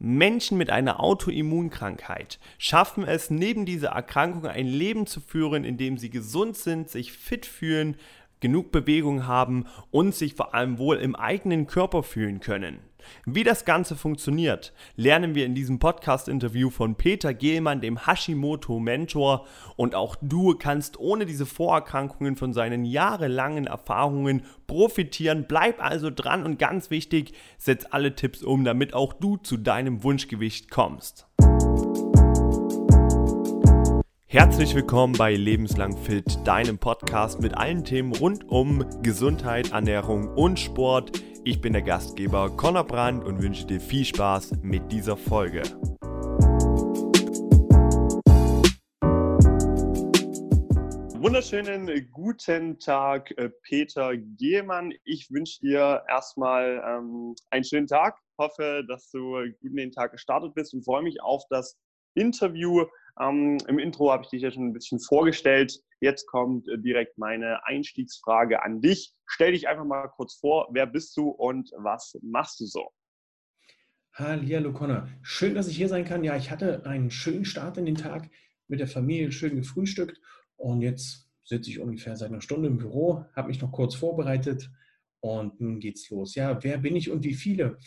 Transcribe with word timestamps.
Menschen 0.00 0.56
mit 0.56 0.70
einer 0.70 0.98
Autoimmunkrankheit 0.98 2.40
schaffen 2.56 3.04
es, 3.04 3.28
neben 3.28 3.66
dieser 3.66 3.90
Erkrankung 3.90 4.46
ein 4.46 4.66
Leben 4.66 5.06
zu 5.06 5.20
führen, 5.20 5.62
in 5.62 5.76
dem 5.76 5.98
sie 5.98 6.08
gesund 6.08 6.56
sind, 6.56 6.88
sich 6.88 7.12
fit 7.12 7.44
fühlen, 7.44 7.96
genug 8.40 8.72
Bewegung 8.72 9.26
haben 9.26 9.66
und 9.90 10.14
sich 10.14 10.34
vor 10.34 10.54
allem 10.54 10.78
wohl 10.78 10.96
im 10.96 11.14
eigenen 11.14 11.66
Körper 11.66 12.02
fühlen 12.02 12.40
können. 12.40 12.78
Wie 13.26 13.44
das 13.44 13.64
Ganze 13.64 13.96
funktioniert, 13.96 14.72
lernen 14.96 15.34
wir 15.34 15.46
in 15.46 15.54
diesem 15.54 15.78
Podcast-Interview 15.78 16.70
von 16.70 16.94
Peter 16.94 17.34
Gehlmann, 17.34 17.80
dem 17.80 18.06
Hashimoto-Mentor. 18.06 19.46
Und 19.76 19.94
auch 19.94 20.16
du 20.20 20.54
kannst 20.54 20.98
ohne 20.98 21.26
diese 21.26 21.46
Vorerkrankungen 21.46 22.36
von 22.36 22.52
seinen 22.52 22.84
jahrelangen 22.84 23.66
Erfahrungen 23.66 24.42
profitieren. 24.66 25.46
Bleib 25.48 25.82
also 25.82 26.10
dran 26.10 26.44
und 26.44 26.58
ganz 26.58 26.90
wichtig, 26.90 27.32
setz 27.58 27.86
alle 27.90 28.14
Tipps 28.14 28.42
um, 28.42 28.64
damit 28.64 28.94
auch 28.94 29.12
du 29.12 29.36
zu 29.36 29.56
deinem 29.56 30.02
Wunschgewicht 30.02 30.70
kommst. 30.70 31.26
Herzlich 34.32 34.76
willkommen 34.76 35.14
bei 35.18 35.34
Lebenslang 35.34 35.96
Fit, 35.96 36.38
deinem 36.44 36.78
Podcast 36.78 37.40
mit 37.40 37.56
allen 37.56 37.82
Themen 37.82 38.14
rund 38.14 38.48
um 38.48 38.84
Gesundheit, 39.02 39.72
Ernährung 39.72 40.28
und 40.28 40.60
Sport. 40.60 41.20
Ich 41.42 41.58
bin 41.58 41.72
der 41.72 41.80
Gastgeber 41.80 42.54
Conor 42.54 42.84
Brandt 42.84 43.24
und 43.24 43.42
wünsche 43.42 43.64
dir 43.64 43.80
viel 43.80 44.04
Spaß 44.04 44.58
mit 44.62 44.92
dieser 44.92 45.16
Folge. 45.16 45.62
Wunderschönen 51.18 52.10
guten 52.12 52.78
Tag, 52.78 53.30
äh, 53.38 53.48
Peter 53.62 54.14
Gehlmann. 54.18 54.92
Ich 55.04 55.30
wünsche 55.30 55.60
dir 55.60 56.02
erstmal 56.08 56.82
ähm, 56.86 57.34
einen 57.48 57.64
schönen 57.64 57.86
Tag. 57.86 58.18
Hoffe, 58.38 58.84
dass 58.86 59.10
du 59.10 59.36
gut 59.62 59.70
in 59.70 59.76
den 59.76 59.92
Tag 59.92 60.12
gestartet 60.12 60.52
bist 60.54 60.74
und 60.74 60.84
freue 60.84 61.02
mich 61.02 61.22
auf 61.22 61.44
das 61.48 61.78
Interview 62.14 62.84
ähm, 63.18 63.58
Im 63.66 63.78
Intro 63.78 64.12
habe 64.12 64.24
ich 64.24 64.30
dich 64.30 64.42
ja 64.42 64.50
schon 64.50 64.68
ein 64.68 64.72
bisschen 64.72 65.00
vorgestellt. 65.00 65.80
Jetzt 66.00 66.26
kommt 66.26 66.68
äh, 66.68 66.78
direkt 66.78 67.18
meine 67.18 67.64
Einstiegsfrage 67.66 68.62
an 68.62 68.80
dich. 68.80 69.14
Stell 69.26 69.52
dich 69.52 69.68
einfach 69.68 69.84
mal 69.84 70.08
kurz 70.08 70.34
vor, 70.34 70.68
wer 70.72 70.86
bist 70.86 71.16
du 71.16 71.28
und 71.28 71.70
was 71.76 72.18
machst 72.22 72.60
du 72.60 72.66
so? 72.66 72.90
Hallo 74.14 74.72
Connor, 74.72 75.08
schön, 75.22 75.54
dass 75.54 75.68
ich 75.68 75.76
hier 75.76 75.88
sein 75.88 76.04
kann. 76.04 76.24
Ja, 76.24 76.36
ich 76.36 76.50
hatte 76.50 76.84
einen 76.84 77.10
schönen 77.10 77.44
Start 77.44 77.78
in 77.78 77.86
den 77.86 77.94
Tag 77.94 78.28
mit 78.66 78.80
der 78.80 78.88
Familie, 78.88 79.32
schön 79.32 79.56
gefrühstückt 79.56 80.20
und 80.56 80.82
jetzt 80.82 81.30
sitze 81.44 81.70
ich 81.70 81.80
ungefähr 81.80 82.16
seit 82.16 82.30
einer 82.30 82.40
Stunde 82.40 82.68
im 82.68 82.78
Büro, 82.78 83.24
habe 83.34 83.48
mich 83.48 83.60
noch 83.60 83.72
kurz 83.72 83.94
vorbereitet 83.94 84.70
und 85.20 85.60
nun 85.60 85.80
geht's 85.80 86.10
los. 86.10 86.34
Ja, 86.34 86.62
wer 86.62 86.78
bin 86.78 86.96
ich 86.96 87.10
und 87.10 87.24
wie 87.24 87.34
viele? 87.34 87.78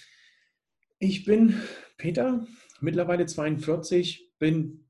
Ich 0.98 1.26
bin 1.26 1.62
Peter, 1.98 2.48
mittlerweile 2.80 3.26
42, 3.26 4.34
bin 4.40 4.90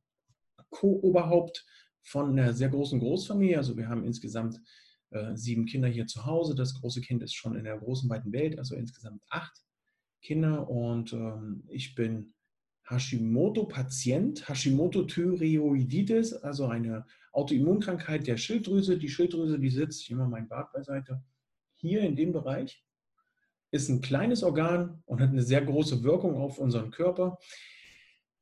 Co-Oberhaupt 0.74 1.66
von 2.02 2.32
einer 2.32 2.54
sehr 2.54 2.70
großen 2.70 3.00
Großfamilie. 3.00 3.58
Also 3.58 3.78
wir 3.78 3.88
haben 3.88 4.04
insgesamt 4.04 4.60
äh, 5.12 5.36
sieben 5.36 5.66
Kinder 5.66 5.88
hier 5.88 6.08
zu 6.08 6.26
Hause. 6.26 6.56
Das 6.56 6.74
große 6.74 7.02
Kind 7.02 7.24
ist 7.24 7.34
schon 7.34 7.56
in 7.56 7.64
der 7.64 7.78
großen, 7.78 8.10
weiten 8.10 8.34
Welt, 8.34 8.58
also 8.58 8.76
insgesamt 8.76 9.22
acht 9.30 9.54
Kinder. 10.22 10.70
Und 10.70 11.14
ähm, 11.14 11.64
ich 11.70 11.96
bin 11.96 12.34
Hashimoto-Patient, 12.90 14.48
Hashimoto-Thyreoiditis, 14.50 16.34
also 16.34 16.68
eine 16.68 17.06
Autoimmunkrankheit 17.32 18.28
der 18.28 18.38
Schilddrüse. 18.38 18.98
Die 18.98 19.10
Schilddrüse, 19.10 19.60
die 19.60 19.70
sitzt, 19.70 20.02
ich 20.02 20.10
nehme 20.10 20.24
mal 20.24 20.30
mein 20.30 20.50
Bart 20.50 20.74
beiseite, 20.74 21.24
hier 21.76 22.02
in 22.02 22.16
dem 22.16 22.34
Bereich, 22.34 22.84
ist 23.72 23.90
ein 23.90 24.02
kleines 24.02 24.44
Organ 24.44 25.02
und 25.06 25.22
hat 25.22 25.30
eine 25.30 25.42
sehr 25.42 25.64
große 25.64 26.04
Wirkung 26.04 26.36
auf 26.36 26.60
unseren 26.60 26.92
Körper. 26.92 27.40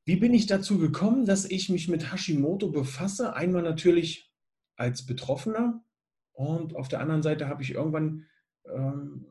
Wie 0.05 0.15
bin 0.15 0.33
ich 0.33 0.47
dazu 0.47 0.79
gekommen, 0.79 1.25
dass 1.25 1.45
ich 1.45 1.69
mich 1.69 1.87
mit 1.87 2.11
Hashimoto 2.11 2.71
befasse? 2.71 3.35
Einmal 3.35 3.61
natürlich 3.61 4.31
als 4.75 5.05
Betroffener 5.05 5.83
und 6.33 6.75
auf 6.75 6.87
der 6.87 7.01
anderen 7.01 7.21
Seite 7.21 7.47
habe 7.47 7.61
ich 7.61 7.75
irgendwann 7.75 8.25
ähm, 8.65 9.27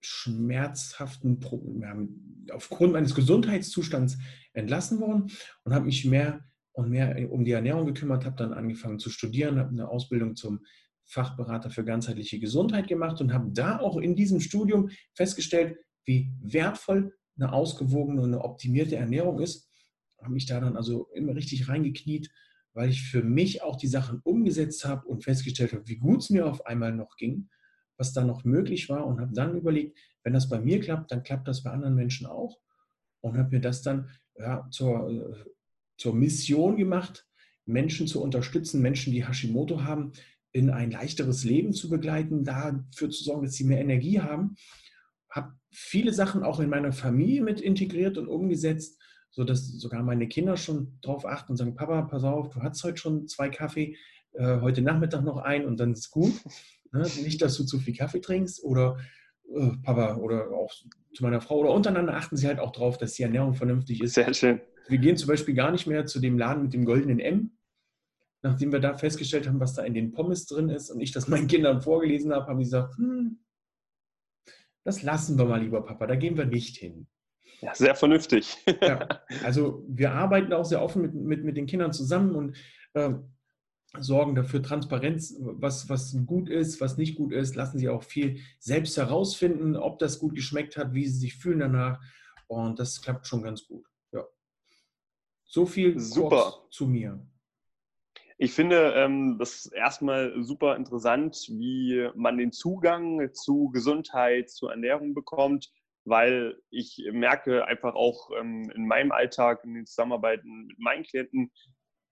schmerzhaften 0.00 1.40
Problemen, 1.40 2.46
aufgrund 2.52 2.92
meines 2.92 3.16
Gesundheitszustands 3.16 4.18
entlassen 4.52 5.00
worden 5.00 5.32
und 5.64 5.74
habe 5.74 5.86
mich 5.86 6.04
mehr 6.04 6.44
und 6.70 6.90
mehr 6.90 7.28
um 7.32 7.44
die 7.44 7.50
Ernährung 7.50 7.86
gekümmert, 7.86 8.24
habe 8.24 8.36
dann 8.36 8.52
angefangen 8.52 9.00
zu 9.00 9.10
studieren, 9.10 9.58
habe 9.58 9.70
eine 9.70 9.88
Ausbildung 9.88 10.36
zum 10.36 10.60
Fachberater 11.04 11.70
für 11.70 11.84
ganzheitliche 11.84 12.38
Gesundheit 12.38 12.86
gemacht 12.86 13.20
und 13.20 13.32
habe 13.32 13.50
da 13.50 13.80
auch 13.80 13.96
in 13.96 14.14
diesem 14.14 14.38
Studium 14.38 14.88
festgestellt, 15.14 15.78
wie 16.04 16.30
wertvoll 16.40 17.16
eine 17.36 17.52
ausgewogene 17.52 18.22
und 18.22 18.32
eine 18.32 18.44
optimierte 18.44 18.94
Ernährung 18.94 19.40
ist. 19.40 19.68
Habe 20.22 20.34
mich 20.34 20.46
da 20.46 20.60
dann 20.60 20.76
also 20.76 21.08
immer 21.14 21.34
richtig 21.34 21.68
reingekniet, 21.68 22.30
weil 22.74 22.90
ich 22.90 23.02
für 23.02 23.22
mich 23.22 23.62
auch 23.62 23.76
die 23.76 23.88
Sachen 23.88 24.20
umgesetzt 24.24 24.84
habe 24.84 25.06
und 25.06 25.24
festgestellt 25.24 25.72
habe, 25.72 25.86
wie 25.88 25.96
gut 25.96 26.20
es 26.20 26.30
mir 26.30 26.46
auf 26.46 26.66
einmal 26.66 26.92
noch 26.92 27.16
ging, 27.16 27.48
was 27.98 28.12
da 28.12 28.24
noch 28.24 28.44
möglich 28.44 28.88
war 28.88 29.06
und 29.06 29.20
habe 29.20 29.32
dann 29.34 29.56
überlegt, 29.56 29.98
wenn 30.24 30.32
das 30.32 30.48
bei 30.48 30.60
mir 30.60 30.80
klappt, 30.80 31.12
dann 31.12 31.22
klappt 31.22 31.48
das 31.48 31.62
bei 31.62 31.70
anderen 31.70 31.94
Menschen 31.94 32.26
auch 32.26 32.58
und 33.20 33.36
habe 33.36 33.50
mir 33.50 33.60
das 33.60 33.82
dann 33.82 34.08
ja, 34.36 34.66
zur, 34.70 35.10
äh, 35.10 35.44
zur 35.98 36.14
Mission 36.14 36.76
gemacht, 36.76 37.26
Menschen 37.64 38.06
zu 38.06 38.22
unterstützen, 38.22 38.82
Menschen, 38.82 39.12
die 39.12 39.26
Hashimoto 39.26 39.84
haben, 39.84 40.12
in 40.52 40.70
ein 40.70 40.90
leichteres 40.90 41.44
Leben 41.44 41.72
zu 41.72 41.88
begleiten, 41.88 42.44
dafür 42.44 43.10
zu 43.10 43.24
sorgen, 43.24 43.44
dass 43.44 43.54
sie 43.54 43.64
mehr 43.64 43.80
Energie 43.80 44.20
haben. 44.20 44.56
Habe 45.30 45.54
viele 45.70 46.12
Sachen 46.12 46.42
auch 46.42 46.60
in 46.60 46.68
meiner 46.68 46.92
Familie 46.92 47.42
mit 47.42 47.60
integriert 47.60 48.18
und 48.18 48.28
umgesetzt 48.28 49.00
so 49.32 49.44
dass 49.44 49.66
sogar 49.66 50.02
meine 50.02 50.28
Kinder 50.28 50.56
schon 50.56 50.98
drauf 51.00 51.26
achten 51.26 51.52
und 51.52 51.56
sagen, 51.56 51.74
Papa, 51.74 52.02
pass 52.02 52.22
auf, 52.22 52.50
du 52.50 52.62
hast 52.62 52.84
heute 52.84 52.98
schon 52.98 53.26
zwei 53.26 53.48
Kaffee, 53.48 53.96
äh, 54.34 54.60
heute 54.60 54.82
Nachmittag 54.82 55.24
noch 55.24 55.38
ein 55.38 55.66
und 55.66 55.80
dann 55.80 55.92
ist 55.92 56.10
gut. 56.10 56.34
Ne? 56.92 57.06
Nicht, 57.22 57.40
dass 57.40 57.56
du 57.56 57.64
zu 57.64 57.78
viel 57.78 57.96
Kaffee 57.96 58.20
trinkst 58.20 58.62
oder 58.62 58.98
äh, 59.48 59.70
Papa 59.82 60.16
oder 60.16 60.50
auch 60.50 60.70
zu 61.14 61.22
meiner 61.22 61.40
Frau 61.40 61.60
oder 61.60 61.72
untereinander 61.72 62.14
achten 62.14 62.36
sie 62.36 62.46
halt 62.46 62.60
auch 62.60 62.72
drauf, 62.72 62.98
dass 62.98 63.14
die 63.14 63.22
Ernährung 63.22 63.54
vernünftig 63.54 64.02
ist. 64.02 64.12
Sehr 64.12 64.34
schön. 64.34 64.60
Wir 64.88 64.98
gehen 64.98 65.16
zum 65.16 65.28
Beispiel 65.28 65.54
gar 65.54 65.70
nicht 65.70 65.86
mehr 65.86 66.04
zu 66.04 66.20
dem 66.20 66.36
Laden 66.36 66.64
mit 66.64 66.74
dem 66.74 66.84
goldenen 66.84 67.18
M, 67.18 67.52
nachdem 68.42 68.72
wir 68.72 68.80
da 68.80 68.94
festgestellt 68.94 69.48
haben, 69.48 69.58
was 69.58 69.72
da 69.72 69.84
in 69.84 69.94
den 69.94 70.12
Pommes 70.12 70.44
drin 70.44 70.68
ist 70.68 70.90
und 70.90 71.00
ich 71.00 71.12
das 71.12 71.28
meinen 71.28 71.46
Kindern 71.46 71.80
vorgelesen 71.80 72.32
habe, 72.32 72.46
haben 72.46 72.58
sie 72.58 72.64
gesagt, 72.64 72.98
hm, 72.98 73.38
das 74.84 75.02
lassen 75.02 75.38
wir 75.38 75.46
mal 75.46 75.62
lieber, 75.62 75.82
Papa, 75.82 76.06
da 76.06 76.16
gehen 76.16 76.36
wir 76.36 76.44
nicht 76.44 76.76
hin. 76.76 77.06
Ja, 77.62 77.74
sehr 77.76 77.94
vernünftig. 77.94 78.58
ja, 78.82 79.08
also 79.44 79.84
wir 79.88 80.12
arbeiten 80.12 80.52
auch 80.52 80.64
sehr 80.64 80.82
offen 80.82 81.02
mit, 81.02 81.14
mit, 81.14 81.44
mit 81.44 81.56
den 81.56 81.66
Kindern 81.66 81.92
zusammen 81.92 82.34
und 82.34 82.56
äh, 82.94 83.14
sorgen 84.00 84.34
dafür 84.34 84.62
Transparenz, 84.62 85.36
was, 85.38 85.88
was 85.88 86.16
gut 86.26 86.48
ist, 86.48 86.80
was 86.80 86.96
nicht 86.96 87.14
gut 87.14 87.32
ist, 87.32 87.54
lassen 87.54 87.78
sie 87.78 87.88
auch 87.88 88.02
viel 88.02 88.40
selbst 88.58 88.96
herausfinden, 88.96 89.76
ob 89.76 90.00
das 90.00 90.18
gut 90.18 90.34
geschmeckt 90.34 90.76
hat, 90.76 90.92
wie 90.92 91.06
sie 91.06 91.18
sich 91.18 91.36
fühlen 91.36 91.60
danach. 91.60 92.00
Und 92.48 92.80
das 92.80 93.00
klappt 93.00 93.28
schon 93.28 93.44
ganz 93.44 93.64
gut. 93.66 93.86
Ja. 94.12 94.24
So 95.44 95.64
viel 95.64 96.00
super 96.00 96.66
zu 96.70 96.86
mir. 96.86 97.24
Ich 98.38 98.52
finde 98.54 98.94
ähm, 98.96 99.36
das 99.38 99.66
erstmal 99.66 100.42
super 100.42 100.74
interessant, 100.74 101.46
wie 101.48 102.08
man 102.16 102.38
den 102.38 102.50
Zugang 102.50 103.32
zu 103.34 103.70
Gesundheit, 103.70 104.50
zu 104.50 104.66
Ernährung 104.66 105.14
bekommt 105.14 105.70
weil 106.04 106.56
ich 106.70 107.08
merke 107.12 107.64
einfach 107.66 107.94
auch 107.94 108.30
ähm, 108.38 108.70
in 108.74 108.86
meinem 108.86 109.12
Alltag, 109.12 109.64
in 109.64 109.74
den 109.74 109.86
Zusammenarbeiten 109.86 110.66
mit 110.66 110.78
meinen 110.78 111.04
Klienten, 111.04 111.52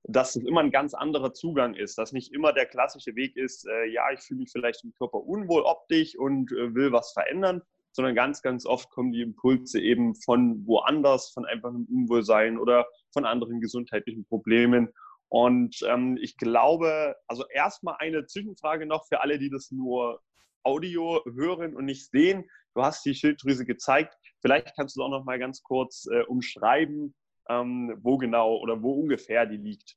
dass 0.04 0.36
es 0.36 0.44
immer 0.44 0.60
ein 0.60 0.70
ganz 0.70 0.94
anderer 0.94 1.34
Zugang 1.34 1.74
ist, 1.74 1.98
dass 1.98 2.12
nicht 2.12 2.32
immer 2.32 2.52
der 2.52 2.66
klassische 2.66 3.14
Weg 3.16 3.36
ist, 3.36 3.66
äh, 3.66 3.86
ja, 3.86 4.10
ich 4.12 4.20
fühle 4.20 4.40
mich 4.40 4.50
vielleicht 4.52 4.84
im 4.84 4.94
Körper 4.94 5.18
unwohl 5.18 5.62
optisch 5.62 6.16
und 6.16 6.52
äh, 6.52 6.74
will 6.74 6.92
was 6.92 7.12
verändern, 7.12 7.62
sondern 7.92 8.14
ganz, 8.14 8.42
ganz 8.42 8.64
oft 8.66 8.90
kommen 8.90 9.12
die 9.12 9.20
Impulse 9.20 9.80
eben 9.80 10.14
von 10.14 10.66
woanders, 10.66 11.30
von 11.30 11.44
einfach 11.44 11.70
einem 11.70 11.86
Unwohlsein 11.90 12.58
oder 12.58 12.86
von 13.12 13.24
anderen 13.24 13.60
gesundheitlichen 13.60 14.24
Problemen. 14.24 14.88
Und 15.28 15.80
ähm, 15.86 16.18
ich 16.20 16.36
glaube, 16.36 17.16
also 17.26 17.44
erstmal 17.52 17.96
eine 17.98 18.26
Zwischenfrage 18.26 18.86
noch 18.86 19.06
für 19.06 19.20
alle, 19.20 19.38
die 19.38 19.50
das 19.50 19.70
nur 19.70 20.20
Audio 20.62 21.22
hören 21.32 21.76
und 21.76 21.84
nicht 21.84 22.10
sehen. 22.10 22.48
Du 22.74 22.82
hast 22.82 23.04
die 23.04 23.14
Schilddrüse 23.14 23.64
gezeigt. 23.64 24.14
Vielleicht 24.40 24.74
kannst 24.76 24.96
du 24.96 25.02
auch 25.02 25.10
noch 25.10 25.24
mal 25.24 25.38
ganz 25.38 25.62
kurz 25.62 26.06
äh, 26.06 26.22
umschreiben, 26.22 27.14
ähm, 27.48 27.98
wo 28.02 28.18
genau 28.18 28.56
oder 28.58 28.82
wo 28.82 28.92
ungefähr 28.92 29.46
die 29.46 29.56
liegt. 29.56 29.96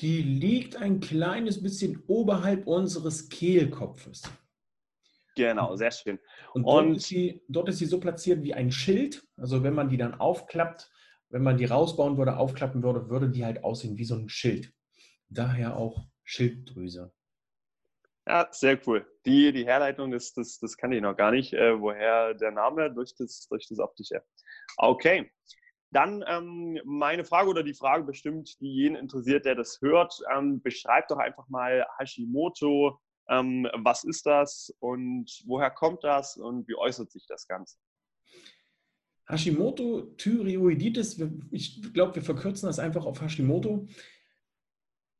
Die 0.00 0.22
liegt 0.22 0.76
ein 0.76 1.00
kleines 1.00 1.62
bisschen 1.62 2.02
oberhalb 2.06 2.66
unseres 2.66 3.28
Kehlkopfes. 3.28 4.22
Genau, 5.36 5.76
sehr 5.76 5.90
schön. 5.90 6.18
Und, 6.54 6.64
dort, 6.64 6.86
und 6.86 6.96
ist 6.96 7.06
sie, 7.06 7.42
dort 7.48 7.68
ist 7.68 7.78
sie 7.78 7.86
so 7.86 8.00
platziert 8.00 8.42
wie 8.42 8.54
ein 8.54 8.72
Schild. 8.72 9.26
Also 9.36 9.62
wenn 9.62 9.74
man 9.74 9.88
die 9.88 9.96
dann 9.96 10.14
aufklappt, 10.14 10.90
wenn 11.28 11.42
man 11.42 11.58
die 11.58 11.64
rausbauen 11.64 12.16
würde, 12.16 12.36
aufklappen 12.36 12.82
würde, 12.82 13.08
würde 13.08 13.30
die 13.30 13.44
halt 13.44 13.62
aussehen 13.64 13.98
wie 13.98 14.04
so 14.04 14.16
ein 14.16 14.28
Schild. 14.28 14.72
Daher 15.28 15.76
auch 15.76 16.06
Schilddrüse. 16.24 17.12
Ja, 18.26 18.48
sehr 18.50 18.80
cool. 18.86 19.06
Die, 19.24 19.52
die 19.52 19.64
Herleitung, 19.64 20.10
das, 20.10 20.32
das, 20.32 20.58
das 20.58 20.76
kann 20.76 20.90
ich 20.90 21.00
noch 21.00 21.16
gar 21.16 21.30
nicht, 21.30 21.52
äh, 21.52 21.80
woher 21.80 22.34
der 22.34 22.50
Name 22.50 22.92
durch 22.92 23.14
das, 23.16 23.46
durch 23.48 23.68
das 23.68 23.78
Optische. 23.78 24.22
Okay. 24.76 25.30
Dann 25.92 26.24
ähm, 26.26 26.80
meine 26.84 27.24
Frage 27.24 27.48
oder 27.48 27.62
die 27.62 27.74
Frage 27.74 28.02
bestimmt, 28.02 28.60
die 28.60 28.68
jeden 28.68 28.96
interessiert, 28.96 29.44
der 29.44 29.54
das 29.54 29.78
hört. 29.80 30.12
Ähm, 30.34 30.60
beschreibt 30.60 31.12
doch 31.12 31.18
einfach 31.18 31.48
mal 31.48 31.86
Hashimoto. 31.98 33.00
Ähm, 33.28 33.68
was 33.74 34.02
ist 34.02 34.26
das 34.26 34.74
und 34.80 35.30
woher 35.46 35.70
kommt 35.70 36.02
das 36.02 36.36
und 36.36 36.66
wie 36.68 36.76
äußert 36.76 37.12
sich 37.12 37.26
das 37.28 37.46
Ganze? 37.46 37.76
Hashimoto-Thyreoiditis, 39.28 41.20
ich 41.50 41.92
glaube, 41.92 42.16
wir 42.16 42.22
verkürzen 42.22 42.66
das 42.66 42.78
einfach 42.78 43.04
auf 43.06 43.20
Hashimoto, 43.20 43.86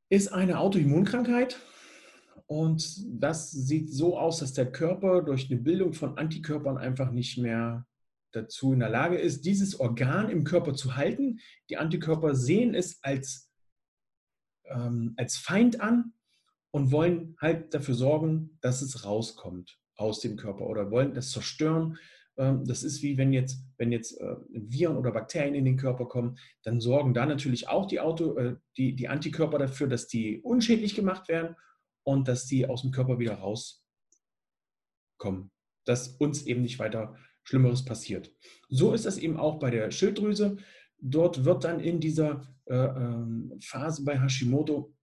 ist 0.08 0.28
eine 0.28 0.58
Autoimmunkrankheit. 0.58 1.60
Und 2.46 3.04
das 3.08 3.50
sieht 3.50 3.92
so 3.92 4.18
aus, 4.18 4.38
dass 4.38 4.52
der 4.52 4.70
Körper 4.70 5.22
durch 5.22 5.50
eine 5.50 5.60
Bildung 5.60 5.92
von 5.92 6.16
Antikörpern 6.16 6.78
einfach 6.78 7.10
nicht 7.10 7.38
mehr 7.38 7.86
dazu 8.32 8.72
in 8.72 8.80
der 8.80 8.88
Lage 8.88 9.16
ist, 9.16 9.44
dieses 9.44 9.80
Organ 9.80 10.28
im 10.28 10.44
Körper 10.44 10.74
zu 10.74 10.96
halten. 10.96 11.40
Die 11.70 11.76
Antikörper 11.76 12.34
sehen 12.34 12.74
es 12.74 13.02
als, 13.02 13.50
ähm, 14.66 15.14
als 15.16 15.36
Feind 15.36 15.80
an 15.80 16.12
und 16.70 16.92
wollen 16.92 17.36
halt 17.40 17.74
dafür 17.74 17.94
sorgen, 17.94 18.58
dass 18.60 18.82
es 18.82 19.04
rauskommt 19.04 19.78
aus 19.96 20.20
dem 20.20 20.36
Körper 20.36 20.66
oder 20.66 20.90
wollen 20.90 21.14
das 21.14 21.30
zerstören. 21.30 21.98
Ähm, 22.36 22.64
das 22.64 22.84
ist 22.84 23.02
wie 23.02 23.16
wenn 23.16 23.32
jetzt, 23.32 23.64
wenn 23.78 23.90
jetzt 23.90 24.20
äh, 24.20 24.36
Viren 24.50 24.98
oder 24.98 25.10
Bakterien 25.10 25.54
in 25.54 25.64
den 25.64 25.78
Körper 25.78 26.06
kommen, 26.06 26.38
dann 26.62 26.80
sorgen 26.80 27.14
da 27.14 27.26
natürlich 27.26 27.68
auch 27.68 27.86
die, 27.86 27.98
Auto, 27.98 28.36
äh, 28.36 28.56
die, 28.76 28.94
die 28.94 29.08
Antikörper 29.08 29.58
dafür, 29.58 29.88
dass 29.88 30.06
die 30.06 30.40
unschädlich 30.42 30.94
gemacht 30.94 31.28
werden 31.28 31.56
und 32.06 32.28
dass 32.28 32.46
die 32.46 32.66
aus 32.66 32.82
dem 32.82 32.92
Körper 32.92 33.18
wieder 33.18 33.34
rauskommen. 33.34 33.80
Dass 35.84 36.08
uns 36.08 36.46
eben 36.46 36.62
nicht 36.62 36.78
weiter 36.78 37.16
Schlimmeres 37.42 37.84
passiert. 37.84 38.32
So 38.68 38.92
ist 38.92 39.06
das 39.06 39.18
eben 39.18 39.36
auch 39.36 39.58
bei 39.58 39.70
der 39.70 39.90
Schilddrüse. 39.90 40.56
Dort 40.98 41.44
wird 41.44 41.64
dann 41.64 41.80
in 41.80 42.00
dieser 42.00 42.42
äh, 42.66 42.74
ähm, 42.74 43.58
Phase 43.60 44.04
bei 44.04 44.20
Hashimoto 44.20 44.94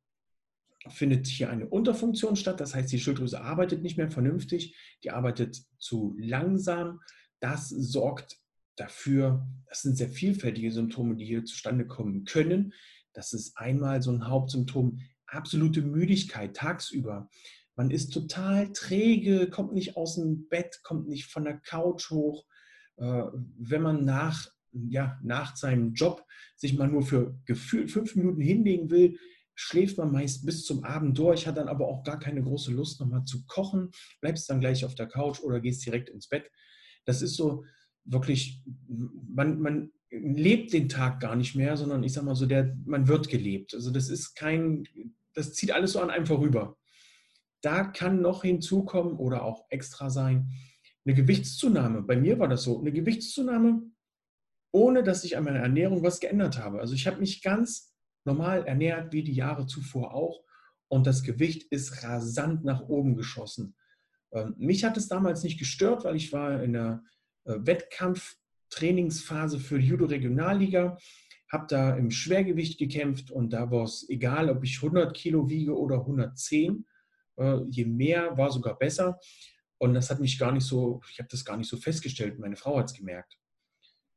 findet 0.89 1.27
hier 1.27 1.50
eine 1.50 1.67
Unterfunktion 1.67 2.35
statt. 2.35 2.59
Das 2.59 2.75
heißt, 2.75 2.91
die 2.91 3.00
Schilddrüse 3.00 3.41
arbeitet 3.41 3.81
nicht 3.81 3.97
mehr 3.97 4.11
vernünftig, 4.11 4.75
die 5.03 5.11
arbeitet 5.11 5.61
zu 5.77 6.15
langsam. 6.17 6.99
Das 7.39 7.69
sorgt 7.69 8.38
dafür, 8.75 9.47
das 9.67 9.81
sind 9.81 9.97
sehr 9.97 10.09
vielfältige 10.09 10.71
Symptome, 10.71 11.15
die 11.15 11.25
hier 11.25 11.45
zustande 11.45 11.85
kommen 11.88 12.25
können. 12.25 12.73
Das 13.13 13.33
ist 13.33 13.57
einmal 13.57 14.01
so 14.01 14.11
ein 14.11 14.27
Hauptsymptom, 14.27 14.99
absolute 15.33 15.81
Müdigkeit 15.81 16.56
tagsüber. 16.56 17.30
Man 17.75 17.89
ist 17.89 18.13
total 18.13 18.71
träge, 18.71 19.50
kommt 19.50 19.74
nicht 19.74 19.97
aus 19.97 20.15
dem 20.15 20.47
Bett, 20.47 20.81
kommt 20.83 21.07
nicht 21.07 21.25
von 21.25 21.44
der 21.44 21.57
Couch 21.57 22.09
hoch. 22.12 22.45
Äh, 22.97 23.24
wenn 23.57 23.81
man 23.81 24.06
nach, 24.06 24.47
ja, 24.71 25.19
nach 25.24 25.56
seinem 25.56 25.94
Job 25.94 26.24
sich 26.56 26.77
mal 26.77 26.88
nur 26.88 27.03
für 27.03 27.39
gefühlt 27.45 27.91
fünf 27.91 28.15
Minuten 28.15 28.41
hinlegen 28.41 28.89
will, 28.89 29.18
schläft 29.56 29.97
man 29.97 30.12
meist 30.12 30.45
bis 30.45 30.65
zum 30.65 30.83
Abend 30.83 31.18
durch, 31.18 31.47
hat 31.47 31.57
dann 31.57 31.68
aber 31.68 31.88
auch 31.88 32.03
gar 32.03 32.19
keine 32.19 32.41
große 32.41 32.71
Lust, 32.71 33.00
nochmal 33.00 33.25
zu 33.25 33.45
kochen, 33.45 33.91
bleibst 34.21 34.50
dann 34.50 34.59
gleich 34.59 34.85
auf 34.85 34.95
der 34.95 35.07
Couch 35.07 35.39
oder 35.41 35.59
gehst 35.59 35.85
direkt 35.85 36.09
ins 36.09 36.27
Bett. 36.27 36.50
Das 37.06 37.21
ist 37.21 37.35
so 37.35 37.63
wirklich, 38.06 38.63
man, 38.88 39.59
man 39.59 39.91
lebt 40.09 40.74
den 40.74 40.89
Tag 40.89 41.19
gar 41.19 41.35
nicht 41.35 41.56
mehr, 41.56 41.77
sondern 41.77 42.03
ich 42.03 42.13
sag 42.13 42.24
mal 42.24 42.35
so, 42.35 42.45
der, 42.45 42.75
man 42.85 43.07
wird 43.07 43.30
gelebt. 43.30 43.74
Also 43.74 43.91
das 43.91 44.09
ist 44.09 44.35
kein, 44.35 44.88
das 45.33 45.53
zieht 45.53 45.71
alles 45.71 45.94
so 45.94 46.00
an 46.00 46.09
einem 46.09 46.25
vorüber. 46.25 46.77
Da 47.62 47.85
kann 47.85 48.21
noch 48.21 48.44
hinzukommen 48.44 49.13
oder 49.13 49.44
auch 49.44 49.65
extra 49.69 50.09
sein, 50.09 50.51
eine 51.06 51.15
Gewichtszunahme. 51.15 52.01
Bei 52.01 52.15
mir 52.15 52.39
war 52.39 52.47
das 52.47 52.63
so, 52.63 52.80
eine 52.80 52.91
Gewichtszunahme, 52.91 53.83
ohne 54.71 55.03
dass 55.03 55.24
ich 55.24 55.38
an 55.38 55.44
meiner 55.44 55.59
Ernährung 55.59 56.03
was 56.03 56.19
geändert 56.19 56.57
habe. 56.57 56.80
Also 56.80 56.95
ich 56.95 57.07
habe 57.07 57.19
mich 57.19 57.41
ganz 57.41 57.94
normal 58.25 58.65
ernährt, 58.65 59.13
wie 59.13 59.24
die 59.24 59.33
Jahre 59.33 59.65
zuvor 59.65 60.13
auch. 60.13 60.44
Und 60.88 61.07
das 61.07 61.24
Gewicht 61.24 61.63
ist 61.71 62.03
rasant 62.03 62.63
nach 62.63 62.81
oben 62.81 63.15
geschossen. 63.15 63.75
Ähm, 64.31 64.56
mich 64.57 64.83
hat 64.83 64.97
es 64.97 65.07
damals 65.07 65.44
nicht 65.44 65.59
gestört, 65.59 66.03
weil 66.03 66.15
ich 66.15 66.31
war 66.33 66.63
in 66.63 66.74
der 66.74 67.03
äh, 67.45 67.56
Wettkampftrainingsphase 67.59 69.59
für 69.59 69.80
die 69.80 69.88
Judo-Regionalliga, 69.88 70.97
habe 71.53 71.67
da 71.69 71.95
im 71.95 72.11
Schwergewicht 72.11 72.79
gekämpft 72.79 73.31
und 73.31 73.53
da 73.53 73.71
war 73.71 73.83
es 73.83 74.09
egal, 74.09 74.50
ob 74.50 74.63
ich 74.63 74.77
100 74.77 75.15
Kilo 75.15 75.47
wiege 75.47 75.77
oder 75.77 76.00
110. 76.00 76.85
Äh, 77.38 77.59
je 77.69 77.85
mehr 77.85 78.38
war 78.38 78.51
sogar 78.51 78.77
besser. 78.77 79.19
Und 79.77 79.94
das 79.94 80.09
hat 80.09 80.19
mich 80.19 80.39
gar 80.39 80.51
nicht 80.51 80.65
so, 80.65 81.01
ich 81.11 81.19
habe 81.19 81.29
das 81.29 81.45
gar 81.45 81.57
nicht 81.57 81.69
so 81.69 81.77
festgestellt. 81.77 82.39
Meine 82.39 82.55
Frau 82.55 82.77
hat 82.79 82.88
es 82.88 82.94
gemerkt, 82.94 83.38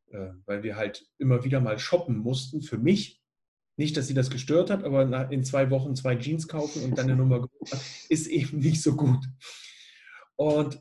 äh, 0.09 0.31
weil 0.47 0.63
wir 0.63 0.77
halt 0.77 1.07
immer 1.19 1.45
wieder 1.45 1.61
mal 1.61 1.79
shoppen 1.79 2.19
mussten 2.19 2.63
für 2.63 2.79
mich. 2.79 3.21
Nicht, 3.77 3.97
dass 3.97 4.07
sie 4.07 4.15
das 4.15 4.31
gestört 4.31 4.71
hat, 4.71 4.85
aber 4.85 5.31
in 5.31 5.45
zwei 5.45 5.71
Wochen 5.71 5.95
zwei 5.95 6.17
Jeans 6.17 6.49
kaufen 6.49 6.83
und 6.83 6.97
dann 6.97 7.11
eine 7.11 7.17
Nummer 7.17 7.47
ist 8.09 8.27
eben 8.27 8.59
nicht 8.61 8.83
so 8.83 8.97
gut. 8.97 9.27
Und 10.37 10.81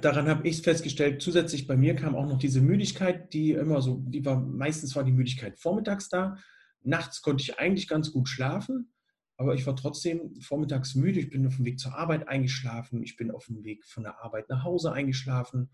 daran 0.00 0.28
habe 0.28 0.46
ich 0.46 0.62
festgestellt, 0.62 1.22
zusätzlich 1.22 1.66
bei 1.66 1.76
mir 1.76 1.94
kam 1.94 2.14
auch 2.14 2.26
noch 2.26 2.38
diese 2.38 2.60
Müdigkeit, 2.60 3.32
die 3.32 3.52
immer 3.52 3.80
so, 3.80 4.02
die 4.06 4.24
war, 4.24 4.38
meistens 4.40 4.94
war 4.94 5.04
die 5.04 5.12
Müdigkeit 5.12 5.58
vormittags 5.58 6.08
da. 6.08 6.36
Nachts 6.82 7.22
konnte 7.22 7.42
ich 7.42 7.58
eigentlich 7.58 7.88
ganz 7.88 8.12
gut 8.12 8.28
schlafen, 8.28 8.92
aber 9.36 9.54
ich 9.54 9.66
war 9.66 9.76
trotzdem 9.76 10.40
vormittags 10.40 10.94
müde. 10.94 11.20
Ich 11.20 11.30
bin 11.30 11.46
auf 11.46 11.56
dem 11.56 11.64
Weg 11.64 11.80
zur 11.80 11.94
Arbeit 11.94 12.28
eingeschlafen, 12.28 13.02
ich 13.02 13.16
bin 13.16 13.30
auf 13.30 13.46
dem 13.46 13.64
Weg 13.64 13.84
von 13.86 14.04
der 14.04 14.22
Arbeit 14.22 14.48
nach 14.48 14.64
Hause 14.64 14.92
eingeschlafen. 14.92 15.70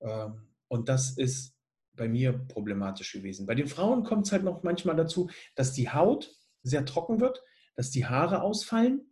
Ähm, 0.00 0.48
und 0.68 0.88
das 0.88 1.16
ist 1.16 1.56
bei 1.94 2.08
mir 2.08 2.32
problematisch 2.32 3.12
gewesen. 3.12 3.46
Bei 3.46 3.54
den 3.54 3.66
Frauen 3.66 4.04
kommt 4.04 4.26
es 4.26 4.32
halt 4.32 4.44
noch 4.44 4.62
manchmal 4.62 4.96
dazu, 4.96 5.28
dass 5.56 5.72
die 5.72 5.90
Haut 5.90 6.32
sehr 6.62 6.84
trocken 6.84 7.20
wird, 7.20 7.42
dass 7.74 7.90
die 7.90 8.06
Haare 8.06 8.42
ausfallen 8.42 9.09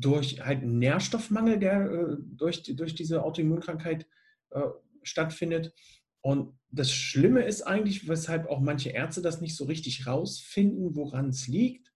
durch 0.00 0.40
halt 0.40 0.62
einen 0.62 0.78
Nährstoffmangel, 0.78 1.58
der 1.58 1.90
äh, 1.90 2.16
durch, 2.18 2.62
durch 2.62 2.94
diese 2.94 3.22
Autoimmunkrankheit 3.22 4.06
äh, 4.50 4.68
stattfindet. 5.02 5.74
Und 6.22 6.58
das 6.70 6.90
Schlimme 6.90 7.44
ist 7.44 7.62
eigentlich, 7.62 8.08
weshalb 8.08 8.48
auch 8.48 8.60
manche 8.60 8.90
Ärzte 8.90 9.20
das 9.20 9.40
nicht 9.40 9.54
so 9.54 9.64
richtig 9.64 10.06
rausfinden, 10.06 10.96
woran 10.96 11.28
es 11.28 11.46
liegt. 11.46 11.92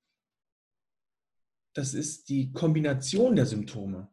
Das 1.72 1.94
ist 1.94 2.28
die 2.28 2.52
Kombination 2.52 3.36
der 3.36 3.46
Symptome. 3.46 4.08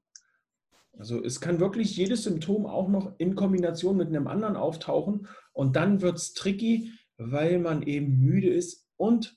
Also 0.98 1.22
es 1.24 1.42
kann 1.42 1.60
wirklich 1.60 1.98
jedes 1.98 2.24
Symptom 2.24 2.66
auch 2.66 2.88
noch 2.88 3.16
in 3.18 3.36
Kombination 3.36 3.98
mit 3.98 4.08
einem 4.08 4.28
anderen 4.28 4.56
auftauchen 4.56 5.28
und 5.52 5.76
dann 5.76 6.02
wird 6.02 6.18
es 6.18 6.34
tricky, 6.34 6.92
weil 7.18 7.60
man 7.60 7.82
eben 7.82 8.20
müde 8.20 8.50
ist 8.50 8.88
und 8.96 9.36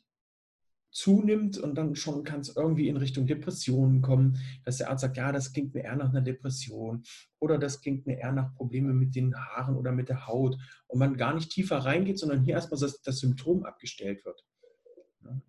zunimmt 0.96 1.58
und 1.58 1.74
dann 1.74 1.94
schon 1.94 2.24
kann 2.24 2.40
es 2.40 2.56
irgendwie 2.56 2.88
in 2.88 2.96
Richtung 2.96 3.26
Depressionen 3.26 4.00
kommen, 4.00 4.38
dass 4.64 4.78
der 4.78 4.88
Arzt 4.88 5.02
sagt, 5.02 5.18
ja, 5.18 5.30
das 5.30 5.52
klingt 5.52 5.74
mir 5.74 5.84
eher 5.84 5.96
nach 5.96 6.08
einer 6.08 6.22
Depression 6.22 7.02
oder 7.38 7.58
das 7.58 7.82
klingt 7.82 8.06
mir 8.06 8.16
eher 8.16 8.32
nach 8.32 8.54
Problemen 8.54 8.98
mit 8.98 9.14
den 9.14 9.36
Haaren 9.36 9.76
oder 9.76 9.92
mit 9.92 10.08
der 10.08 10.26
Haut 10.26 10.56
und 10.86 10.98
man 10.98 11.18
gar 11.18 11.34
nicht 11.34 11.50
tiefer 11.50 11.76
reingeht, 11.76 12.18
sondern 12.18 12.42
hier 12.42 12.54
erstmal 12.54 12.80
das, 12.80 13.02
das 13.02 13.18
Symptom 13.18 13.64
abgestellt 13.64 14.24
wird. 14.24 14.42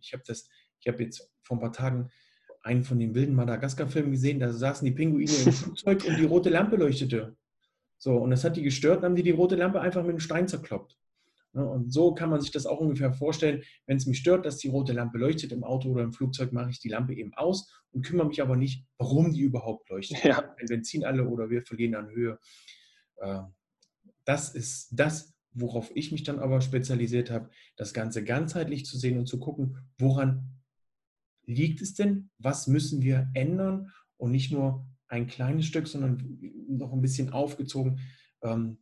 Ich 0.01 0.11
habe 0.11 0.23
das, 0.27 0.49
ich 0.81 0.87
habe 0.89 1.01
jetzt 1.01 1.31
vor 1.43 1.55
ein 1.55 1.61
paar 1.61 1.71
Tagen 1.71 2.09
einen 2.61 2.83
von 2.83 2.99
den 2.99 3.15
wilden 3.15 3.35
Madagaskar-Filmen 3.35 4.11
gesehen, 4.11 4.41
da 4.41 4.51
saßen 4.51 4.85
die 4.85 4.91
Pinguine 4.91 5.31
im 5.31 5.53
Flugzeug 5.53 6.03
und 6.05 6.17
die 6.17 6.25
rote 6.25 6.49
Lampe 6.49 6.75
leuchtete. 6.75 7.37
So, 7.97 8.17
und 8.17 8.31
das 8.31 8.43
hat 8.43 8.57
die 8.57 8.63
gestört, 8.63 8.97
dann 8.97 9.11
haben 9.11 9.15
die 9.15 9.23
die 9.23 9.31
rote 9.31 9.55
Lampe 9.55 9.79
einfach 9.79 10.01
mit 10.01 10.09
einem 10.09 10.19
Stein 10.19 10.49
zerkloppt. 10.49 10.97
Ne, 11.57 11.67
und 11.67 11.91
so 11.91 12.13
kann 12.13 12.29
man 12.29 12.39
sich 12.39 12.51
das 12.51 12.67
auch 12.67 12.79
ungefähr 12.79 13.11
vorstellen. 13.13 13.63
Wenn 13.87 13.97
es 13.97 14.05
mich 14.05 14.19
stört, 14.19 14.45
dass 14.45 14.59
die 14.59 14.67
rote 14.67 14.93
Lampe 14.93 15.17
leuchtet 15.17 15.51
im 15.51 15.63
Auto 15.63 15.89
oder 15.89 16.03
im 16.03 16.13
Flugzeug, 16.13 16.53
mache 16.53 16.69
ich 16.69 16.79
die 16.79 16.89
Lampe 16.89 17.15
eben 17.15 17.33
aus 17.33 17.67
und 17.91 18.05
kümmere 18.05 18.27
mich 18.27 18.43
aber 18.43 18.55
nicht, 18.55 18.85
warum 18.99 19.33
die 19.33 19.41
überhaupt 19.41 19.89
leuchtet. 19.89 20.23
Ja. 20.23 20.53
Ein 20.59 20.67
Benzin 20.67 21.03
alle 21.03 21.27
oder 21.27 21.49
wir 21.49 21.63
verlieren 21.63 21.95
an 21.95 22.11
Höhe. 22.11 22.37
Äh, 23.15 23.39
das 24.23 24.53
ist 24.53 24.89
das, 24.91 25.33
worauf 25.51 25.89
ich 25.95 26.11
mich 26.11 26.21
dann 26.21 26.37
aber 26.37 26.61
spezialisiert 26.61 27.31
habe, 27.31 27.49
das 27.75 27.91
Ganze 27.91 28.23
ganzheitlich 28.23 28.85
zu 28.85 28.99
sehen 28.99 29.17
und 29.17 29.25
zu 29.25 29.39
gucken, 29.39 29.79
woran 29.97 30.61
liegt 31.47 31.81
es 31.81 31.95
denn, 31.95 32.29
was 32.37 32.67
müssen 32.67 33.01
wir 33.01 33.31
ändern 33.33 33.91
und 34.17 34.29
nicht 34.29 34.51
nur 34.51 34.85
ein 35.07 35.25
kleines 35.25 35.65
Stück, 35.65 35.87
sondern 35.87 36.39
noch 36.69 36.93
ein 36.93 37.01
bisschen 37.01 37.31
aufgezogen. 37.31 37.99
Ähm, 38.43 38.77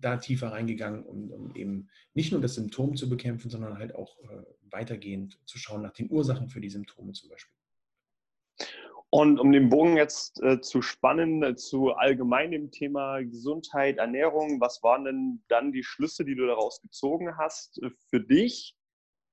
da 0.00 0.16
tiefer 0.16 0.48
reingegangen, 0.48 1.04
um, 1.04 1.30
um, 1.30 1.54
eben 1.54 1.88
nicht 2.14 2.32
nur 2.32 2.40
das 2.40 2.54
Symptom 2.54 2.96
zu 2.96 3.08
bekämpfen, 3.08 3.50
sondern 3.50 3.78
halt 3.78 3.94
auch 3.94 4.18
äh, 4.24 4.42
weitergehend 4.70 5.38
zu 5.46 5.58
schauen 5.58 5.82
nach 5.82 5.92
den 5.92 6.10
Ursachen 6.10 6.48
für 6.48 6.60
die 6.60 6.70
Symptome 6.70 7.12
zum 7.12 7.30
Beispiel. 7.30 7.54
Und 9.10 9.38
um 9.38 9.52
den 9.52 9.68
Bogen 9.68 9.96
jetzt 9.96 10.42
äh, 10.42 10.60
zu 10.60 10.82
spannen 10.82 11.42
äh, 11.44 11.54
zu 11.54 11.92
allgemein 11.92 12.50
dem 12.50 12.72
Thema 12.72 13.20
Gesundheit, 13.22 13.98
Ernährung, 13.98 14.60
was 14.60 14.82
waren 14.82 15.04
denn 15.04 15.44
dann 15.46 15.70
die 15.70 15.84
Schlüsse, 15.84 16.24
die 16.24 16.34
du 16.34 16.46
daraus 16.46 16.80
gezogen 16.80 17.36
hast 17.38 17.80
äh, 17.80 17.90
für 18.10 18.20
dich 18.20 18.76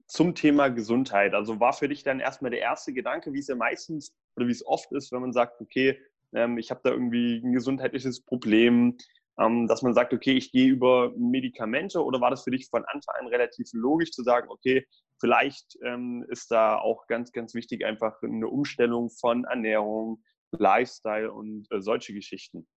zum 0.06 0.36
Thema 0.36 0.68
Gesundheit? 0.68 1.34
Also 1.34 1.60
war 1.60 1.74
für 1.74 1.90
dich 1.90 2.04
dann 2.04 2.20
erstmal 2.20 2.52
der 2.52 2.60
erste 2.60 2.94
Gedanke, 2.94 3.34
wie 3.34 3.40
es 3.40 3.48
ja 3.48 3.56
meistens 3.56 4.14
oder 4.36 4.48
wie 4.48 4.52
es 4.52 4.64
oft 4.64 4.92
ist, 4.92 5.12
wenn 5.12 5.22
man 5.22 5.34
sagt, 5.34 5.60
okay, 5.62 6.00
ähm, 6.34 6.60
ich 6.60 6.70
habe 6.70 6.82
da 6.84 6.92
irgendwie 6.92 7.42
ein 7.44 7.54
gesundheitliches 7.54 8.22
Problem, 8.22 8.98
dass 9.38 9.82
man 9.82 9.94
sagt, 9.94 10.14
okay, 10.14 10.34
ich 10.34 10.52
gehe 10.52 10.70
über 10.70 11.14
Medikamente 11.18 12.04
oder 12.04 12.22
war 12.22 12.30
das 12.30 12.44
für 12.44 12.52
dich 12.52 12.68
von 12.70 12.84
Anfang 12.86 13.16
an 13.20 13.28
relativ 13.28 13.70
logisch 13.74 14.12
zu 14.12 14.24
sagen, 14.24 14.50
okay, 14.50 14.86
vielleicht 15.20 15.78
ähm, 15.84 16.26
ist 16.30 16.52
da 16.52 16.78
auch 16.78 17.08
ganz, 17.08 17.32
ganz 17.32 17.54
wichtig 17.54 17.86
einfach 17.86 18.22
eine 18.22 18.48
Umstellung 18.48 19.10
von 19.10 19.46
Ernährung, 19.46 20.22
Lifestyle 20.52 21.32
und 21.32 21.72
äh, 21.72 21.82
solche 21.82 22.14
Geschichten? 22.14 22.68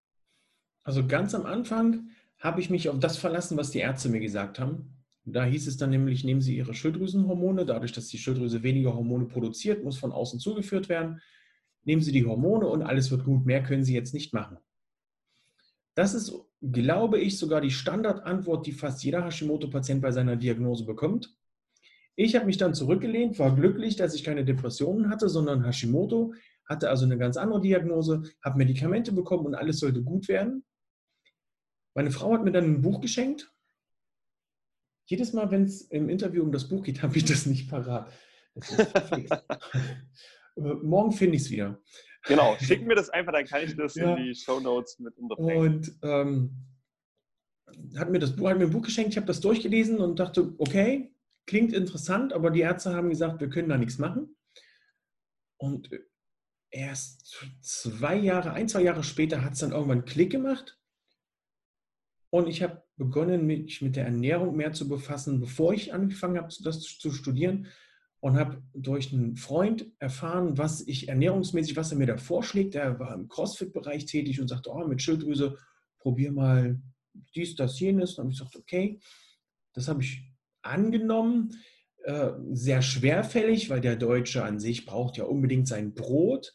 Also 0.85 1.07
ganz 1.07 1.35
am 1.35 1.47
Anfang 1.47 2.11
habe 2.39 2.61
ich 2.61 2.71
mich 2.71 2.89
auf 2.89 2.99
das 2.99 3.17
verlassen, 3.17 3.57
was 3.57 3.71
die 3.71 3.81
Ärzte 3.81 4.09
mir 4.09 4.21
gesagt 4.21 4.59
haben. 4.59 4.95
Da 5.25 5.45
hieß 5.45 5.67
es 5.67 5.79
dann 5.79 5.91
nämlich, 5.91 6.23
nehmen 6.25 6.43
Sie 6.43 6.57
Ihre 6.57 6.75
Schilddrüsenhormone. 6.75 7.65
Dadurch, 7.65 7.93
dass 7.93 8.09
die 8.09 8.19
Schilddrüse 8.19 8.63
weniger 8.63 8.95
Hormone 8.95 9.25
produziert, 9.25 9.83
muss 9.83 9.99
von 9.99 10.13
außen 10.13 10.39
zugeführt 10.39 10.91
werden. 10.91 11.23
Nehmen 11.85 12.03
Sie 12.03 12.13
die 12.13 12.27
Hormone 12.27 12.67
und 12.67 12.83
alles 12.83 13.11
wird 13.11 13.25
gut. 13.25 13.47
Mehr 13.47 13.63
können 13.63 13.85
Sie 13.85 13.95
jetzt 13.95 14.13
nicht 14.13 14.35
machen. 14.35 14.59
Das 15.95 16.15
ist, 16.15 16.33
glaube 16.61 17.21
ich, 17.21 17.39
sogar 17.39 17.61
die 17.61 17.71
Standardantwort, 17.71 18.67
die 18.67 18.73
fast 18.73 19.05
jeder 19.05 19.25
Hashimoto-Patient 19.25 20.03
bei 20.03 20.11
seiner 20.11 20.37
Diagnose 20.37 20.85
bekommt. 20.85 21.37
Ich 22.17 22.35
habe 22.35 22.47
mich 22.47 22.59
dann 22.59 22.75
zurückgelehnt, 22.75 23.39
war 23.39 23.55
glücklich, 23.55 23.97
dass 23.97 24.15
ich 24.15 24.25
keine 24.25 24.45
Depressionen 24.45 25.11
hatte, 25.11 25.29
sondern 25.29 25.65
Hashimoto, 25.65 26.35
hatte 26.67 26.89
also 26.89 27.05
eine 27.05 27.19
ganz 27.19 27.37
andere 27.37 27.61
Diagnose, 27.61 28.23
habe 28.43 28.59
Medikamente 28.59 29.13
bekommen 29.13 29.47
und 29.47 29.55
alles 29.55 29.81
sollte 29.81 30.03
gut 30.03 30.29
werden. 30.29 30.65
Meine 31.95 32.11
Frau 32.11 32.33
hat 32.33 32.45
mir 32.45 32.53
dann 32.53 32.65
ein 32.65 32.83
Buch 32.83 33.01
geschenkt. 33.01 33.53
Jedes 35.07 35.33
Mal, 35.33 35.51
wenn 35.51 35.65
es 35.65 35.83
im 35.83 36.09
Interview 36.09 36.43
um 36.43 36.51
das 36.53 36.69
Buch 36.69 36.83
geht, 36.83 37.03
habe 37.03 37.17
ich 37.17 37.25
das 37.25 37.47
nicht 37.47 37.69
parat. 37.69 38.11
Morgen 40.57 41.13
finde 41.13 41.37
ich 41.37 41.43
es 41.43 41.51
wieder. 41.51 41.81
Genau, 42.25 42.57
schick 42.61 42.87
mir 42.87 42.95
das 42.95 43.11
einfach, 43.11 43.33
dann 43.33 43.47
kann 43.47 43.63
ich 43.63 43.77
das 43.77 43.95
ja. 43.95 44.15
in 44.15 44.25
die 44.25 44.35
Show 44.35 44.61
Notes 44.61 44.99
mit 44.99 45.17
unterbringen. 45.17 45.59
Und 45.59 45.99
ähm, 46.03 46.51
hat 47.97 48.11
mir 48.11 48.19
das 48.19 48.35
Buch, 48.35 48.49
hat 48.49 48.59
mir 48.59 48.65
ein 48.65 48.71
Buch 48.71 48.83
geschenkt, 48.83 49.13
ich 49.13 49.17
habe 49.17 49.27
das 49.27 49.41
durchgelesen 49.41 49.99
und 49.99 50.19
dachte, 50.19 50.55
okay, 50.59 51.15
klingt 51.47 51.73
interessant, 51.73 52.33
aber 52.33 52.51
die 52.51 52.61
Ärzte 52.61 52.95
haben 52.95 53.11
gesagt, 53.11 53.41
wir 53.41 53.51
können 53.51 53.69
da 53.69 53.77
nichts 53.77 53.99
machen. 53.99 54.37
Und 55.59 55.91
erst 56.71 57.37
zwei 57.61 58.17
Jahre, 58.17 58.53
ein, 58.53 58.69
zwei 58.69 58.83
Jahre 58.83 59.05
später 59.05 59.45
hat 59.45 59.55
es 59.55 59.61
dann 59.61 59.73
irgendwann 59.73 60.05
Klick 60.05 60.31
gemacht. 60.31 60.79
Und 62.31 62.49
ich 62.49 62.63
habe 62.63 62.83
begonnen, 62.97 63.47
mich 63.47 63.81
mit 63.81 63.97
der 63.97 64.07
Ernährung 64.07 64.57
mehr 64.57 64.73
zu 64.73 64.89
befassen, 64.89 65.41
bevor 65.41 65.73
ich 65.73 65.93
angefangen 65.93 66.37
habe, 66.37 66.53
das 66.63 66.81
zu 66.81 67.13
studieren 67.13 67.69
und 68.25 68.39
habe 68.39 68.63
durch 68.73 69.13
einen 69.13 69.37
Freund 69.37 69.93
erfahren, 69.99 70.57
was 70.57 70.81
ich 70.87 71.09
ernährungsmäßig, 71.09 71.77
was 71.77 71.93
er 71.93 71.99
mir 71.99 72.07
da 72.07 72.17
vorschlägt. 72.17 72.73
Der 72.73 72.99
war 72.99 73.13
im 73.13 73.29
CrossFit-Bereich 73.29 74.07
tätig 74.07 74.41
und 74.41 74.49
sagte, 74.49 74.71
oh, 74.73 74.87
mit 74.87 75.03
Schilddrüse, 75.03 75.59
probier 75.99 76.33
mal 76.33 76.81
dies, 77.35 77.55
das, 77.55 77.79
jenes. 77.79 78.13
Und 78.13 78.25
habe 78.25 78.33
ich 78.33 78.39
gesagt, 78.39 78.57
okay, 78.57 78.99
das 79.75 79.89
habe 79.89 80.03
ich 80.03 80.23
angenommen. 80.63 81.51
Äh, 82.05 82.31
sehr 82.53 82.81
schwerfällig, 82.81 83.69
weil 83.69 83.83
der 83.83 83.97
Deutsche 83.97 84.43
an 84.43 84.59
sich 84.59 84.87
braucht 84.87 85.19
ja 85.19 85.25
unbedingt 85.25 85.69
sein 85.69 85.93
Brot 85.93 86.55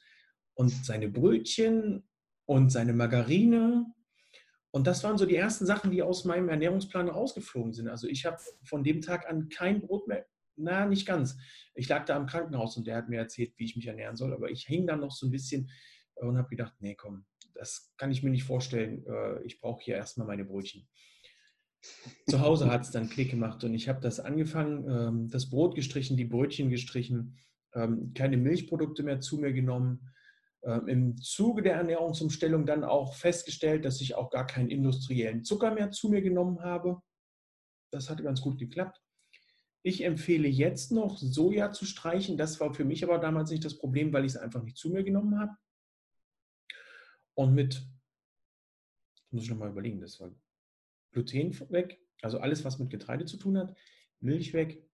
und 0.56 0.72
seine 0.72 1.08
Brötchen 1.08 2.02
und 2.46 2.72
seine 2.72 2.94
Margarine. 2.94 3.86
Und 4.72 4.88
das 4.88 5.04
waren 5.04 5.20
so 5.20 5.28
die 5.28 5.36
ersten 5.36 5.68
Sachen, 5.68 5.92
die 5.92 6.02
aus 6.02 6.26
meinem 6.26 6.50
Ernährungsplan 6.50 7.10
rausgeflogen 7.10 7.74
sind. 7.74 7.90
Also 7.90 8.08
ich 8.08 8.26
habe 8.26 8.38
von 8.64 8.84
dem 8.84 9.02
Tag 9.02 9.30
an 9.30 9.50
kein 9.50 9.82
Brot 9.82 10.08
mehr 10.08 10.26
na, 10.60 10.86
nicht 10.86 11.06
ganz. 11.06 11.38
Ich 11.74 11.88
lag 11.90 12.06
da 12.06 12.18
im 12.18 12.26
Krankenhaus 12.26 12.78
und 12.78 12.88
der 12.88 12.98
hat 12.98 13.10
mir 13.10 13.20
erzählt, 13.20 13.54
wie 13.58 13.66
ich 13.66 13.76
mich 13.76 13.88
ernähren 13.88 14.16
soll. 14.16 14.34
Aber 14.34 14.50
ich 14.50 14.66
hing 14.66 14.86
dann 14.86 15.00
noch 15.00 15.12
so 15.12 15.28
ein 15.28 15.32
bisschen 15.32 15.70
und 16.16 16.38
habe 16.38 16.50
gedacht, 16.50 16.74
nee, 16.80 16.96
komm, 16.96 17.26
das 17.54 17.94
kann 17.98 18.12
ich 18.12 18.24
mir 18.24 18.30
nicht 18.30 18.44
vorstellen. 18.44 19.06
Äh, 19.06 19.44
ich 19.44 19.60
brauche 19.60 19.84
hier 19.84 19.96
erstmal 19.96 20.28
meine 20.28 20.46
Brötchen. 20.46 20.88
Zu 22.28 22.42
Hause 22.42 22.70
hat 22.70 22.82
es 22.82 22.92
dann 22.92 23.10
Klick 23.10 23.32
gemacht 23.32 23.64
und 23.64 23.74
ich 23.74 23.88
habe 23.88 24.02
das 24.02 24.20
angefangen, 24.20 24.90
ähm, 24.90 25.30
das 25.30 25.50
Brot 25.50 25.76
gestrichen, 25.76 26.18
die 26.18 26.26
Brötchen 26.26 26.70
gestrichen, 26.70 27.38
ähm, 27.74 28.14
keine 28.14 28.38
Milchprodukte 28.38 29.04
mehr 29.04 29.22
zu 29.22 29.38
mir 29.38 29.54
genommen. 29.54 30.12
Ähm, 30.64 30.88
Im 30.88 31.18
Zuge 31.18 31.62
der 31.62 31.76
Ernährungsumstellung 31.76 32.66
dann 32.66 32.84
auch 32.84 33.16
festgestellt, 33.16 33.86
dass 33.86 34.02
ich 34.02 34.16
auch 34.16 34.30
gar 34.30 34.46
keinen 34.46 34.70
industriellen 34.70 35.44
Zucker 35.44 35.74
mehr 35.74 35.92
zu 35.92 36.10
mir 36.10 36.22
genommen 36.22 36.62
habe. 36.62 37.02
Das 37.92 38.10
hatte 38.10 38.24
ganz 38.24 38.42
gut 38.42 38.60
geklappt. 38.60 39.02
Ich 39.82 40.04
empfehle 40.04 40.48
jetzt 40.48 40.92
noch, 40.92 41.18
Soja 41.18 41.72
zu 41.72 41.86
streichen. 41.86 42.38
Das 42.38 42.60
war 42.60 42.74
für 42.74 42.86
mich 42.86 43.04
aber 43.04 43.18
damals 43.18 43.50
nicht 43.52 43.64
das 43.64 43.78
Problem, 43.78 44.12
weil 44.12 44.26
ich 44.26 44.34
es 44.34 44.38
einfach 44.38 44.62
nicht 44.64 44.78
zu 44.78 44.90
mir 44.90 45.04
genommen 45.04 45.40
habe. 45.40 45.56
Und 47.34 47.54
mit, 47.54 47.88
muss 49.32 49.44
ich 49.44 49.50
nochmal 49.50 49.70
überlegen, 49.70 50.02
das 50.02 50.20
war 50.20 50.32
Gluten 51.12 51.58
weg, 51.72 52.02
also 52.22 52.40
alles, 52.40 52.66
was 52.66 52.80
mit 52.80 52.90
Getreide 52.90 53.26
zu 53.26 53.38
tun 53.38 53.58
hat, 53.58 53.76
Milch 54.20 54.54
weg, 54.54 54.86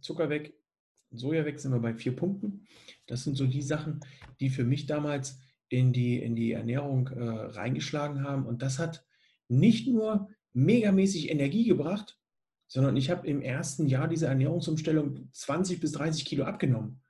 Zucker 0.00 0.28
weg, 0.28 0.58
Soja 1.10 1.44
weg, 1.44 1.60
sind 1.60 1.72
wir 1.72 1.78
bei 1.78 1.94
vier 1.94 2.16
Punkten. 2.16 2.66
Das 3.06 3.22
sind 3.22 3.36
so 3.36 3.46
die 3.46 3.62
Sachen, 3.62 4.00
die 4.40 4.50
für 4.50 4.64
mich 4.64 4.86
damals 4.86 5.38
in 5.68 5.92
die, 5.92 6.20
in 6.20 6.34
die 6.34 6.52
Ernährung 6.52 7.08
äh, 7.08 7.22
reingeschlagen 7.22 8.22
haben. 8.22 8.46
Und 8.46 8.62
das 8.62 8.78
hat 8.78 9.06
nicht 9.48 9.86
nur 9.86 10.28
megamäßig 10.52 11.30
Energie 11.30 11.64
gebracht, 11.64 12.18
sondern 12.66 12.96
ich 12.96 13.10
habe 13.10 13.26
im 13.26 13.42
ersten 13.42 13.86
Jahr 13.86 14.08
dieser 14.08 14.28
Ernährungsumstellung 14.28 15.28
20 15.32 15.80
bis 15.80 15.92
30 15.92 16.24
Kilo 16.24 16.44
abgenommen. 16.44 17.00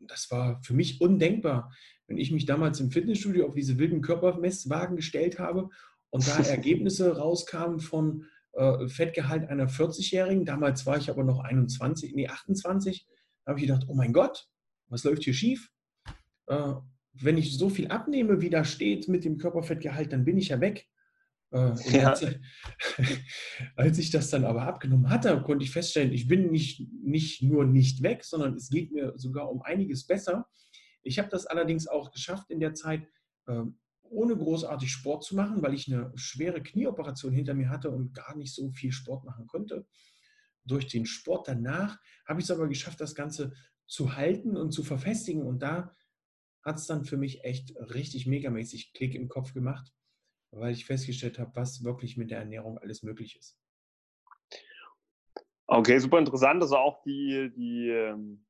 Das 0.00 0.30
war 0.30 0.62
für 0.62 0.72
mich 0.72 1.00
undenkbar, 1.00 1.72
wenn 2.06 2.16
ich 2.16 2.32
mich 2.32 2.46
damals 2.46 2.80
im 2.80 2.90
Fitnessstudio 2.90 3.46
auf 3.46 3.54
diese 3.54 3.78
wilden 3.78 4.00
Körpermesswagen 4.00 4.96
gestellt 4.96 5.38
habe 5.38 5.68
und 6.10 6.26
da 6.26 6.38
Ergebnisse 6.42 7.16
rauskamen 7.16 7.80
von 7.80 8.24
äh, 8.52 8.88
Fettgehalt 8.88 9.48
einer 9.48 9.68
40-Jährigen. 9.68 10.44
Damals 10.44 10.86
war 10.86 10.96
ich 10.96 11.10
aber 11.10 11.22
noch 11.22 11.40
21, 11.40 12.14
nee, 12.14 12.28
28. 12.28 13.06
Da 13.44 13.50
habe 13.50 13.60
ich 13.60 13.66
gedacht, 13.66 13.84
oh 13.88 13.94
mein 13.94 14.12
Gott, 14.12 14.48
was 14.88 15.04
läuft 15.04 15.24
hier 15.24 15.34
schief? 15.34 15.70
Äh, 16.46 16.72
wenn 17.12 17.38
ich 17.38 17.56
so 17.56 17.68
viel 17.68 17.88
abnehme, 17.88 18.40
wie 18.40 18.50
da 18.50 18.64
steht 18.64 19.08
mit 19.08 19.24
dem 19.24 19.38
Körperfettgehalt, 19.38 20.12
dann 20.12 20.24
bin 20.24 20.38
ich 20.38 20.48
ja 20.48 20.60
weg. 20.60 20.87
Äh, 21.50 21.72
ja. 21.90 22.14
als, 23.76 23.98
ich 23.98 24.10
das 24.10 24.30
dann 24.30 24.44
aber 24.44 24.62
abgenommen 24.62 25.08
hatte, 25.08 25.40
konnte 25.42 25.64
ich 25.64 25.70
feststellen, 25.70 26.12
ich 26.12 26.28
bin 26.28 26.50
nicht, 26.50 26.86
nicht 27.02 27.42
nur 27.42 27.64
nicht 27.64 28.02
weg, 28.02 28.24
sondern 28.24 28.54
es 28.54 28.68
geht 28.68 28.92
mir 28.92 29.14
sogar 29.16 29.50
um 29.50 29.62
einiges 29.62 30.06
besser. 30.06 30.48
Ich 31.02 31.18
habe 31.18 31.28
das 31.30 31.46
allerdings 31.46 31.86
auch 31.86 32.10
geschafft 32.10 32.50
in 32.50 32.60
der 32.60 32.74
Zeit, 32.74 33.06
ähm, 33.46 33.78
ohne 34.02 34.36
großartig 34.36 34.90
Sport 34.90 35.24
zu 35.24 35.36
machen, 35.36 35.62
weil 35.62 35.74
ich 35.74 35.90
eine 35.90 36.12
schwere 36.16 36.62
Knieoperation 36.62 37.32
hinter 37.32 37.54
mir 37.54 37.70
hatte 37.70 37.90
und 37.90 38.14
gar 38.14 38.36
nicht 38.36 38.54
so 38.54 38.70
viel 38.70 38.92
Sport 38.92 39.24
machen 39.24 39.46
konnte. 39.46 39.86
Durch 40.64 40.86
den 40.86 41.06
Sport 41.06 41.48
danach 41.48 41.98
habe 42.26 42.40
ich 42.40 42.44
es 42.44 42.50
aber 42.50 42.68
geschafft, 42.68 43.00
das 43.00 43.14
Ganze 43.14 43.52
zu 43.86 44.16
halten 44.16 44.56
und 44.56 44.72
zu 44.72 44.82
verfestigen. 44.82 45.42
Und 45.42 45.62
da 45.62 45.94
hat 46.62 46.76
es 46.76 46.86
dann 46.86 47.04
für 47.04 47.16
mich 47.16 47.44
echt 47.44 47.74
richtig 47.76 48.26
megamäßig 48.26 48.92
Klick 48.92 49.14
im 49.14 49.28
Kopf 49.28 49.54
gemacht 49.54 49.92
weil 50.50 50.72
ich 50.72 50.86
festgestellt 50.86 51.38
habe, 51.38 51.52
was 51.54 51.84
wirklich 51.84 52.16
mit 52.16 52.30
der 52.30 52.38
Ernährung 52.38 52.78
alles 52.78 53.02
möglich 53.02 53.36
ist. 53.36 53.58
Okay, 55.66 55.98
super 55.98 56.18
interessant. 56.18 56.62
Also 56.62 56.76
auch 56.76 57.02
die, 57.02 57.52
die 57.54 57.90
ähm, 57.90 58.46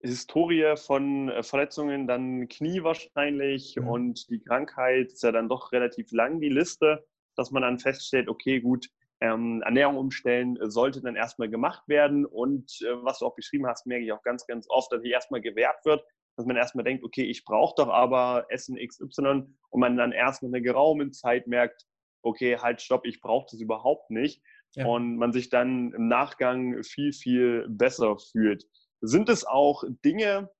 Historie 0.00 0.76
von 0.76 1.28
äh, 1.30 1.42
Verletzungen, 1.42 2.06
dann 2.06 2.48
Knie 2.48 2.82
wahrscheinlich 2.82 3.76
mhm. 3.76 3.88
und 3.88 4.30
die 4.30 4.40
Krankheit 4.40 5.12
ist 5.12 5.22
ja 5.22 5.32
dann 5.32 5.48
doch 5.48 5.72
relativ 5.72 6.12
lang, 6.12 6.40
die 6.40 6.50
Liste, 6.50 7.04
dass 7.36 7.50
man 7.50 7.62
dann 7.62 7.78
feststellt, 7.78 8.28
okay, 8.28 8.60
gut, 8.60 8.88
ähm, 9.20 9.62
Ernährung 9.62 9.96
umstellen 9.96 10.58
sollte 10.60 11.00
dann 11.00 11.16
erstmal 11.16 11.48
gemacht 11.48 11.88
werden. 11.88 12.26
Und 12.26 12.80
äh, 12.82 13.02
was 13.02 13.18
du 13.18 13.26
auch 13.26 13.34
beschrieben 13.34 13.66
hast, 13.66 13.86
merke 13.86 14.04
ich 14.04 14.12
auch 14.12 14.22
ganz, 14.22 14.46
ganz 14.46 14.66
oft, 14.68 14.92
dass 14.92 15.02
hier 15.02 15.12
erstmal 15.12 15.40
gewährt 15.40 15.84
wird, 15.84 16.04
dass 16.36 16.46
man 16.46 16.56
erstmal 16.56 16.84
denkt, 16.84 17.04
okay, 17.04 17.24
ich 17.24 17.44
brauche 17.44 17.74
doch 17.76 17.88
aber 17.88 18.46
Essen 18.48 18.76
XY 18.76 19.46
und 19.70 19.80
man 19.80 19.96
dann 19.96 20.12
erst 20.12 20.42
nach 20.42 20.48
einer 20.48 20.60
geraumen 20.60 21.12
Zeit 21.12 21.46
merkt, 21.46 21.86
okay, 22.22 22.58
halt, 22.58 22.80
stopp, 22.80 23.06
ich 23.06 23.20
brauche 23.20 23.46
das 23.50 23.60
überhaupt 23.60 24.10
nicht. 24.10 24.42
Ja. 24.74 24.86
Und 24.86 25.16
man 25.16 25.32
sich 25.32 25.50
dann 25.50 25.92
im 25.92 26.08
Nachgang 26.08 26.82
viel, 26.82 27.12
viel 27.12 27.66
besser 27.68 28.18
fühlt. 28.18 28.66
Sind 29.00 29.28
es 29.28 29.44
auch 29.44 29.84
Dinge, 30.04 30.50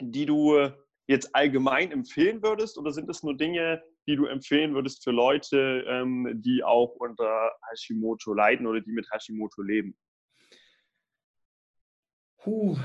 die 0.00 0.24
du 0.24 0.70
jetzt 1.06 1.34
allgemein 1.34 1.92
empfehlen 1.92 2.42
würdest 2.42 2.78
oder 2.78 2.90
sind 2.92 3.10
es 3.10 3.22
nur 3.22 3.36
Dinge, 3.36 3.82
die 4.06 4.16
du 4.16 4.26
empfehlen 4.26 4.74
würdest 4.74 5.04
für 5.04 5.10
Leute, 5.10 5.84
ähm, 5.86 6.30
die 6.42 6.62
auch 6.64 6.94
unter 6.96 7.52
Hashimoto 7.70 8.32
leiden 8.32 8.66
oder 8.66 8.80
die 8.80 8.92
mit 8.92 9.10
Hashimoto 9.10 9.62
leben? 9.62 9.96
Puh, 12.38 12.76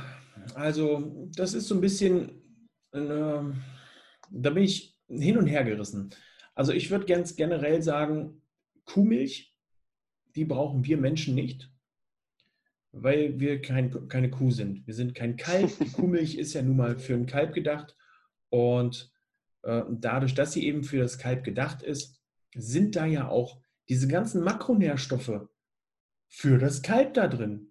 also 0.55 1.29
das 1.35 1.53
ist 1.53 1.67
so 1.67 1.75
ein 1.75 1.81
bisschen, 1.81 2.41
äh, 2.91 3.43
da 4.31 4.49
bin 4.49 4.63
ich 4.63 4.97
hin 5.07 5.37
und 5.37 5.47
her 5.47 5.63
gerissen. 5.63 6.11
Also 6.55 6.73
ich 6.73 6.91
würde 6.91 7.05
ganz 7.05 7.35
generell 7.35 7.81
sagen, 7.81 8.41
Kuhmilch, 8.85 9.55
die 10.35 10.45
brauchen 10.45 10.85
wir 10.85 10.97
Menschen 10.97 11.35
nicht, 11.35 11.71
weil 12.91 13.39
wir 13.39 13.61
kein, 13.61 14.07
keine 14.07 14.29
Kuh 14.29 14.51
sind. 14.51 14.85
Wir 14.85 14.93
sind 14.93 15.15
kein 15.15 15.37
Kalb. 15.37 15.71
Die 15.79 15.91
Kuhmilch 15.91 16.35
ist 16.35 16.53
ja 16.53 16.61
nun 16.61 16.77
mal 16.77 16.97
für 16.97 17.13
ein 17.13 17.25
Kalb 17.27 17.53
gedacht. 17.53 17.95
Und 18.49 19.11
äh, 19.63 19.83
dadurch, 19.89 20.33
dass 20.33 20.53
sie 20.53 20.65
eben 20.65 20.83
für 20.83 20.97
das 20.97 21.17
Kalb 21.17 21.43
gedacht 21.43 21.83
ist, 21.83 22.19
sind 22.55 22.95
da 22.95 23.05
ja 23.05 23.27
auch 23.29 23.61
diese 23.87 24.07
ganzen 24.07 24.43
Makronährstoffe 24.43 25.47
für 26.27 26.57
das 26.57 26.81
Kalb 26.81 27.13
da 27.15 27.27
drin. 27.27 27.68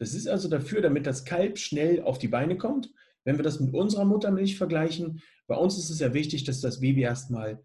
Das 0.00 0.14
ist 0.14 0.26
also 0.26 0.48
dafür, 0.48 0.80
damit 0.80 1.06
das 1.06 1.26
Kalb 1.26 1.58
schnell 1.58 2.02
auf 2.02 2.18
die 2.18 2.28
Beine 2.28 2.56
kommt. 2.56 2.90
Wenn 3.24 3.36
wir 3.36 3.42
das 3.44 3.60
mit 3.60 3.74
unserer 3.74 4.06
Muttermilch 4.06 4.56
vergleichen, 4.56 5.20
bei 5.46 5.54
uns 5.54 5.76
ist 5.76 5.90
es 5.90 6.00
ja 6.00 6.14
wichtig, 6.14 6.44
dass 6.44 6.62
das 6.62 6.80
Baby 6.80 7.02
erstmal 7.02 7.62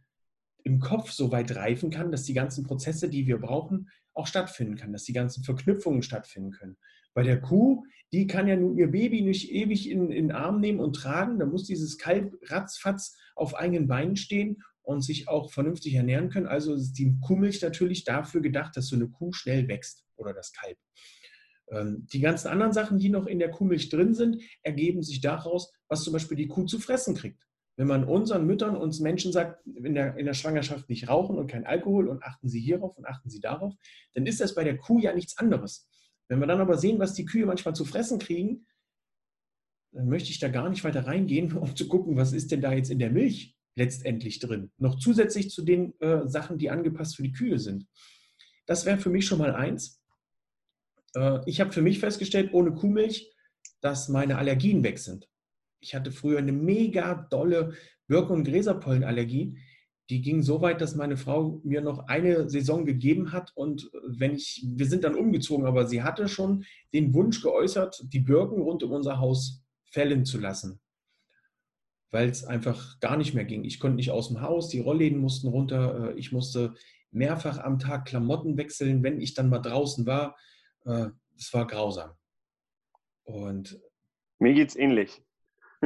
im 0.65 0.79
Kopf 0.79 1.11
so 1.11 1.31
weit 1.31 1.55
reifen 1.55 1.91
kann, 1.91 2.11
dass 2.11 2.23
die 2.23 2.33
ganzen 2.33 2.65
Prozesse, 2.65 3.09
die 3.09 3.25
wir 3.25 3.39
brauchen, 3.39 3.89
auch 4.13 4.27
stattfinden 4.27 4.75
kann, 4.75 4.91
dass 4.91 5.05
die 5.05 5.13
ganzen 5.13 5.45
Verknüpfungen 5.45 6.01
stattfinden 6.01 6.51
können. 6.51 6.75
Bei 7.13 7.23
der 7.23 7.39
Kuh, 7.39 7.85
die 8.11 8.27
kann 8.27 8.49
ja 8.49 8.57
nun 8.57 8.77
ihr 8.77 8.91
Baby 8.91 9.21
nicht 9.21 9.49
ewig 9.51 9.89
in, 9.89 10.11
in 10.11 10.27
den 10.27 10.31
Arm 10.35 10.59
nehmen 10.59 10.81
und 10.81 10.93
tragen. 10.93 11.39
Da 11.39 11.45
muss 11.45 11.63
dieses 11.63 11.97
Kalb 11.97 12.35
ratzfatz 12.49 13.15
auf 13.35 13.55
eigenen 13.55 13.87
Beinen 13.87 14.17
stehen 14.17 14.61
und 14.81 15.01
sich 15.03 15.29
auch 15.29 15.53
vernünftig 15.53 15.93
ernähren 15.93 16.29
können. 16.29 16.47
Also 16.47 16.73
ist 16.73 16.93
die 16.93 17.15
Kuhmilch 17.21 17.61
natürlich 17.61 18.03
dafür 18.03 18.41
gedacht, 18.41 18.75
dass 18.75 18.87
so 18.87 18.97
eine 18.97 19.07
Kuh 19.07 19.31
schnell 19.31 19.69
wächst 19.69 20.03
oder 20.17 20.33
das 20.33 20.51
Kalb. 20.51 20.77
Ähm, 21.69 22.07
die 22.11 22.19
ganzen 22.19 22.47
anderen 22.47 22.73
Sachen, 22.73 22.99
die 22.99 23.09
noch 23.09 23.27
in 23.27 23.39
der 23.39 23.51
Kuhmilch 23.51 23.89
drin 23.89 24.13
sind, 24.13 24.41
ergeben 24.61 25.03
sich 25.03 25.21
daraus, 25.21 25.71
was 25.87 26.03
zum 26.03 26.13
Beispiel 26.13 26.37
die 26.37 26.47
Kuh 26.47 26.65
zu 26.65 26.79
fressen 26.79 27.15
kriegt. 27.15 27.41
Wenn 27.77 27.87
man 27.87 28.05
unseren 28.05 28.45
Müttern, 28.45 28.77
uns 28.77 28.99
Menschen 29.01 29.33
sagt, 29.33 29.65
in 29.67 29.95
der, 29.95 30.15
in 30.17 30.25
der 30.25 30.33
Schwangerschaft 30.33 30.89
nicht 30.89 31.09
rauchen 31.09 31.37
und 31.37 31.47
kein 31.47 31.65
Alkohol 31.65 32.07
und 32.07 32.23
achten 32.23 32.47
Sie 32.47 32.61
hierauf 32.61 32.97
und 32.97 33.05
achten 33.05 33.29
Sie 33.29 33.41
darauf, 33.41 33.73
dann 34.13 34.25
ist 34.25 34.39
das 34.39 34.55
bei 34.55 34.63
der 34.63 34.77
Kuh 34.77 34.99
ja 34.99 35.13
nichts 35.13 35.37
anderes. 35.37 35.89
Wenn 36.29 36.39
wir 36.39 36.47
dann 36.47 36.61
aber 36.61 36.77
sehen, 36.77 36.99
was 36.99 37.13
die 37.13 37.25
Kühe 37.25 37.45
manchmal 37.45 37.75
zu 37.75 37.83
fressen 37.83 38.17
kriegen, 38.17 38.65
dann 39.91 40.07
möchte 40.07 40.29
ich 40.29 40.39
da 40.39 40.47
gar 40.47 40.69
nicht 40.69 40.83
weiter 40.83 41.05
reingehen, 41.05 41.55
um 41.57 41.75
zu 41.75 41.87
gucken, 41.87 42.15
was 42.15 42.33
ist 42.33 42.51
denn 42.51 42.61
da 42.61 42.73
jetzt 42.73 42.91
in 42.91 42.99
der 42.99 43.11
Milch 43.11 43.55
letztendlich 43.75 44.39
drin. 44.39 44.71
Noch 44.77 44.97
zusätzlich 44.97 45.49
zu 45.49 45.63
den 45.63 45.99
äh, 45.99 46.27
Sachen, 46.27 46.57
die 46.57 46.69
angepasst 46.69 47.17
für 47.17 47.23
die 47.23 47.33
Kühe 47.33 47.59
sind. 47.59 47.87
Das 48.65 48.85
wäre 48.85 48.97
für 48.97 49.09
mich 49.09 49.25
schon 49.25 49.39
mal 49.39 49.53
eins. 49.53 50.01
Äh, 51.15 51.39
ich 51.45 51.59
habe 51.59 51.71
für 51.71 51.81
mich 51.81 51.99
festgestellt, 51.99 52.53
ohne 52.53 52.73
Kuhmilch, 52.73 53.33
dass 53.81 54.09
meine 54.09 54.37
Allergien 54.37 54.83
weg 54.83 54.99
sind. 54.99 55.27
Ich 55.79 55.95
hatte 55.95 56.11
früher 56.11 56.39
eine 56.39 56.51
mega 56.51 57.27
dolle 57.29 57.73
Birken- 58.07 58.33
und 58.33 58.43
Gräserpollenallergie. 58.43 59.57
Die 60.09 60.21
ging 60.21 60.43
so 60.43 60.61
weit, 60.61 60.81
dass 60.81 60.95
meine 60.95 61.17
Frau 61.17 61.61
mir 61.63 61.81
noch 61.81 62.07
eine 62.07 62.47
Saison 62.49 62.85
gegeben 62.85 63.31
hat. 63.31 63.51
Und 63.55 63.89
wenn 64.07 64.35
ich, 64.35 64.63
wir 64.67 64.85
sind 64.85 65.03
dann 65.03 65.15
umgezogen, 65.15 65.65
aber 65.65 65.87
sie 65.87 66.03
hatte 66.03 66.27
schon 66.27 66.65
den 66.93 67.13
Wunsch 67.13 67.41
geäußert, 67.41 68.03
die 68.13 68.19
Birken 68.19 68.61
rund 68.61 68.83
um 68.83 68.91
unser 68.91 69.19
Haus 69.19 69.63
fällen 69.85 70.25
zu 70.25 70.39
lassen. 70.39 70.79
Weil 72.11 72.29
es 72.29 72.43
einfach 72.43 72.99
gar 72.99 73.17
nicht 73.17 73.33
mehr 73.33 73.45
ging. 73.45 73.63
Ich 73.63 73.79
konnte 73.79 73.95
nicht 73.95 74.11
aus 74.11 74.27
dem 74.27 74.41
Haus, 74.41 74.69
die 74.69 74.79
Rollläden 74.79 75.17
mussten 75.17 75.47
runter. 75.47 76.11
Äh, 76.11 76.19
ich 76.19 76.31
musste 76.31 76.75
mehrfach 77.11 77.57
am 77.59 77.79
Tag 77.79 78.05
Klamotten 78.05 78.57
wechseln, 78.57 79.01
wenn 79.03 79.19
ich 79.19 79.33
dann 79.33 79.49
mal 79.49 79.59
draußen 79.59 80.05
war. 80.05 80.35
Äh, 80.85 81.09
es 81.37 81.53
war 81.53 81.67
grausam. 81.67 82.11
Und 83.23 83.79
mir 84.39 84.53
geht 84.53 84.69
es 84.69 84.75
ähnlich. 84.75 85.21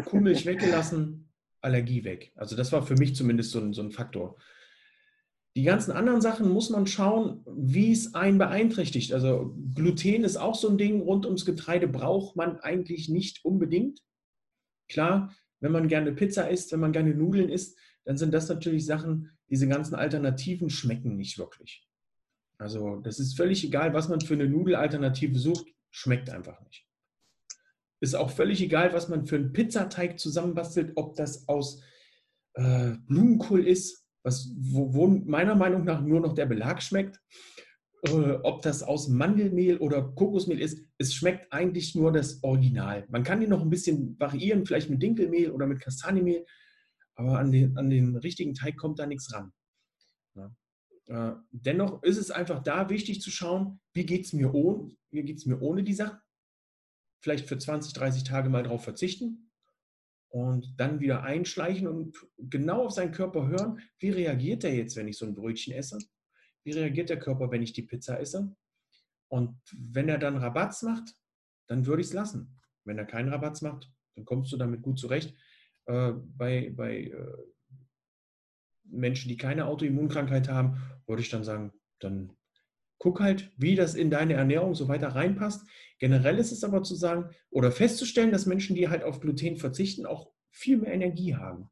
Kuhmilch 0.06 0.46
weggelassen, 0.46 1.32
Allergie 1.62 2.04
weg. 2.04 2.32
Also 2.36 2.56
das 2.56 2.72
war 2.72 2.84
für 2.84 2.96
mich 2.96 3.16
zumindest 3.16 3.52
so 3.52 3.60
ein, 3.60 3.74
so 3.74 3.82
ein 3.82 3.92
Faktor. 3.92 4.38
Die 5.56 5.64
ganzen 5.64 5.92
anderen 5.92 6.22
Sachen 6.22 6.48
muss 6.50 6.70
man 6.70 6.86
schauen, 6.86 7.44
wie 7.48 7.92
es 7.92 8.14
einen 8.14 8.38
beeinträchtigt. 8.38 9.14
Also 9.14 9.56
Gluten 9.74 10.24
ist 10.24 10.38
auch 10.38 10.56
so 10.56 10.70
ein 10.70 10.78
Ding, 10.78 11.02
rund 11.02 11.26
ums 11.26 11.46
Getreide 11.46 11.88
braucht 11.88 12.36
man 12.36 12.60
eigentlich 12.60 13.10
nicht 13.10 13.44
unbedingt. 13.44 14.02
Klar, 14.88 15.36
wenn 15.60 15.72
man 15.72 15.88
gerne 15.88 16.14
Pizza 16.14 16.50
isst, 16.50 16.72
wenn 16.72 16.80
man 16.80 16.94
gerne 16.94 17.14
Nudeln 17.14 17.50
isst, 17.50 17.78
dann 18.06 18.18
sind 18.18 18.34
das 18.34 18.48
natürlich 18.48 18.86
Sachen, 18.86 19.32
diese 19.50 19.68
ganzen 19.68 19.96
Alternativen 19.96 20.70
schmecken 20.70 21.18
nicht 21.18 21.38
wirklich. 21.38 21.89
Also 22.60 22.98
das 22.98 23.20
ist 23.20 23.38
völlig 23.38 23.64
egal, 23.64 23.94
was 23.94 24.10
man 24.10 24.20
für 24.22 24.34
eine 24.34 24.48
Nudelalternative 24.48 25.40
sucht, 25.40 25.66
schmeckt 25.90 26.30
einfach 26.30 26.62
nicht. 26.62 26.86
Ist 28.02 28.16
auch 28.16 28.30
völlig 28.30 28.62
egal, 28.62 28.94
was 28.94 29.08
man 29.08 29.26
für 29.26 29.38
einen 29.38 29.54
Pizzateig 29.54 30.20
zusammenbastelt, 30.20 30.92
ob 30.96 31.16
das 31.16 31.48
aus 31.48 31.82
äh, 32.54 32.92
Blumenkohl 33.08 33.66
ist, 33.66 34.06
was, 34.24 34.54
wo, 34.58 34.94
wo, 34.94 35.08
meiner 35.08 35.56
Meinung 35.56 35.86
nach 35.86 36.02
nur 36.02 36.20
noch 36.20 36.34
der 36.34 36.46
Belag 36.46 36.84
schmeckt, 36.84 37.20
äh, 38.04 38.32
ob 38.44 38.62
das 38.62 38.84
aus 38.84 39.08
Mandelmehl 39.08 39.78
oder 39.78 40.02
Kokosmehl 40.02 40.60
ist. 40.60 40.86
Es 40.98 41.14
schmeckt 41.14 41.52
eigentlich 41.54 41.96
nur 41.96 42.12
das 42.12 42.44
Original. 42.44 43.06
Man 43.10 43.24
kann 43.24 43.40
die 43.40 43.48
noch 43.48 43.62
ein 43.62 43.70
bisschen 43.70 44.20
variieren, 44.20 44.66
vielleicht 44.66 44.90
mit 44.90 45.02
Dinkelmehl 45.02 45.52
oder 45.52 45.66
mit 45.66 45.80
Kastanienmehl, 45.80 46.46
aber 47.16 47.40
an 47.40 47.52
den, 47.52 47.78
an 47.78 47.90
den 47.90 48.18
richtigen 48.18 48.54
Teig 48.54 48.76
kommt 48.76 49.00
da 49.00 49.06
nichts 49.06 49.34
ran. 49.34 49.54
Ja. 50.36 50.52
Äh, 51.10 51.32
dennoch 51.52 52.04
ist 52.04 52.18
es 52.18 52.30
einfach 52.30 52.62
da 52.62 52.90
wichtig 52.90 53.22
zu 53.22 53.32
schauen, 53.32 53.82
wie 53.94 54.06
geht 54.06 54.26
es 54.26 54.34
mir, 54.34 54.54
ohne, 54.54 54.96
mir 55.12 55.62
ohne 55.62 55.84
die 55.84 55.94
Sachen 55.96 56.20
vielleicht 57.22 57.48
für 57.48 57.58
20, 57.58 57.94
30 57.94 58.24
Tage 58.24 58.50
mal 58.50 58.62
drauf 58.62 58.84
verzichten 58.84 59.52
und 60.30 60.76
dann 60.78 61.00
wieder 61.00 61.24
einschleichen 61.24 61.88
und 61.88 62.16
genau 62.38 62.86
auf 62.86 62.92
seinen 62.92 63.12
Körper 63.12 63.48
hören, 63.48 63.82
wie 63.98 64.12
reagiert 64.12 64.64
er 64.64 64.76
jetzt, 64.76 64.96
wenn 64.96 65.08
ich 65.08 65.18
so 65.18 65.26
ein 65.26 65.34
Brötchen 65.34 65.74
esse? 65.74 65.98
Wie 66.64 66.72
reagiert 66.72 67.10
der 67.10 67.20
Körper, 67.20 67.50
wenn 67.50 67.64
ich 67.64 67.74
die 67.74 67.84
Pizza 67.84 68.20
esse? 68.20 68.56
Und 69.30 69.60
wenn 69.76 70.10
er 70.10 70.20
dann 70.20 70.38
Rabatz 70.38 70.84
macht, 70.84 71.16
dann 71.68 71.88
würde 71.88 72.02
ich 72.02 72.10
es 72.10 72.14
lassen. 72.14 72.60
Wenn 72.86 73.00
er 73.00 73.06
keinen 73.06 73.30
Rabatz 73.30 73.62
macht, 73.62 73.92
dann 74.16 74.26
kommst 74.26 74.52
du 74.52 74.58
damit 74.58 74.84
gut 74.84 75.00
zurecht. 75.00 75.36
Äh, 75.86 76.14
bei 76.14 76.70
bei 76.70 77.06
äh, 77.06 77.38
Menschen, 78.92 79.30
die 79.30 79.38
keine 79.38 79.66
Autoimmunkrankheit 79.66 80.50
haben, 80.50 80.82
würde 81.08 81.22
ich 81.22 81.30
dann 81.30 81.44
sagen, 81.44 81.74
dann 82.00 82.36
guck 82.98 83.20
halt, 83.22 83.52
wie 83.58 83.76
das 83.76 83.96
in 83.96 84.12
deine 84.12 84.34
Ernährung 84.34 84.76
so 84.76 84.88
weiter 84.88 85.10
reinpasst. 85.10 85.68
Generell 86.00 86.38
ist 86.38 86.52
es 86.52 86.64
aber 86.64 86.84
zu 86.84 86.96
sagen 86.96 87.30
oder 87.50 87.72
festzustellen, 87.72 88.32
dass 88.32 88.46
Menschen, 88.46 88.76
die 88.76 88.90
halt 88.90 89.04
auf 89.04 89.20
Gluten 89.20 89.58
verzichten, 89.58 90.06
auch 90.06 90.32
viel 90.52 90.78
mehr 90.78 90.94
Energie 90.94 91.36
haben. 91.36 91.70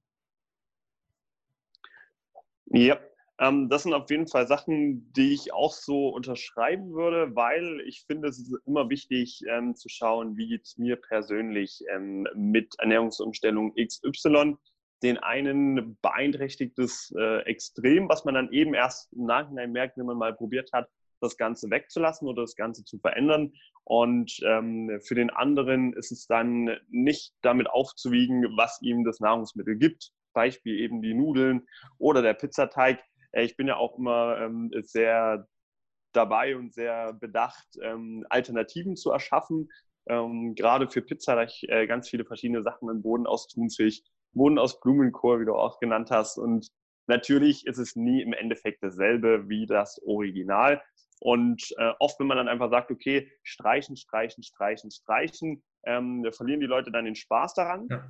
Ja, 2.66 3.00
ähm, 3.40 3.70
das 3.70 3.84
sind 3.84 3.94
auf 3.94 4.10
jeden 4.10 4.28
Fall 4.28 4.48
Sachen, 4.48 5.12
die 5.14 5.34
ich 5.34 5.54
auch 5.54 5.74
so 5.74 6.10
unterschreiben 6.10 6.94
würde, 6.94 7.36
weil 7.36 7.82
ich 7.82 8.04
finde, 8.06 8.28
es 8.28 8.40
ist 8.40 8.56
immer 8.66 8.90
wichtig 8.90 9.42
ähm, 9.48 9.76
zu 9.76 9.90
schauen, 9.90 10.38
wie 10.38 10.48
geht 10.48 10.66
es 10.66 10.78
mir 10.78 10.96
persönlich 10.96 11.84
ähm, 11.94 12.28
mit 12.36 12.76
Ernährungsumstellung 12.80 13.74
XY. 13.76 14.58
Den 15.04 15.18
einen 15.18 15.98
beeinträchtigt 16.02 16.80
es 16.80 17.14
äh, 17.18 17.42
extrem, 17.42 18.10
was 18.10 18.26
man 18.26 18.34
dann 18.34 18.52
eben 18.52 18.74
erst 18.74 19.14
im 19.14 19.26
Nachhinein 19.26 19.72
merkt, 19.72 19.98
wenn 19.98 20.06
man 20.08 20.18
mal 20.18 20.34
probiert 20.34 20.72
hat, 20.74 20.90
das 21.22 21.38
Ganze 21.38 21.70
wegzulassen 21.70 22.28
oder 22.28 22.44
das 22.44 22.56
Ganze 22.56 22.84
zu 22.84 23.00
verändern. 23.00 23.54
Und 23.84 24.40
ähm, 24.46 25.00
für 25.06 25.16
den 25.16 25.30
anderen 25.30 25.94
ist 25.94 26.12
es 26.12 26.28
dann 26.28 26.78
nicht 26.90 27.34
damit 27.42 27.70
aufzuwiegen, 27.70 28.44
was 28.58 28.82
ihm 28.82 29.04
das 29.04 29.20
Nahrungsmittel 29.20 29.78
gibt. 29.78 30.12
Beispiel 30.34 30.80
eben 30.80 31.02
die 31.02 31.14
Nudeln 31.14 31.68
oder 31.98 32.22
der 32.22 32.34
Pizzateig. 32.34 33.00
Äh, 33.32 33.44
ich 33.44 33.56
bin 33.56 33.68
ja 33.68 33.78
auch 33.78 33.98
immer 33.98 34.38
ähm, 34.40 34.72
sehr 34.82 35.48
dabei 36.14 36.56
und 36.56 36.74
sehr 36.74 37.14
bedacht, 37.14 37.68
ähm, 37.82 38.26
Alternativen 38.30 38.96
zu 38.96 39.12
erschaffen. 39.12 39.70
Ähm, 40.08 40.56
gerade 40.56 40.90
für 40.90 41.02
Pizza, 41.02 41.36
da 41.36 41.44
ich 41.44 41.66
äh, 41.70 41.86
ganz 41.86 42.10
viele 42.10 42.26
verschiedene 42.26 42.64
Sachen 42.64 42.90
im 42.90 43.02
Boden 43.02 43.28
aus 43.28 43.48
Thunfisch, 43.48 44.02
Boden 44.34 44.60
aus 44.60 44.80
Blumenkohl, 44.80 45.42
wie 45.42 45.46
du 45.46 45.56
auch 45.56 45.80
genannt 45.80 46.12
hast. 46.12 46.38
Und 46.38 46.70
natürlich 47.08 47.66
ist 47.66 47.78
es 47.78 47.96
nie 47.96 48.22
im 48.22 48.34
Endeffekt 48.34 48.84
dasselbe 48.84 49.50
wie 49.50 49.66
das 49.66 50.02
Original. 50.06 50.82
Und 51.20 51.74
äh, 51.78 51.94
oft, 52.00 52.20
wenn 52.20 52.28
man 52.28 52.38
dann 52.38 52.48
einfach 52.48 52.70
sagt, 52.70 52.92
okay, 52.92 53.32
streichen, 53.44 53.96
streichen, 53.96 54.44
streichen, 54.44 54.92
streichen, 54.92 55.64
ähm, 55.86 56.26
verlieren 56.32 56.60
die 56.60 56.68
Leute 56.68 56.92
dann 56.92 57.06
den 57.06 57.16
Spaß 57.16 57.56
daran. 57.56 57.88
Ja. 57.90 58.06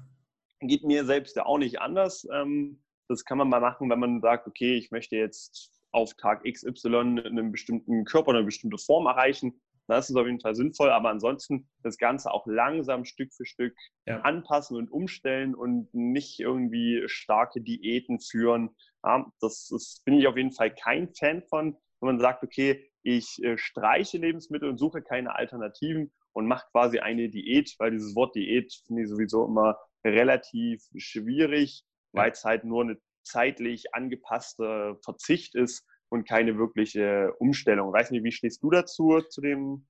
Geht 0.62 0.84
mir 0.84 1.06
selbst 1.06 1.36
ja 1.36 1.45
auch 1.45 1.58
nicht 1.58 1.80
anders. 1.80 2.27
Ähm, 2.34 2.84
das 3.08 3.23
kann 3.23 3.38
man 3.38 3.47
mal 3.47 3.62
machen, 3.62 3.89
wenn 3.89 3.99
man 3.99 4.21
sagt, 4.21 4.47
okay, 4.47 4.75
ich 4.75 4.91
möchte 4.91 5.15
jetzt 5.15 5.71
auf 5.91 6.13
Tag 6.15 6.43
XY 6.43 7.21
einen 7.23 7.51
bestimmten 7.51 8.03
Körper 8.03 8.32
eine 8.32 8.43
bestimmte 8.43 8.77
Form 8.77 9.06
erreichen. 9.06 9.62
Das 9.88 10.10
ist 10.10 10.15
auf 10.15 10.26
jeden 10.26 10.41
Fall 10.41 10.56
sinnvoll. 10.56 10.89
Aber 10.89 11.10
ansonsten 11.10 11.69
das 11.84 11.97
Ganze 11.97 12.32
auch 12.32 12.45
langsam 12.45 13.06
Stück 13.06 13.34
für 13.34 13.45
Stück 13.45 13.76
ja. 14.06 14.21
anpassen 14.21 14.78
und 14.78 14.91
umstellen 14.91 15.56
und 15.56 15.93
nicht 15.93 16.39
irgendwie 16.39 17.04
starke 17.08 17.62
Diäten 17.62 18.19
führen. 18.19 18.76
Ja, 19.04 19.26
das, 19.39 19.67
das 19.69 20.02
bin 20.06 20.15
ich 20.15 20.28
auf 20.28 20.38
jeden 20.38 20.52
Fall 20.52 20.73
kein 20.73 21.13
Fan 21.13 21.43
von, 21.50 21.78
wenn 22.00 22.08
man 22.08 22.19
sagt, 22.19 22.43
okay, 22.43 22.89
ich 23.04 23.41
äh, 23.43 23.58
streiche 23.58 24.17
Lebensmittel 24.17 24.69
und 24.69 24.78
suche 24.78 25.02
keine 25.02 25.36
Alternativen 25.36 26.12
und 26.34 26.45
mache 26.45 26.67
quasi 26.71 27.00
eine 27.00 27.30
Diät, 27.30 27.73
weil 27.80 27.91
dieses 27.91 28.15
Wort 28.15 28.36
Diät 28.36 28.73
finde 28.86 29.04
ich 29.04 29.10
sowieso 29.10 29.45
immer 29.45 29.78
relativ 30.06 30.84
schwierig, 30.97 31.84
weil 32.12 32.32
es 32.32 32.43
halt 32.43 32.63
nur 32.63 32.84
eine 32.84 32.97
zeitlich 33.23 33.93
angepasste 33.93 34.97
Verzicht 35.04 35.56
ist 35.56 35.86
und 36.10 36.28
keine 36.28 36.58
wirkliche 36.58 37.34
Umstellung. 37.39 37.91
Weiß 37.91 38.12
nicht, 38.12 38.24
wie 38.24 38.32
stehst 38.32 38.63
du 38.63 38.70
dazu, 38.70 39.22
zu 39.30 39.41
dem 39.41 39.86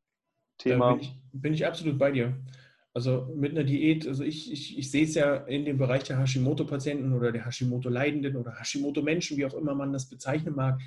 Thema? 0.58 0.94
bin, 0.94 1.02
ich, 1.02 1.20
bin 1.32 1.54
ich 1.54 1.66
absolut 1.66 1.98
bei 1.98 2.12
dir. 2.12 2.36
Also 2.94 3.32
mit 3.36 3.52
einer 3.52 3.64
Diät, 3.64 4.08
also 4.08 4.24
ich, 4.24 4.52
ich, 4.52 4.78
ich 4.78 4.90
sehe 4.90 5.04
es 5.04 5.14
ja 5.14 5.36
in 5.36 5.66
dem 5.66 5.78
Bereich 5.78 6.04
der 6.04 6.18
Hashimoto-Patienten 6.18 7.14
oder 7.14 7.32
der 7.32 7.46
Hashimoto-Leidenden 7.46 8.36
oder 8.36 8.60
Hashimoto-Menschen, 8.60 9.38
wie 9.38 9.46
auch 9.46 9.54
immer 9.54 9.76
man 9.76 9.94
das 9.94 10.10
bezeichnen 10.10 10.56
mag, 10.56 10.82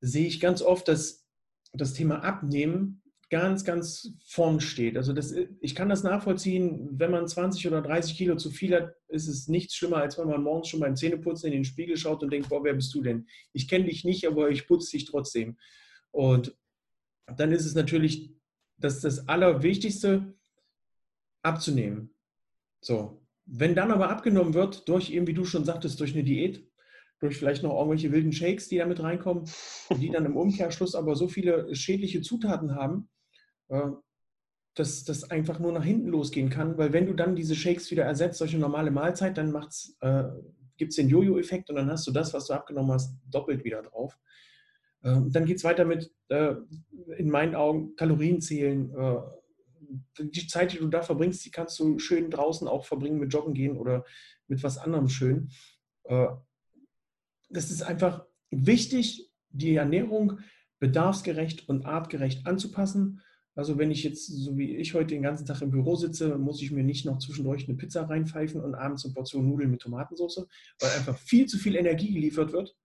sehe 0.00 0.26
ich 0.26 0.40
ganz 0.40 0.62
oft, 0.62 0.88
dass 0.88 1.28
das 1.74 1.92
Thema 1.92 2.24
Abnehmen 2.24 3.02
ganz, 3.30 3.64
ganz 3.64 4.14
vorn 4.24 4.60
steht. 4.60 4.96
Also 4.96 5.12
das, 5.12 5.34
ich 5.60 5.74
kann 5.74 5.88
das 5.88 6.02
nachvollziehen, 6.02 6.88
wenn 6.92 7.10
man 7.10 7.28
20 7.28 7.66
oder 7.66 7.82
30 7.82 8.16
Kilo 8.16 8.36
zu 8.36 8.50
viel 8.50 8.74
hat, 8.74 8.94
ist 9.08 9.28
es 9.28 9.48
nichts 9.48 9.74
schlimmer, 9.74 9.98
als 9.98 10.18
wenn 10.18 10.28
man 10.28 10.42
morgens 10.42 10.68
schon 10.68 10.80
beim 10.80 10.96
Zähneputzen 10.96 11.48
in 11.48 11.52
den 11.52 11.64
Spiegel 11.64 11.96
schaut 11.96 12.22
und 12.22 12.32
denkt, 12.32 12.48
boah, 12.48 12.64
wer 12.64 12.74
bist 12.74 12.94
du 12.94 13.02
denn? 13.02 13.26
Ich 13.52 13.68
kenne 13.68 13.84
dich 13.84 14.04
nicht, 14.04 14.26
aber 14.26 14.50
ich 14.50 14.66
putze 14.66 14.92
dich 14.92 15.04
trotzdem. 15.04 15.58
Und 16.10 16.56
dann 17.26 17.52
ist 17.52 17.66
es 17.66 17.74
natürlich 17.74 18.32
das, 18.78 19.00
das 19.00 19.28
Allerwichtigste, 19.28 20.34
abzunehmen. 21.42 22.14
So. 22.80 23.22
Wenn 23.44 23.74
dann 23.74 23.90
aber 23.90 24.10
abgenommen 24.10 24.54
wird, 24.54 24.88
durch 24.88 25.10
eben, 25.10 25.26
wie 25.26 25.34
du 25.34 25.44
schon 25.44 25.64
sagtest, 25.64 26.00
durch 26.00 26.12
eine 26.12 26.24
Diät, 26.24 26.66
durch 27.20 27.36
vielleicht 27.36 27.62
noch 27.62 27.76
irgendwelche 27.76 28.12
wilden 28.12 28.32
Shakes, 28.32 28.68
die 28.68 28.78
da 28.78 28.86
mit 28.86 29.02
reinkommen, 29.02 29.48
die 29.96 30.10
dann 30.10 30.26
im 30.26 30.36
Umkehrschluss 30.36 30.94
aber 30.94 31.16
so 31.16 31.28
viele 31.28 31.74
schädliche 31.74 32.20
Zutaten 32.20 32.74
haben, 32.74 33.08
dass 34.78 35.04
das 35.04 35.30
einfach 35.30 35.58
nur 35.58 35.72
nach 35.72 35.84
hinten 35.84 36.08
losgehen 36.08 36.50
kann, 36.50 36.78
weil 36.78 36.92
wenn 36.92 37.06
du 37.06 37.12
dann 37.12 37.34
diese 37.34 37.56
Shakes 37.56 37.90
wieder 37.90 38.04
ersetzt 38.04 38.40
eine 38.40 38.58
normale 38.58 38.90
Mahlzeit, 38.90 39.36
dann 39.36 39.54
äh, 40.00 40.24
gibt 40.76 40.90
es 40.90 40.96
den 40.96 41.08
Jojo-Effekt 41.08 41.68
und 41.68 41.76
dann 41.76 41.90
hast 41.90 42.06
du 42.06 42.12
das, 42.12 42.32
was 42.32 42.46
du 42.46 42.54
abgenommen 42.54 42.92
hast, 42.92 43.16
doppelt 43.28 43.64
wieder 43.64 43.82
drauf. 43.82 44.16
Äh, 45.02 45.20
dann 45.30 45.44
geht 45.44 45.56
es 45.56 45.64
weiter 45.64 45.84
mit, 45.84 46.12
äh, 46.28 46.54
in 47.16 47.28
meinen 47.28 47.54
Augen, 47.54 47.96
Kalorien 47.96 48.40
zählen. 48.40 48.90
Äh, 48.94 49.16
die 50.20 50.46
Zeit, 50.46 50.72
die 50.72 50.78
du 50.78 50.88
da 50.88 51.02
verbringst, 51.02 51.44
die 51.44 51.50
kannst 51.50 51.78
du 51.78 51.98
schön 51.98 52.30
draußen 52.30 52.68
auch 52.68 52.84
verbringen 52.84 53.18
mit 53.18 53.32
Joggen 53.32 53.54
gehen 53.54 53.76
oder 53.76 54.04
mit 54.46 54.62
was 54.62 54.78
anderem 54.78 55.08
schön. 55.08 55.50
Äh, 56.04 56.28
ist 57.70 57.82
einfach 57.82 58.26
wichtig, 58.50 59.32
die 59.50 59.74
Ernährung 59.74 60.40
bedarfsgerecht 60.78 61.68
und 61.68 61.86
artgerecht 61.86 62.46
anzupassen 62.46 63.22
also 63.58 63.76
wenn 63.76 63.90
ich 63.90 64.04
jetzt, 64.04 64.28
so 64.28 64.56
wie 64.56 64.76
ich 64.76 64.94
heute 64.94 65.08
den 65.08 65.22
ganzen 65.22 65.44
Tag 65.44 65.62
im 65.62 65.72
Büro 65.72 65.96
sitze, 65.96 66.38
muss 66.38 66.62
ich 66.62 66.70
mir 66.70 66.84
nicht 66.84 67.04
noch 67.04 67.18
zwischendurch 67.18 67.66
eine 67.66 67.76
Pizza 67.76 68.08
reinpfeifen 68.08 68.60
und 68.60 68.76
abends 68.76 69.04
eine 69.04 69.14
Portion 69.14 69.48
Nudeln 69.48 69.72
mit 69.72 69.82
Tomatensauce, 69.82 70.46
weil 70.78 70.90
einfach 70.92 71.18
viel 71.18 71.46
zu 71.46 71.58
viel 71.58 71.74
Energie 71.74 72.14
geliefert 72.14 72.52
wird. 72.52 72.76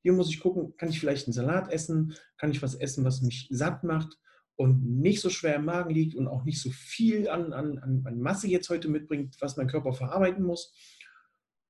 Hier 0.00 0.14
muss 0.14 0.30
ich 0.30 0.40
gucken, 0.40 0.74
kann 0.78 0.88
ich 0.88 1.00
vielleicht 1.00 1.26
einen 1.26 1.34
Salat 1.34 1.70
essen, 1.70 2.14
kann 2.38 2.50
ich 2.50 2.62
was 2.62 2.74
essen, 2.74 3.04
was 3.04 3.20
mich 3.20 3.46
satt 3.50 3.84
macht 3.84 4.16
und 4.56 4.86
nicht 4.86 5.20
so 5.20 5.28
schwer 5.28 5.56
im 5.56 5.66
Magen 5.66 5.92
liegt 5.92 6.14
und 6.14 6.28
auch 6.28 6.44
nicht 6.44 6.62
so 6.62 6.70
viel 6.70 7.28
an, 7.28 7.52
an, 7.52 7.78
an 7.78 8.18
Masse 8.18 8.48
jetzt 8.48 8.70
heute 8.70 8.88
mitbringt, 8.88 9.36
was 9.40 9.58
mein 9.58 9.68
Körper 9.68 9.92
verarbeiten 9.92 10.44
muss. 10.44 10.74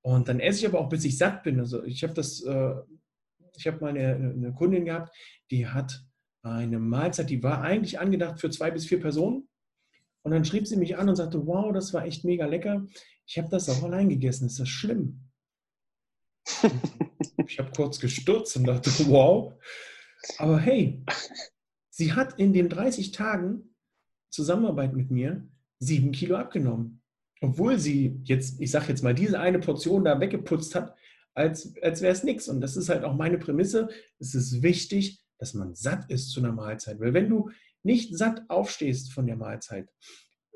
Und 0.03 0.29
dann 0.29 0.39
esse 0.39 0.59
ich 0.59 0.67
aber 0.67 0.79
auch, 0.79 0.87
bis 0.87 1.03
ich 1.03 1.17
satt 1.17 1.43
bin. 1.43 1.59
Also 1.59 1.83
ich 1.83 2.01
habe 2.01 2.13
das, 2.13 2.41
äh, 2.45 2.75
ich 3.57 3.67
habe 3.67 3.81
mal 3.81 3.89
eine, 3.89 4.15
eine 4.15 4.53
Kundin 4.53 4.85
gehabt, 4.85 5.13
die 5.51 5.67
hat 5.67 6.06
eine 6.55 6.79
Mahlzeit, 6.79 7.29
die 7.29 7.43
war 7.43 7.61
eigentlich 7.61 7.99
angedacht 7.99 8.39
für 8.39 8.49
zwei 8.49 8.71
bis 8.71 8.85
vier 8.85 8.99
Personen. 8.99 9.47
Und 10.23 10.31
dann 10.31 10.45
schrieb 10.45 10.67
sie 10.67 10.77
mich 10.77 10.97
an 10.97 11.09
und 11.09 11.15
sagte, 11.15 11.45
wow, 11.45 11.71
das 11.73 11.93
war 11.93 12.05
echt 12.05 12.25
mega 12.25 12.45
lecker. 12.45 12.85
Ich 13.25 13.37
habe 13.37 13.49
das 13.49 13.69
auch 13.69 13.83
allein 13.83 14.09
gegessen. 14.09 14.47
Ist 14.47 14.59
das 14.59 14.67
schlimm? 14.67 15.21
ich 17.47 17.59
habe 17.59 17.71
kurz 17.75 17.99
gestürzt 17.99 18.55
und 18.57 18.65
dachte, 18.65 18.89
wow. 19.07 19.53
Aber 20.37 20.59
hey, 20.59 21.03
sie 21.89 22.13
hat 22.13 22.39
in 22.39 22.53
den 22.53 22.69
30 22.69 23.11
Tagen 23.11 23.75
Zusammenarbeit 24.29 24.93
mit 24.93 25.11
mir 25.11 25.47
sieben 25.79 26.11
Kilo 26.11 26.35
abgenommen. 26.35 27.01
Obwohl 27.39 27.77
sie 27.79 28.19
jetzt, 28.23 28.59
ich 28.59 28.71
sage 28.71 28.87
jetzt 28.89 29.03
mal, 29.03 29.13
diese 29.13 29.39
eine 29.39 29.59
Portion 29.59 30.03
da 30.03 30.19
weggeputzt 30.19 30.75
hat, 30.75 30.95
als, 31.33 31.75
als 31.83 32.01
wäre 32.01 32.13
es 32.13 32.23
nichts. 32.23 32.47
Und 32.47 32.61
das 32.61 32.75
ist 32.75 32.89
halt 32.89 33.03
auch 33.03 33.15
meine 33.15 33.37
Prämisse. 33.37 33.89
Es 34.19 34.33
ist 34.33 34.63
wichtig, 34.63 35.23
dass 35.37 35.53
man 35.53 35.75
satt 35.75 36.09
ist 36.09 36.31
zu 36.31 36.39
einer 36.39 36.51
Mahlzeit. 36.51 36.99
Weil 36.99 37.13
wenn 37.13 37.29
du 37.29 37.49
nicht 37.83 38.15
satt 38.17 38.43
aufstehst 38.49 39.11
von 39.13 39.27
der 39.27 39.35
Mahlzeit 39.35 39.89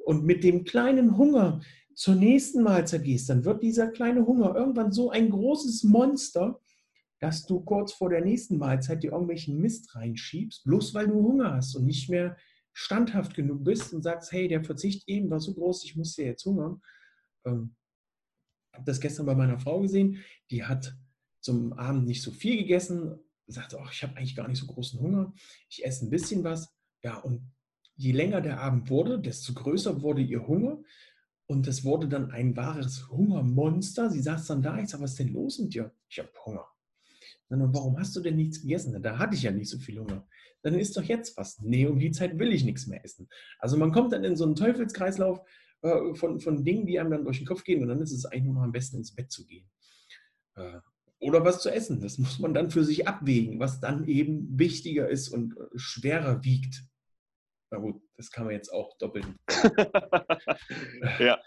und 0.05 0.23
mit 0.23 0.43
dem 0.43 0.63
kleinen 0.63 1.17
Hunger 1.17 1.61
zur 1.93 2.15
nächsten 2.15 2.63
Mahlzeit 2.63 3.03
gehst, 3.03 3.29
dann 3.29 3.45
wird 3.45 3.63
dieser 3.63 3.87
kleine 3.87 4.25
Hunger 4.25 4.55
irgendwann 4.55 4.91
so 4.91 5.11
ein 5.11 5.29
großes 5.29 5.83
Monster, 5.83 6.59
dass 7.19 7.45
du 7.45 7.59
kurz 7.61 7.93
vor 7.93 8.09
der 8.09 8.21
nächsten 8.21 8.57
Mahlzeit 8.57 9.03
dir 9.03 9.11
irgendwelchen 9.11 9.59
Mist 9.59 9.95
reinschiebst, 9.95 10.63
bloß 10.63 10.93
weil 10.93 11.07
du 11.07 11.15
Hunger 11.15 11.53
hast 11.53 11.75
und 11.75 11.85
nicht 11.85 12.09
mehr 12.09 12.35
standhaft 12.73 13.35
genug 13.35 13.63
bist 13.63 13.93
und 13.93 14.01
sagst, 14.01 14.31
hey, 14.31 14.47
der 14.47 14.63
Verzicht 14.63 15.07
eben 15.07 15.29
war 15.29 15.39
so 15.39 15.53
groß, 15.53 15.83
ich 15.83 15.95
muss 15.95 16.17
ja 16.17 16.25
jetzt 16.25 16.45
hungern. 16.45 16.81
Ähm, 17.45 17.75
habe 18.73 18.85
das 18.85 18.99
gestern 18.99 19.25
bei 19.25 19.35
meiner 19.35 19.59
Frau 19.59 19.81
gesehen, 19.81 20.23
die 20.49 20.63
hat 20.63 20.95
zum 21.41 21.73
Abend 21.73 22.05
nicht 22.05 22.21
so 22.21 22.31
viel 22.31 22.57
gegessen, 22.57 23.19
sagte, 23.51 23.77
oh, 23.79 23.87
ich 23.91 24.03
habe 24.03 24.17
eigentlich 24.17 24.35
gar 24.35 24.47
nicht 24.47 24.59
so 24.59 24.67
großen 24.67 24.99
Hunger, 24.99 25.33
ich 25.69 25.85
esse 25.85 26.05
ein 26.05 26.09
bisschen 26.09 26.43
was. 26.43 26.73
Ja, 27.03 27.17
und 27.17 27.51
je 27.95 28.11
länger 28.11 28.41
der 28.41 28.59
Abend 28.59 28.89
wurde, 28.89 29.19
desto 29.19 29.53
größer 29.53 30.01
wurde 30.01 30.21
ihr 30.21 30.47
Hunger. 30.47 30.81
Und 31.47 31.67
es 31.67 31.83
wurde 31.83 32.07
dann 32.07 32.31
ein 32.31 32.55
wahres 32.55 33.09
Hungermonster. 33.09 34.09
Sie 34.09 34.21
saß 34.21 34.47
dann 34.47 34.61
da, 34.61 34.79
ich 34.79 34.87
sage, 34.87 35.03
was 35.03 35.11
ist 35.11 35.19
denn 35.19 35.33
los 35.33 35.59
mit 35.59 35.73
dir? 35.73 35.93
Ich 36.07 36.17
habe 36.19 36.29
Hunger. 36.45 36.65
Dann, 37.49 37.73
warum 37.73 37.99
hast 37.99 38.15
du 38.15 38.21
denn 38.21 38.37
nichts 38.37 38.61
gegessen? 38.61 39.01
Da 39.01 39.19
hatte 39.19 39.35
ich 39.35 39.43
ja 39.43 39.51
nicht 39.51 39.69
so 39.69 39.77
viel 39.77 39.99
Hunger. 39.99 40.25
Dann 40.61 40.75
ist 40.75 40.95
doch 40.95 41.03
jetzt 41.03 41.35
was. 41.35 41.59
Nee, 41.59 41.87
um 41.87 41.99
die 41.99 42.11
Zeit 42.11 42.39
will 42.39 42.53
ich 42.53 42.63
nichts 42.63 42.87
mehr 42.87 43.03
essen. 43.03 43.27
Also 43.59 43.75
man 43.75 43.91
kommt 43.91 44.13
dann 44.13 44.23
in 44.23 44.37
so 44.37 44.45
einen 44.45 44.55
Teufelskreislauf 44.55 45.41
äh, 45.81 46.13
von, 46.15 46.39
von 46.39 46.63
Dingen, 46.63 46.85
die 46.85 46.99
einem 46.99 47.11
dann 47.11 47.25
durch 47.25 47.39
den 47.39 47.47
Kopf 47.47 47.63
gehen 47.63 47.81
und 47.81 47.89
dann 47.89 48.01
ist 48.01 48.13
es 48.13 48.25
eigentlich 48.25 48.45
nur 48.45 48.53
noch 48.53 48.61
am 48.61 48.71
besten 48.71 48.97
ins 48.97 49.13
Bett 49.13 49.31
zu 49.31 49.45
gehen. 49.45 49.69
Äh, 50.55 50.79
oder 51.21 51.45
was 51.45 51.61
zu 51.61 51.69
essen. 51.69 52.01
Das 52.01 52.17
muss 52.17 52.39
man 52.39 52.53
dann 52.53 52.71
für 52.71 52.83
sich 52.83 53.07
abwägen, 53.07 53.59
was 53.59 53.79
dann 53.79 54.05
eben 54.05 54.59
wichtiger 54.59 55.07
ist 55.07 55.29
und 55.29 55.55
äh, 55.57 55.67
schwerer 55.75 56.43
wiegt. 56.43 56.83
Na 57.69 57.77
gut, 57.77 58.01
das 58.17 58.31
kann 58.31 58.45
man 58.45 58.53
jetzt 58.53 58.73
auch 58.73 58.97
doppelt. 58.97 59.25
ja. 61.19 61.39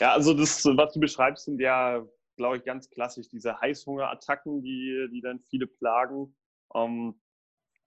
Ja, 0.00 0.12
also 0.12 0.32
das, 0.32 0.64
was 0.64 0.92
du 0.92 1.00
beschreibst, 1.00 1.46
sind 1.46 1.60
ja, 1.60 2.06
glaube 2.36 2.58
ich, 2.58 2.64
ganz 2.64 2.88
klassisch 2.88 3.28
diese 3.28 3.60
Heißhungerattacken, 3.60 4.62
die, 4.62 5.08
die 5.12 5.20
dann 5.20 5.40
viele 5.50 5.66
plagen. 5.66 6.34
Ähm, 6.74 7.20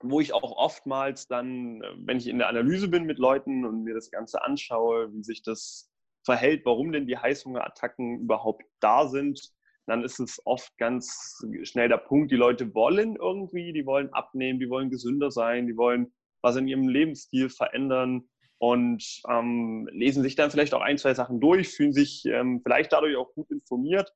wo 0.02 0.22
ich 0.22 0.34
auch 0.34 0.56
oftmals 0.56 1.28
dann, 1.28 1.82
wenn 2.06 2.18
ich 2.18 2.28
in 2.28 2.38
der 2.38 2.48
Analyse 2.48 2.88
bin 2.88 3.04
mit 3.04 3.20
Leuten 3.20 3.66
und 3.66 3.84
mir 3.84 3.94
das 3.94 4.12
Ganze 4.12 4.42
anschaue, 4.42 5.14
wie 5.14 5.24
sich 5.24 5.44
das 5.44 5.92
verhält, 6.24 6.66
warum 6.66 6.92
denn 6.92 7.06
die 7.06 7.18
Heißhungerattacken 7.18 8.22
überhaupt 8.22 8.64
da 8.80 9.08
sind, 9.08 9.52
dann 9.90 10.04
ist 10.04 10.20
es 10.20 10.42
oft 10.46 10.78
ganz 10.78 11.44
schnell 11.64 11.90
der 11.90 11.98
Punkt, 11.98 12.32
die 12.32 12.36
Leute 12.36 12.74
wollen 12.74 13.16
irgendwie, 13.16 13.74
die 13.74 13.86
wollen 13.86 14.14
abnehmen, 14.14 14.60
die 14.60 14.70
wollen 14.70 14.90
gesünder 14.90 15.32
sein, 15.32 15.68
die 15.68 15.78
wollen 15.78 16.14
was 16.42 16.56
in 16.56 16.68
ihrem 16.68 16.88
Lebensstil 16.88 17.50
verändern 17.50 18.30
und 18.60 19.22
ähm, 19.28 19.90
lesen 19.92 20.24
sich 20.24 20.36
dann 20.36 20.52
vielleicht 20.52 20.74
auch 20.74 20.82
ein, 20.82 20.98
zwei 20.98 21.14
Sachen 21.14 21.40
durch, 21.40 21.70
fühlen 21.70 21.94
sich 21.94 22.26
ähm, 22.26 22.62
vielleicht 22.64 22.94
dadurch 22.94 23.16
auch 23.18 23.34
gut 23.34 23.50
informiert 23.52 24.14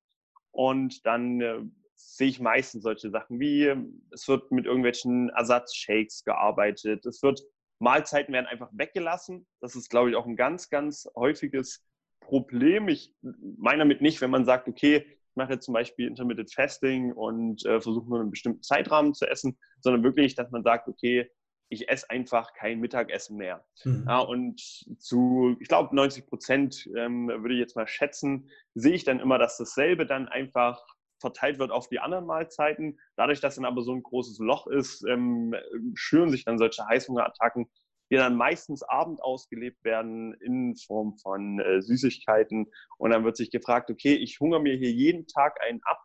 und 0.52 1.06
dann 1.06 1.42
äh, 1.42 1.60
sehe 1.96 2.28
ich 2.28 2.40
meistens 2.40 2.84
solche 2.84 3.10
Sachen 3.10 3.40
wie, 3.40 3.74
es 4.12 4.28
wird 4.28 4.52
mit 4.52 4.66
irgendwelchen 4.66 5.30
Ersatzshakes 5.30 6.24
gearbeitet, 6.24 7.06
es 7.06 7.22
wird 7.24 7.42
Mahlzeiten 7.80 8.34
werden 8.34 8.48
einfach 8.48 8.70
weggelassen. 8.72 9.46
Das 9.60 9.76
ist, 9.76 9.90
glaube 9.90 10.10
ich, 10.10 10.16
auch 10.16 10.26
ein 10.26 10.38
ganz, 10.38 10.70
ganz 10.70 11.08
häufiges 11.16 11.86
Problem. 12.22 12.88
Ich 12.88 13.14
meine 13.22 13.80
damit 13.80 14.02
nicht, 14.02 14.22
wenn 14.22 14.30
man 14.30 14.46
sagt, 14.46 14.68
okay, 14.68 15.06
ich 15.34 15.38
mache 15.38 15.54
jetzt 15.54 15.65
zum 15.65 15.74
Beispiel 15.74 16.08
Intermittent 16.08 16.54
Fasting 16.54 17.12
und 17.12 17.65
äh, 17.65 17.82
versuche 17.82 18.08
nur 18.08 18.19
einen 18.19 18.30
bestimmten 18.30 18.62
Zeitrahmen 18.62 19.15
zu 19.15 19.26
essen, 19.26 19.58
sondern 19.82 20.04
wirklich, 20.04 20.36
dass 20.36 20.52
man 20.52 20.62
sagt, 20.62 20.88
okay, 20.88 21.28
ich 21.69 21.89
esse 21.89 22.08
einfach 22.12 22.54
kein 22.54 22.80
Mittagessen 22.80 23.36
mehr. 23.38 23.65
Mhm. 23.84 24.06
Ja, 24.08 24.19
und 24.19 24.62
zu, 25.00 25.58
ich 25.60 25.67
glaube, 25.67 25.96
90 25.96 26.28
Prozent 26.28 26.88
ähm, 26.96 27.30
würde 27.30 27.56
ich 27.56 27.60
jetzt 27.60 27.76
mal 27.76 27.88
schätzen, 27.88 28.48
sehe 28.76 28.93
ich 28.93 29.06
dann 29.06 29.19
immer, 29.19 29.39
dass 29.39 29.58
dasselbe 29.58 30.06
dann 30.06 30.28
einfach 30.28 30.80
verteilt 31.19 31.58
wird 31.58 31.72
auf 31.72 31.88
die 31.88 32.00
anderen 32.00 32.28
Mahlzeiten. 32.28 33.00
Dadurch, 33.15 33.39
dass 33.39 33.56
dann 33.56 33.65
aber 33.65 33.82
so 33.82 33.93
ein 33.93 34.04
großes 34.04 34.38
Loch 34.38 34.67
ist, 34.67 35.04
ähm, 35.08 35.56
schüren 35.96 36.30
sich 36.30 36.46
dann 36.46 36.60
solche 36.60 36.86
Heißhungerattacken, 36.86 37.65
die 38.12 38.16
dann 38.16 38.36
meistens 38.36 38.84
abend 38.84 39.22
ausgelebt 39.22 39.84
werden 39.84 40.34
in 40.36 40.76
Form 40.76 41.18
von 41.18 41.60
äh, 41.60 41.82
Süßigkeiten. 41.82 42.68
Und 42.98 43.12
dann 43.12 43.24
wird 43.24 43.38
sich 43.38 43.52
gefragt, 43.52 43.89
okay, 43.89 44.16
ich 44.16 44.39
hungere 44.39 44.62
mir 44.62 44.76
hier 44.76 44.92
jeden 44.92 45.28
Tag 45.28 45.60
einen 45.62 45.82
ab 45.84 46.00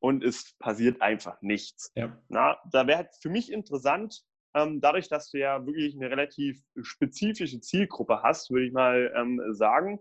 und 0.00 0.24
es 0.24 0.54
passiert 0.58 1.02
einfach 1.02 1.40
nichts. 1.42 1.92
Ja. 1.94 2.16
Na, 2.28 2.58
da 2.70 2.86
wäre 2.86 3.08
für 3.20 3.30
mich 3.30 3.52
interessant, 3.52 4.22
ähm, 4.54 4.80
dadurch, 4.80 5.08
dass 5.08 5.30
du 5.30 5.38
ja 5.38 5.64
wirklich 5.64 5.94
eine 5.94 6.10
relativ 6.10 6.60
spezifische 6.80 7.60
Zielgruppe 7.60 8.22
hast, 8.22 8.50
würde 8.50 8.66
ich 8.66 8.72
mal 8.72 9.12
ähm, 9.16 9.40
sagen, 9.50 10.00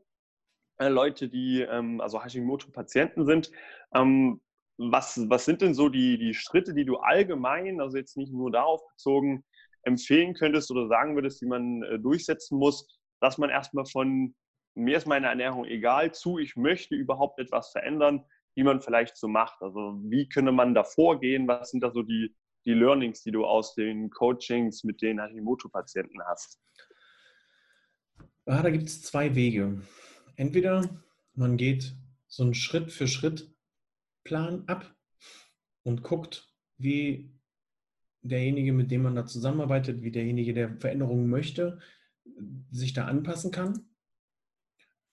äh, 0.78 0.88
Leute, 0.88 1.30
die 1.30 1.62
ähm, 1.62 2.02
also 2.02 2.24
Hashimoto-Patienten 2.24 3.26
sind, 3.26 3.52
ähm, 3.94 4.42
was, 4.78 5.30
was 5.30 5.46
sind 5.46 5.62
denn 5.62 5.74
so 5.74 5.90
die, 5.90 6.18
die 6.18 6.34
Schritte, 6.34 6.74
die 6.74 6.86
du 6.86 6.98
allgemein, 6.98 7.82
also 7.82 7.98
jetzt 7.98 8.16
nicht 8.16 8.32
nur 8.32 8.50
darauf 8.50 8.82
bezogen, 8.94 9.44
empfehlen 9.84 10.34
könntest 10.34 10.72
oder 10.72 10.88
sagen 10.88 11.16
würdest, 11.16 11.42
die 11.42 11.46
man 11.46 11.84
äh, 11.84 12.00
durchsetzen 12.00 12.58
muss, 12.58 12.88
dass 13.22 13.38
man 13.38 13.50
erstmal 13.50 13.86
von 13.86 14.36
mir 14.76 14.98
ist 14.98 15.08
meine 15.08 15.28
Ernährung 15.28 15.66
egal 15.66 16.14
zu, 16.14 16.38
ich 16.38 16.56
möchte 16.56 16.96
überhaupt 16.96 17.40
etwas 17.40 17.72
verändern, 17.72 18.24
wie 18.56 18.64
man 18.64 18.82
vielleicht 18.82 19.18
so 19.18 19.28
macht. 19.28 19.62
Also 19.62 20.00
wie 20.04 20.28
könnte 20.28 20.52
man 20.52 20.74
da 20.74 20.84
vorgehen? 20.84 21.48
Was 21.48 21.72
sind 21.72 21.82
da 21.82 21.92
so 21.92 22.02
die, 22.04 22.36
die 22.66 22.74
Learnings, 22.74 23.24
die 23.24 23.32
du 23.32 23.46
aus 23.46 23.76
den 23.76 24.10
Coachings 24.10 24.84
mit 24.84 25.02
den 25.02 25.20
Hashimoto-Patienten 25.20 26.22
hast? 26.26 26.62
Ah, 28.46 28.62
da 28.62 28.70
gibt 28.70 28.86
es 28.86 29.02
zwei 29.04 29.36
Wege. 29.36 29.82
Entweder 30.36 31.04
man 31.34 31.58
geht 31.58 31.96
so 32.28 32.44
einen 32.44 32.54
Schritt 32.54 32.92
für 32.92 33.08
Schritt 33.08 33.54
Plan 34.24 34.64
ab 34.68 34.96
und 35.84 36.04
guckt, 36.04 36.54
wie 36.78 37.39
derjenige, 38.22 38.74
mit 38.74 38.92
dem 38.92 39.04
man 39.04 39.16
da 39.16 39.26
zusammenarbeitet, 39.26 40.02
wie 40.02 40.12
derjenige, 40.12 40.54
der 40.54 40.78
Veränderungen 40.78 41.30
möchte, 41.30 41.80
sich 42.72 42.94
da 42.94 43.06
anpassen 43.06 43.52
kann. 43.52 43.90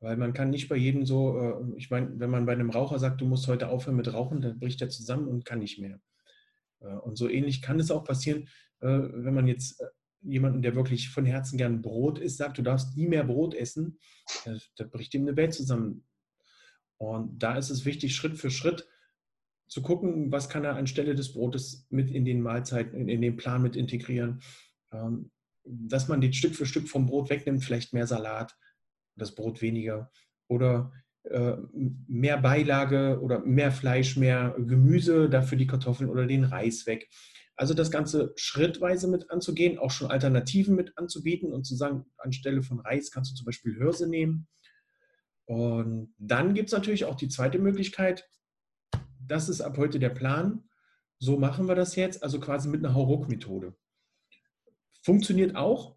Weil 0.00 0.16
man 0.16 0.32
kann 0.32 0.50
nicht 0.50 0.68
bei 0.68 0.76
jedem 0.76 1.06
so, 1.06 1.40
äh, 1.40 1.78
ich 1.78 1.90
meine, 1.90 2.18
wenn 2.20 2.30
man 2.30 2.46
bei 2.46 2.52
einem 2.52 2.70
Raucher 2.70 2.98
sagt, 2.98 3.20
du 3.20 3.26
musst 3.26 3.48
heute 3.48 3.68
aufhören 3.68 3.96
mit 3.96 4.12
Rauchen, 4.12 4.40
dann 4.40 4.58
bricht 4.58 4.82
er 4.82 4.90
zusammen 4.90 5.26
und 5.26 5.44
kann 5.44 5.60
nicht 5.60 5.78
mehr. 5.78 6.00
Äh, 6.80 6.94
und 6.96 7.16
so 7.16 7.28
ähnlich 7.28 7.62
kann 7.62 7.80
es 7.80 7.90
auch 7.90 8.04
passieren, 8.04 8.48
äh, 8.80 8.86
wenn 8.88 9.34
man 9.34 9.46
jetzt 9.46 9.82
jemanden, 10.20 10.60
der 10.60 10.74
wirklich 10.74 11.10
von 11.10 11.24
Herzen 11.24 11.56
gern 11.56 11.82
Brot 11.82 12.18
isst, 12.18 12.38
sagt, 12.38 12.58
du 12.58 12.62
darfst 12.62 12.96
nie 12.96 13.06
mehr 13.06 13.24
Brot 13.24 13.54
essen, 13.54 13.98
da 14.76 14.84
bricht 14.84 15.14
ihm 15.14 15.22
eine 15.22 15.36
Welt 15.36 15.54
zusammen. 15.54 16.04
Und 16.98 17.38
da 17.40 17.56
ist 17.56 17.70
es 17.70 17.84
wichtig, 17.84 18.16
Schritt 18.16 18.36
für 18.36 18.50
Schritt 18.50 18.88
zu 19.68 19.82
gucken, 19.82 20.30
was 20.32 20.48
kann 20.48 20.64
er 20.64 20.76
anstelle 20.76 21.14
des 21.14 21.32
Brotes 21.32 21.86
mit 21.90 22.10
in 22.10 22.24
den 22.24 22.40
Mahlzeiten, 22.40 23.08
in 23.08 23.20
den 23.20 23.36
Plan 23.36 23.62
mit 23.62 23.76
integrieren. 23.76 24.40
Ähm, 24.92 25.30
dass 25.66 26.08
man 26.08 26.20
den 26.20 26.32
Stück 26.32 26.54
für 26.54 26.66
Stück 26.66 26.88
vom 26.88 27.06
Brot 27.06 27.28
wegnimmt, 27.28 27.64
vielleicht 27.64 27.92
mehr 27.92 28.06
Salat, 28.06 28.56
das 29.16 29.34
Brot 29.34 29.62
weniger 29.62 30.10
oder 30.48 30.92
äh, 31.24 31.56
mehr 31.72 32.38
Beilage 32.38 33.18
oder 33.20 33.40
mehr 33.40 33.72
Fleisch, 33.72 34.16
mehr 34.16 34.54
Gemüse, 34.58 35.28
dafür 35.28 35.58
die 35.58 35.66
Kartoffeln 35.66 36.08
oder 36.08 36.26
den 36.26 36.44
Reis 36.44 36.86
weg. 36.86 37.08
Also 37.56 37.74
das 37.74 37.90
Ganze 37.90 38.32
schrittweise 38.36 39.08
mit 39.08 39.30
anzugehen, 39.30 39.78
auch 39.78 39.90
schon 39.90 40.10
Alternativen 40.10 40.76
mit 40.76 40.96
anzubieten 40.96 41.52
und 41.52 41.64
zu 41.64 41.74
sagen, 41.74 42.04
anstelle 42.18 42.62
von 42.62 42.80
Reis 42.80 43.10
kannst 43.10 43.32
du 43.32 43.34
zum 43.34 43.46
Beispiel 43.46 43.74
Hirse 43.76 44.08
nehmen. 44.08 44.46
Und 45.46 46.14
dann 46.18 46.54
gibt 46.54 46.68
es 46.68 46.72
natürlich 46.72 47.06
auch 47.06 47.14
die 47.16 47.28
zweite 47.28 47.58
Möglichkeit, 47.58 48.28
das 49.26 49.48
ist 49.48 49.60
ab 49.60 49.76
heute 49.76 49.98
der 49.98 50.10
Plan. 50.10 50.68
So 51.18 51.38
machen 51.38 51.66
wir 51.66 51.74
das 51.74 51.96
jetzt, 51.96 52.22
also 52.22 52.40
quasi 52.40 52.68
mit 52.68 52.84
einer 52.84 52.94
Hauruck-Methode. 52.94 53.74
Funktioniert 55.02 55.56
auch, 55.56 55.96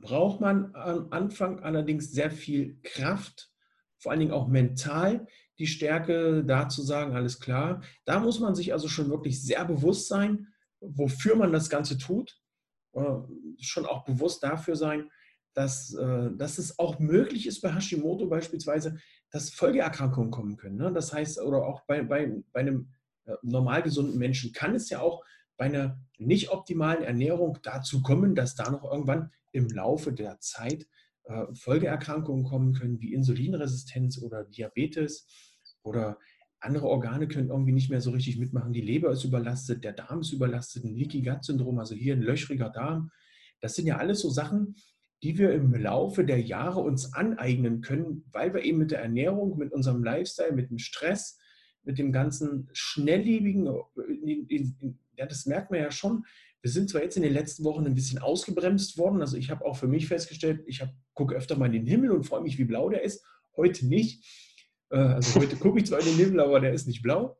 braucht 0.00 0.40
man 0.40 0.74
am 0.74 1.12
Anfang 1.12 1.60
allerdings 1.60 2.10
sehr 2.10 2.30
viel 2.30 2.80
Kraft, 2.82 3.50
vor 3.98 4.10
allen 4.10 4.20
Dingen 4.20 4.32
auch 4.32 4.48
mental, 4.48 5.26
die 5.58 5.66
Stärke 5.66 6.44
da 6.44 6.68
zu 6.68 6.82
sagen, 6.82 7.14
alles 7.14 7.38
klar. 7.38 7.82
Da 8.04 8.18
muss 8.18 8.40
man 8.40 8.54
sich 8.54 8.72
also 8.72 8.88
schon 8.88 9.10
wirklich 9.10 9.42
sehr 9.42 9.64
bewusst 9.64 10.08
sein, 10.08 10.48
wofür 10.80 11.36
man 11.36 11.52
das 11.52 11.70
Ganze 11.70 11.96
tut. 11.98 12.40
Äh, 12.92 13.18
schon 13.60 13.86
auch 13.86 14.04
bewusst 14.04 14.42
dafür 14.42 14.76
sein, 14.76 15.10
dass, 15.54 15.94
äh, 15.94 16.30
dass 16.36 16.58
es 16.58 16.78
auch 16.78 16.98
möglich 16.98 17.46
ist 17.46 17.60
bei 17.60 17.72
Hashimoto 17.72 18.26
beispielsweise, 18.26 18.98
dass 19.34 19.50
Folgeerkrankungen 19.50 20.30
kommen 20.30 20.56
können. 20.56 20.76
Ne? 20.76 20.92
Das 20.92 21.12
heißt, 21.12 21.40
oder 21.40 21.66
auch 21.66 21.80
bei, 21.88 22.04
bei, 22.04 22.32
bei 22.52 22.60
einem 22.60 22.90
äh, 23.24 23.32
normal 23.42 23.82
gesunden 23.82 24.16
Menschen 24.16 24.52
kann 24.52 24.76
es 24.76 24.90
ja 24.90 25.00
auch 25.00 25.24
bei 25.56 25.64
einer 25.64 25.98
nicht 26.18 26.50
optimalen 26.50 27.02
Ernährung 27.02 27.58
dazu 27.64 28.00
kommen, 28.00 28.36
dass 28.36 28.54
da 28.54 28.70
noch 28.70 28.84
irgendwann 28.84 29.32
im 29.50 29.68
Laufe 29.70 30.12
der 30.12 30.38
Zeit 30.38 30.86
äh, 31.24 31.46
Folgeerkrankungen 31.52 32.44
kommen 32.44 32.74
können, 32.74 33.00
wie 33.00 33.12
Insulinresistenz 33.12 34.22
oder 34.22 34.44
Diabetes 34.44 35.26
oder 35.82 36.16
andere 36.60 36.86
Organe 36.86 37.26
können 37.26 37.50
irgendwie 37.50 37.72
nicht 37.72 37.90
mehr 37.90 38.00
so 38.00 38.12
richtig 38.12 38.38
mitmachen. 38.38 38.72
Die 38.72 38.82
Leber 38.82 39.10
ist 39.10 39.24
überlastet, 39.24 39.82
der 39.82 39.94
Darm 39.94 40.20
ist 40.20 40.32
überlastet, 40.32 40.84
ein 40.84 40.94
Leaky 40.94 41.22
Gut 41.22 41.44
Syndrom, 41.44 41.80
also 41.80 41.96
hier 41.96 42.14
ein 42.14 42.22
löchriger 42.22 42.70
Darm. 42.70 43.10
Das 43.60 43.74
sind 43.74 43.86
ja 43.86 43.96
alles 43.96 44.20
so 44.20 44.30
Sachen, 44.30 44.76
die 45.24 45.38
wir 45.38 45.52
im 45.52 45.74
Laufe 45.74 46.22
der 46.22 46.38
Jahre 46.38 46.80
uns 46.80 47.14
aneignen 47.14 47.80
können, 47.80 48.24
weil 48.30 48.52
wir 48.52 48.62
eben 48.62 48.76
mit 48.76 48.90
der 48.90 49.00
Ernährung, 49.00 49.56
mit 49.56 49.72
unserem 49.72 50.04
Lifestyle, 50.04 50.52
mit 50.52 50.68
dem 50.68 50.78
Stress, 50.78 51.38
mit 51.82 51.98
dem 51.98 52.12
ganzen 52.12 52.68
schnelllebigen, 52.74 53.66
ja, 55.16 55.24
das 55.24 55.46
merkt 55.46 55.70
man 55.70 55.80
ja 55.80 55.90
schon. 55.90 56.26
Wir 56.60 56.70
sind 56.70 56.90
zwar 56.90 57.02
jetzt 57.02 57.16
in 57.16 57.22
den 57.22 57.32
letzten 57.32 57.64
Wochen 57.64 57.86
ein 57.86 57.94
bisschen 57.94 58.18
ausgebremst 58.18 58.98
worden, 58.98 59.22
also 59.22 59.38
ich 59.38 59.50
habe 59.50 59.64
auch 59.64 59.78
für 59.78 59.88
mich 59.88 60.08
festgestellt, 60.08 60.62
ich 60.66 60.84
gucke 61.14 61.34
öfter 61.34 61.56
mal 61.56 61.66
in 61.66 61.72
den 61.72 61.86
Himmel 61.86 62.10
und 62.10 62.24
freue 62.24 62.42
mich, 62.42 62.58
wie 62.58 62.64
blau 62.64 62.90
der 62.90 63.02
ist. 63.02 63.24
Heute 63.56 63.86
nicht. 63.86 64.22
Äh, 64.90 64.98
also 64.98 65.40
heute 65.40 65.56
gucke 65.56 65.78
ich 65.78 65.86
zwar 65.86 66.00
in 66.00 66.06
den 66.06 66.16
Himmel, 66.16 66.40
aber 66.40 66.60
der 66.60 66.74
ist 66.74 66.86
nicht 66.86 67.02
blau. 67.02 67.38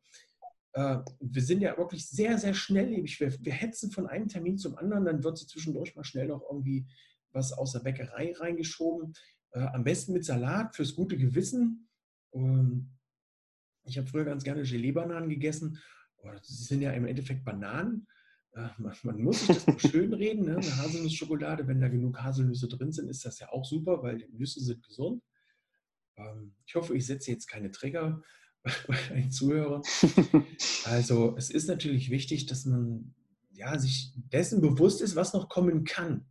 Äh, 0.72 1.00
wir 1.20 1.42
sind 1.42 1.60
ja 1.60 1.76
wirklich 1.76 2.08
sehr, 2.08 2.38
sehr 2.38 2.54
schnelllebig. 2.54 3.20
Wir, 3.20 3.30
wir 3.40 3.52
hetzen 3.52 3.90
von 3.90 4.06
einem 4.06 4.28
Termin 4.28 4.56
zum 4.56 4.74
anderen, 4.78 5.04
dann 5.04 5.22
wird 5.22 5.36
sie 5.36 5.46
zwischendurch 5.46 5.94
mal 5.96 6.04
schnell 6.04 6.28
noch 6.28 6.42
irgendwie 6.50 6.86
was 7.34 7.52
aus 7.52 7.72
der 7.72 7.80
Bäckerei 7.80 8.32
reingeschoben. 8.36 9.12
Äh, 9.50 9.60
am 9.60 9.84
besten 9.84 10.12
mit 10.12 10.24
Salat 10.24 10.74
fürs 10.74 10.94
gute 10.94 11.16
Gewissen. 11.16 11.88
Ähm, 12.32 12.90
ich 13.84 13.98
habe 13.98 14.08
früher 14.08 14.24
ganz 14.24 14.44
gerne 14.44 14.62
Gelee-Bananen 14.62 15.28
gegessen. 15.28 15.78
Oh, 16.18 16.30
sie 16.42 16.64
sind 16.64 16.80
ja 16.80 16.92
im 16.92 17.06
Endeffekt 17.06 17.44
Bananen. 17.44 18.06
Äh, 18.52 18.68
man, 18.78 19.22
muss 19.22 19.46
sich 19.46 19.64
das 19.64 19.80
schön 19.82 20.14
reden. 20.14 20.46
Ne? 20.46 20.56
Eine 20.56 20.76
Haselnussschokolade, 20.76 21.66
wenn 21.66 21.80
da 21.80 21.88
genug 21.88 22.22
Haselnüsse 22.22 22.68
drin 22.68 22.92
sind, 22.92 23.08
ist 23.08 23.24
das 23.24 23.38
ja 23.40 23.50
auch 23.50 23.64
super, 23.64 24.02
weil 24.02 24.18
die 24.18 24.28
Nüsse 24.32 24.60
sind 24.60 24.82
gesund. 24.82 25.22
Ähm, 26.16 26.54
ich 26.64 26.74
hoffe, 26.74 26.96
ich 26.96 27.06
setze 27.06 27.30
jetzt 27.30 27.46
keine 27.46 27.70
Trigger 27.70 28.22
bei 28.86 28.96
den 29.14 29.30
Zuhörern. 29.30 29.82
Also 30.84 31.34
es 31.36 31.50
ist 31.50 31.68
natürlich 31.68 32.10
wichtig, 32.10 32.46
dass 32.46 32.64
man 32.64 33.14
ja, 33.50 33.78
sich 33.78 34.12
dessen 34.16 34.60
bewusst 34.60 35.00
ist, 35.00 35.16
was 35.16 35.32
noch 35.32 35.48
kommen 35.48 35.84
kann. 35.84 36.26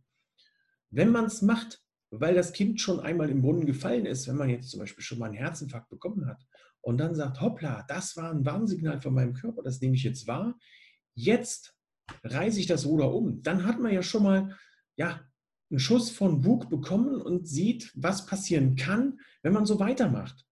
Wenn 0.94 1.10
man 1.10 1.24
es 1.24 1.42
macht, 1.42 1.80
weil 2.10 2.34
das 2.34 2.52
Kind 2.52 2.80
schon 2.80 3.00
einmal 3.00 3.28
im 3.28 3.42
Brunnen 3.42 3.66
gefallen 3.66 4.06
ist, 4.06 4.28
wenn 4.28 4.36
man 4.36 4.48
jetzt 4.48 4.70
zum 4.70 4.78
Beispiel 4.78 5.02
schon 5.02 5.18
mal 5.18 5.26
einen 5.26 5.34
Herzinfarkt 5.34 5.88
bekommen 5.90 6.26
hat 6.26 6.40
und 6.82 6.98
dann 6.98 7.16
sagt, 7.16 7.40
hoppla, 7.40 7.84
das 7.88 8.16
war 8.16 8.30
ein 8.30 8.46
Warnsignal 8.46 9.00
von 9.00 9.14
meinem 9.14 9.34
Körper, 9.34 9.62
das 9.62 9.80
nehme 9.80 9.96
ich 9.96 10.04
jetzt 10.04 10.28
wahr, 10.28 10.56
jetzt 11.14 11.76
reiße 12.22 12.60
ich 12.60 12.66
das 12.66 12.86
Ruder 12.86 13.12
um, 13.12 13.42
dann 13.42 13.66
hat 13.66 13.80
man 13.80 13.92
ja 13.92 14.02
schon 14.02 14.22
mal 14.22 14.56
ja, 14.96 15.20
einen 15.70 15.80
Schuss 15.80 16.10
von 16.10 16.42
Bug 16.42 16.70
bekommen 16.70 17.20
und 17.20 17.48
sieht, 17.48 17.90
was 17.96 18.26
passieren 18.26 18.76
kann, 18.76 19.18
wenn 19.42 19.52
man 19.52 19.66
so 19.66 19.80
weitermacht. 19.80 20.46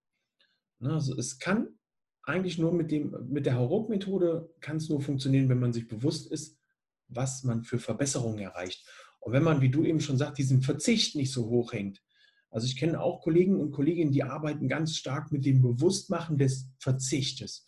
Also 0.81 1.17
es 1.17 1.39
kann 1.39 1.79
eigentlich 2.25 2.59
nur 2.59 2.73
mit, 2.73 2.91
dem, 2.91 3.15
mit 3.29 3.47
der 3.47 3.55
Hauruck-Methode 3.55 4.53
kann 4.61 4.79
es 4.79 4.89
nur 4.89 5.01
funktionieren, 5.01 5.49
wenn 5.49 5.61
man 5.61 5.73
sich 5.73 5.87
bewusst 5.87 6.33
ist, 6.33 6.59
was 7.07 7.45
man 7.45 7.63
für 7.63 7.79
Verbesserungen 7.79 8.39
erreicht. 8.39 8.85
Und 9.23 9.33
wenn 9.33 9.45
man, 9.45 9.61
wie 9.61 9.71
du 9.71 9.85
eben 9.85 10.01
schon 10.01 10.19
sagst, 10.19 10.39
diesen 10.39 10.63
Verzicht 10.63 11.15
nicht 11.15 11.33
so 11.33 11.49
hoch 11.49 11.73
hängt. 11.73 12.03
Also 12.51 12.67
ich 12.67 12.77
kenne 12.77 13.01
auch 13.01 13.23
Kollegen 13.23 13.61
und 13.61 13.71
Kolleginnen, 13.71 14.11
die 14.11 14.25
arbeiten 14.25 14.69
ganz 14.69 14.97
stark 14.97 15.31
mit 15.31 15.47
dem 15.47 15.63
Bewusstmachen 15.63 16.39
des 16.39 16.69
Verzichtes. 16.79 17.65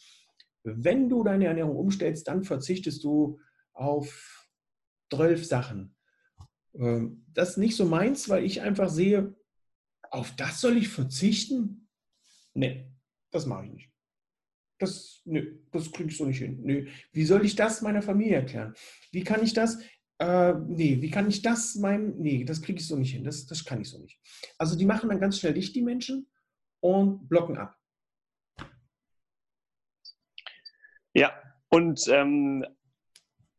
Wenn 0.64 1.09
du 1.09 1.23
deine 1.23 1.47
Ernährung 1.47 1.77
umstellst, 1.77 2.27
dann 2.27 2.43
verzichtest 2.43 3.05
du 3.05 3.38
auf 3.73 4.49
zwölf 5.12 5.47
Sachen. 5.47 5.95
Ähm, 6.75 7.25
das 7.33 7.51
ist 7.51 7.57
nicht 7.59 7.77
so 7.77 7.85
meins, 7.85 8.29
weil 8.29 8.45
ich 8.45 8.61
einfach 8.61 8.88
sehe, 8.88 9.37
auf 10.11 10.35
das 10.37 10.61
soll 10.61 10.77
ich 10.77 10.88
verzichten? 10.88 11.88
Nee, 12.53 12.90
das 13.31 13.47
mache 13.47 13.67
ich 13.67 13.73
nicht. 13.73 13.90
Das, 14.79 15.23
nö, 15.25 15.61
das 15.71 15.93
kriege 15.93 16.11
ich 16.11 16.17
so 16.17 16.25
nicht 16.25 16.38
hin. 16.38 16.61
Nö. 16.62 16.88
Wie 17.12 17.25
soll 17.25 17.45
ich 17.45 17.55
das 17.55 17.81
meiner 17.81 18.03
Familie 18.03 18.37
erklären? 18.37 18.75
Wie 19.12 19.23
kann 19.23 19.43
ich 19.43 19.55
das? 19.55 19.79
Äh, 20.18 20.55
nee, 20.55 21.00
wie 21.00 21.11
kann 21.11 21.29
ich 21.29 21.42
das 21.42 21.74
meinem, 21.77 22.16
nee, 22.18 22.44
das 22.44 22.62
kriege 22.62 22.79
ich 22.79 22.87
so 22.87 22.96
nicht 22.96 23.12
hin, 23.12 23.24
das, 23.24 23.46
das 23.46 23.64
kann 23.64 23.81
ich 23.81 23.90
so 23.90 23.98
nicht. 23.98 24.20
Also 24.59 24.77
die 24.77 24.87
machen 24.87 25.09
dann 25.09 25.20
ganz 25.20 25.38
schnell 25.38 25.55
dicht, 25.55 25.74
die 25.74 25.83
Menschen, 25.83 26.29
und 26.81 27.29
blocken 27.29 27.57
ab. 27.57 27.79
Ja, 31.14 31.33
und 31.70 32.07
ähm, 32.09 32.64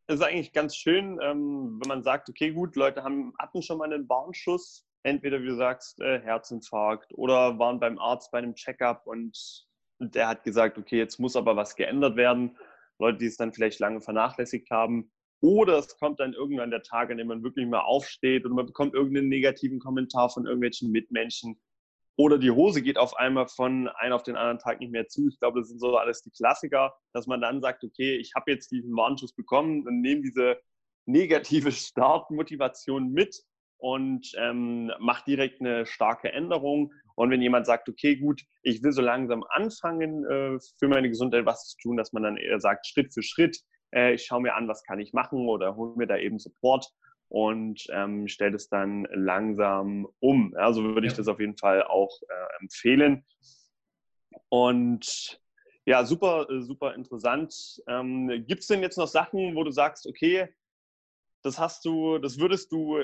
es 0.08 0.16
ist 0.16 0.22
eigentlich 0.22 0.54
ganz 0.54 0.76
schön, 0.76 1.20
ähm, 1.22 1.80
wenn 1.82 1.88
man 1.88 2.04
sagt, 2.04 2.30
okay, 2.30 2.52
gut, 2.52 2.76
Leute 2.76 3.04
haben, 3.04 3.34
hatten 3.40 3.62
schon 3.62 3.80
mal 3.80 3.92
einen 3.92 4.08
Warnschuss, 4.08 4.86
entweder 5.04 5.42
wie 5.42 5.48
du 5.48 5.56
sagst, 5.56 6.00
äh, 6.02 6.22
Herzinfarkt 6.22 7.14
oder 7.16 7.58
waren 7.58 7.80
beim 7.80 7.98
Arzt 7.98 8.32
bei 8.32 8.38
einem 8.38 8.54
Checkup 8.54 9.08
und 9.08 9.66
der 10.00 10.28
hat 10.28 10.44
gesagt, 10.44 10.78
okay, 10.78 10.98
jetzt 10.98 11.20
muss 11.20 11.36
aber 11.36 11.56
was 11.56 11.76
geändert 11.76 12.16
werden. 12.16 12.58
Leute, 13.00 13.18
die 13.18 13.26
es 13.26 13.38
dann 13.38 13.54
vielleicht 13.54 13.80
lange 13.80 14.02
vernachlässigt 14.02 14.70
haben. 14.70 15.12
Oder 15.42 15.78
es 15.78 15.98
kommt 15.98 16.20
dann 16.20 16.34
irgendwann 16.34 16.72
der 16.72 16.82
Tag, 16.82 17.12
an 17.12 17.18
dem 17.18 17.28
man 17.28 17.44
wirklich 17.44 17.68
mal 17.68 17.82
aufsteht 17.82 18.46
und 18.46 18.54
man 18.54 18.66
bekommt 18.66 18.94
irgendeinen 18.94 19.30
negativen 19.30 19.80
Kommentar 19.80 20.30
von 20.30 20.46
irgendwelchen 20.46 20.92
Mitmenschen. 20.92 21.60
Oder 22.18 22.38
die 22.38 22.52
Hose 22.52 22.82
geht 22.82 22.98
auf 22.98 23.16
einmal 23.18 23.48
von 23.48 23.90
einem 23.90 24.14
auf 24.14 24.24
den 24.24 24.38
anderen 24.38 24.60
Tag 24.60 24.80
nicht 24.80 24.92
mehr 24.92 25.08
zu. 25.08 25.28
Ich 25.28 25.38
glaube, 25.40 25.60
das 25.60 25.70
sind 25.70 25.80
so 25.80 25.98
alles 25.98 26.22
die 26.22 26.32
Klassiker, 26.32 26.96
dass 27.12 27.28
man 27.28 27.42
dann 27.42 27.62
sagt, 27.62 27.84
okay, 27.84 28.16
ich 28.16 28.34
habe 28.36 28.52
jetzt 28.52 28.72
diesen 28.72 28.96
Warnschuss 28.96 29.34
bekommen 29.34 29.86
und 29.86 30.02
nehme 30.02 30.22
diese 30.22 30.58
negative 31.06 31.72
Startmotivation 31.74 33.12
mit 33.12 33.36
und 33.78 34.32
ähm, 34.38 34.92
mache 35.00 35.26
direkt 35.28 35.60
eine 35.60 35.86
starke 35.86 36.32
Änderung. 36.32 36.94
Und 37.16 37.30
wenn 37.30 37.42
jemand 37.42 37.66
sagt, 37.66 37.90
okay, 37.90 38.16
gut, 38.16 38.42
ich 38.64 38.82
will 38.82 38.94
so 38.94 39.02
langsam 39.02 39.44
anfangen, 39.50 40.26
äh, 40.26 40.58
für 40.80 40.88
meine 40.88 41.10
Gesundheit 41.10 41.46
was 41.46 41.68
zu 41.68 41.78
tun, 41.82 41.98
dass 41.98 42.14
man 42.14 42.24
dann 42.24 42.38
eher 42.38 42.60
sagt, 42.60 42.88
Schritt 42.88 43.14
für 43.14 43.24
Schritt, 43.24 43.60
äh, 43.96 44.14
ich 44.14 44.26
schaue 44.26 44.42
mir 44.42 44.56
an, 44.56 44.68
was 44.68 44.84
kann 44.84 45.00
ich 45.00 45.14
machen 45.14 45.48
oder 45.48 45.76
hole 45.76 45.96
mir 45.96 46.08
da 46.08 46.18
eben 46.18 46.38
Support 46.38 46.92
und 47.30 47.86
ähm, 47.92 48.28
stelle 48.28 48.56
es 48.56 48.70
dann 48.70 49.08
langsam 49.12 50.08
um. 50.20 50.54
Also 50.56 50.84
würde 50.84 51.08
ich 51.08 51.14
das 51.14 51.28
auf 51.28 51.40
jeden 51.40 51.58
Fall 51.58 51.84
auch 51.84 52.22
äh, 52.22 52.62
empfehlen. 52.62 53.26
Und 54.50 55.42
ja, 55.86 56.04
super, 56.04 56.48
super 56.62 56.96
interessant. 56.96 57.82
Ähm, 57.88 58.46
Gibt 58.48 58.62
es 58.62 58.68
denn 58.68 58.82
jetzt 58.82 58.98
noch 58.98 59.08
Sachen, 59.08 59.56
wo 59.56 59.64
du 59.64 59.72
sagst, 59.72 60.08
okay, 60.08 60.50
das 61.44 61.60
hast 61.60 61.86
du, 61.86 62.18
das 62.18 62.40
würdest 62.40 62.72
du 62.72 63.04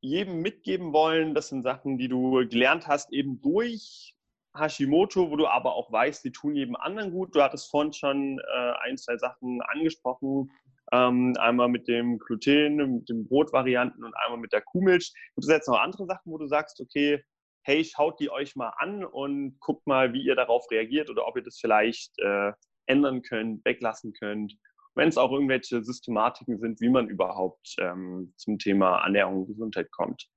jedem 0.00 0.40
mitgeben 0.40 0.92
wollen? 0.92 1.34
Das 1.34 1.48
sind 1.48 1.62
Sachen, 1.62 1.98
die 1.98 2.08
du 2.08 2.46
gelernt 2.48 2.86
hast, 2.86 3.12
eben 3.12 3.40
durch 3.40 4.14
Hashimoto, 4.56 5.30
wo 5.30 5.36
du 5.36 5.46
aber 5.46 5.74
auch 5.74 5.90
weißt, 5.90 6.24
die 6.24 6.32
tun 6.32 6.54
jedem 6.54 6.76
anderen 6.76 7.10
gut. 7.10 7.34
Du 7.34 7.42
hattest 7.42 7.70
vorhin 7.70 7.92
schon 7.92 8.38
äh, 8.38 8.72
ein, 8.82 8.96
zwei 8.96 9.16
Sachen 9.16 9.60
angesprochen. 9.62 10.50
Ähm, 10.92 11.34
einmal 11.38 11.68
mit 11.68 11.88
dem 11.88 12.18
Gluten, 12.18 12.76
mit 12.76 13.08
den 13.08 13.26
Brotvarianten 13.26 14.04
und 14.04 14.14
einmal 14.24 14.38
mit 14.38 14.52
der 14.52 14.60
Kuhmilch. 14.60 15.12
Gibt 15.34 15.44
es 15.44 15.50
jetzt 15.50 15.68
noch 15.68 15.80
andere 15.80 16.06
Sachen, 16.06 16.30
wo 16.30 16.38
du 16.38 16.46
sagst, 16.46 16.80
okay, 16.80 17.22
hey, 17.62 17.84
schaut 17.84 18.20
die 18.20 18.30
euch 18.30 18.54
mal 18.54 18.72
an 18.76 19.04
und 19.04 19.58
guckt 19.60 19.86
mal, 19.86 20.12
wie 20.12 20.22
ihr 20.22 20.36
darauf 20.36 20.70
reagiert 20.70 21.10
oder 21.10 21.26
ob 21.26 21.36
ihr 21.36 21.42
das 21.42 21.58
vielleicht 21.58 22.12
äh, 22.18 22.52
ändern 22.86 23.22
könnt, 23.22 23.64
weglassen 23.64 24.12
könnt. 24.12 24.54
Wenn 24.94 25.08
es 25.08 25.18
auch 25.18 25.32
irgendwelche 25.32 25.82
Systematiken 25.82 26.58
sind, 26.60 26.80
wie 26.80 26.90
man 26.90 27.08
überhaupt 27.08 27.74
ähm, 27.78 28.32
zum 28.36 28.58
Thema 28.58 29.02
Ernährung 29.02 29.40
und 29.40 29.46
Gesundheit 29.48 29.90
kommt. 29.90 30.28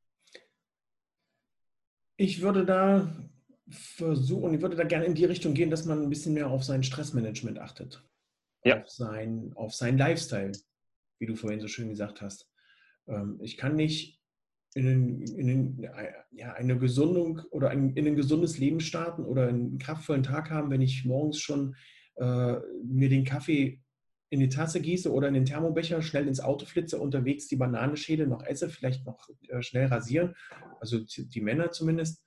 Ich 2.15 2.41
würde 2.41 2.65
da 2.65 3.07
versuchen, 3.69 4.53
ich 4.53 4.61
würde 4.61 4.75
da 4.75 4.83
gerne 4.83 5.05
in 5.05 5.15
die 5.15 5.25
Richtung 5.25 5.53
gehen, 5.53 5.69
dass 5.69 5.85
man 5.85 6.01
ein 6.01 6.09
bisschen 6.09 6.33
mehr 6.33 6.49
auf 6.49 6.63
sein 6.63 6.83
Stressmanagement 6.83 7.59
achtet. 7.59 8.03
Ja. 8.63 8.81
Auf, 8.81 8.89
sein, 8.89 9.51
auf 9.55 9.73
seinen 9.73 9.97
Lifestyle, 9.97 10.51
wie 11.19 11.25
du 11.25 11.35
vorhin 11.35 11.59
so 11.59 11.67
schön 11.67 11.89
gesagt 11.89 12.21
hast. 12.21 12.49
Ähm, 13.07 13.39
ich 13.41 13.57
kann 13.57 13.75
nicht 13.75 14.19
in, 14.73 15.21
in, 15.21 15.89
ja, 16.31 16.53
eine 16.53 16.77
Gesundung 16.77 17.41
oder 17.51 17.69
ein, 17.69 17.91
in 17.95 18.07
ein 18.07 18.15
gesundes 18.15 18.57
Leben 18.57 18.79
starten 18.79 19.25
oder 19.25 19.47
einen 19.47 19.79
kraftvollen 19.79 20.23
Tag 20.23 20.49
haben, 20.49 20.69
wenn 20.69 20.81
ich 20.81 21.05
morgens 21.05 21.39
schon 21.39 21.75
äh, 22.15 22.57
mir 22.83 23.09
den 23.09 23.23
Kaffee 23.23 23.81
in 24.29 24.39
die 24.39 24.49
Tasse 24.49 24.81
gieße 24.81 25.11
oder 25.11 25.29
in 25.29 25.33
den 25.33 25.45
Thermobecher, 25.45 26.01
schnell 26.01 26.27
ins 26.27 26.41
Auto 26.41 26.65
flitze, 26.65 26.99
unterwegs 26.99 27.47
die 27.47 27.55
Banane 27.55 27.95
schäle, 27.95 28.27
noch 28.27 28.43
esse, 28.43 28.69
vielleicht 28.69 29.05
noch 29.05 29.29
äh, 29.47 29.61
schnell 29.61 29.87
rasieren, 29.87 30.35
also 30.79 30.99
die 30.99 31.41
Männer 31.41 31.71
zumindest. 31.71 32.21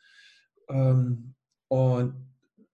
Ähm, 0.70 1.34
und 1.68 2.14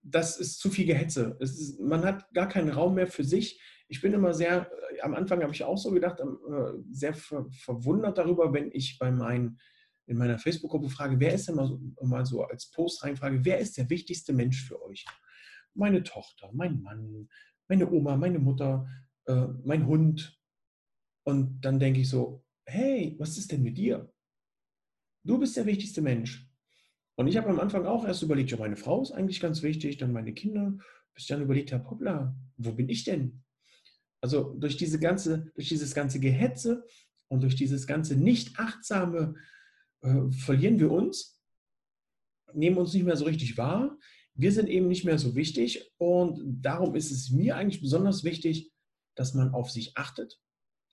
das 0.02 0.38
ist 0.38 0.60
zu 0.60 0.70
viel 0.70 0.86
Gehetze. 0.86 1.36
Ist, 1.40 1.80
man 1.80 2.04
hat 2.04 2.32
gar 2.32 2.48
keinen 2.48 2.70
Raum 2.70 2.94
mehr 2.94 3.06
für 3.06 3.24
sich. 3.24 3.60
Ich 3.88 4.00
bin 4.00 4.12
immer 4.12 4.34
sehr, 4.34 4.70
äh, 4.92 5.00
am 5.00 5.14
Anfang 5.14 5.42
habe 5.42 5.52
ich 5.52 5.64
auch 5.64 5.78
so 5.78 5.90
gedacht, 5.90 6.20
äh, 6.20 6.24
sehr 6.90 7.14
ver, 7.14 7.46
verwundert 7.50 8.18
darüber, 8.18 8.52
wenn 8.52 8.70
ich 8.72 8.98
bei 8.98 9.10
meinen, 9.10 9.58
in 10.06 10.18
meiner 10.18 10.38
Facebook-Gruppe 10.38 10.88
frage, 10.88 11.18
wer 11.18 11.34
ist 11.34 11.48
denn 11.48 11.56
mal 11.56 11.66
so, 11.66 11.80
mal 12.02 12.24
so 12.24 12.42
als 12.42 12.70
Post 12.70 13.02
reinfrage, 13.02 13.44
wer 13.44 13.58
ist 13.58 13.76
der 13.76 13.90
wichtigste 13.90 14.32
Mensch 14.32 14.64
für 14.64 14.80
euch? 14.82 15.04
Meine 15.74 16.02
Tochter, 16.02 16.50
mein 16.52 16.80
Mann, 16.80 17.28
meine 17.68 17.90
Oma, 17.90 18.16
meine 18.16 18.38
Mutter, 18.38 18.88
äh, 19.26 19.46
mein 19.64 19.86
Hund. 19.86 20.40
Und 21.24 21.60
dann 21.60 21.80
denke 21.80 22.00
ich 22.00 22.08
so, 22.08 22.44
hey, 22.64 23.16
was 23.18 23.36
ist 23.36 23.50
denn 23.50 23.62
mit 23.62 23.76
dir? 23.76 24.12
Du 25.24 25.38
bist 25.38 25.56
der 25.56 25.66
wichtigste 25.66 26.00
Mensch. 26.00 26.45
Und 27.16 27.28
ich 27.28 27.36
habe 27.36 27.48
am 27.48 27.60
Anfang 27.60 27.86
auch 27.86 28.06
erst 28.06 28.22
überlegt, 28.22 28.50
ja, 28.50 28.58
meine 28.58 28.76
Frau 28.76 29.02
ist 29.02 29.12
eigentlich 29.12 29.40
ganz 29.40 29.62
wichtig, 29.62 29.96
dann 29.96 30.12
meine 30.12 30.34
Kinder, 30.34 30.76
bis 31.14 31.26
dann 31.26 31.42
überlegt 31.42 31.72
habe, 31.72 31.88
hoppla, 31.88 32.36
wo 32.58 32.72
bin 32.72 32.88
ich 32.88 33.04
denn? 33.04 33.42
Also 34.20 34.54
durch, 34.58 34.76
diese 34.76 34.98
ganze, 34.98 35.50
durch 35.54 35.68
dieses 35.68 35.94
ganze 35.94 36.20
Gehetze 36.20 36.84
und 37.28 37.42
durch 37.42 37.56
dieses 37.56 37.86
ganze 37.86 38.16
nicht 38.16 38.58
achtsame 38.58 39.34
äh, 40.02 40.30
verlieren 40.30 40.78
wir 40.78 40.90
uns, 40.90 41.40
nehmen 42.52 42.76
uns 42.76 42.92
nicht 42.92 43.04
mehr 43.04 43.16
so 43.16 43.24
richtig 43.24 43.56
wahr. 43.56 43.98
Wir 44.34 44.52
sind 44.52 44.68
eben 44.68 44.88
nicht 44.88 45.04
mehr 45.04 45.18
so 45.18 45.34
wichtig 45.34 45.90
und 45.96 46.62
darum 46.62 46.94
ist 46.94 47.10
es 47.10 47.30
mir 47.30 47.56
eigentlich 47.56 47.80
besonders 47.80 48.24
wichtig, 48.24 48.72
dass 49.14 49.32
man 49.32 49.54
auf 49.54 49.70
sich 49.70 49.96
achtet, 49.96 50.38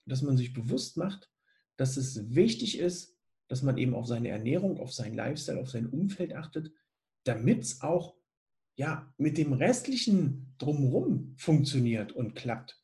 dass 0.06 0.22
man 0.22 0.38
sich 0.38 0.54
bewusst 0.54 0.96
macht, 0.96 1.30
dass 1.76 1.98
es 1.98 2.34
wichtig 2.34 2.78
ist, 2.78 3.13
dass 3.48 3.62
man 3.62 3.78
eben 3.78 3.94
auf 3.94 4.06
seine 4.06 4.28
Ernährung, 4.28 4.78
auf 4.78 4.92
seinen 4.92 5.14
Lifestyle, 5.14 5.60
auf 5.60 5.70
sein 5.70 5.86
Umfeld 5.86 6.34
achtet, 6.34 6.72
damit 7.24 7.62
es 7.62 7.82
auch 7.82 8.14
ja, 8.76 9.12
mit 9.18 9.38
dem 9.38 9.52
restlichen 9.52 10.54
drumherum 10.58 11.34
funktioniert 11.36 12.12
und 12.12 12.34
klappt. 12.34 12.80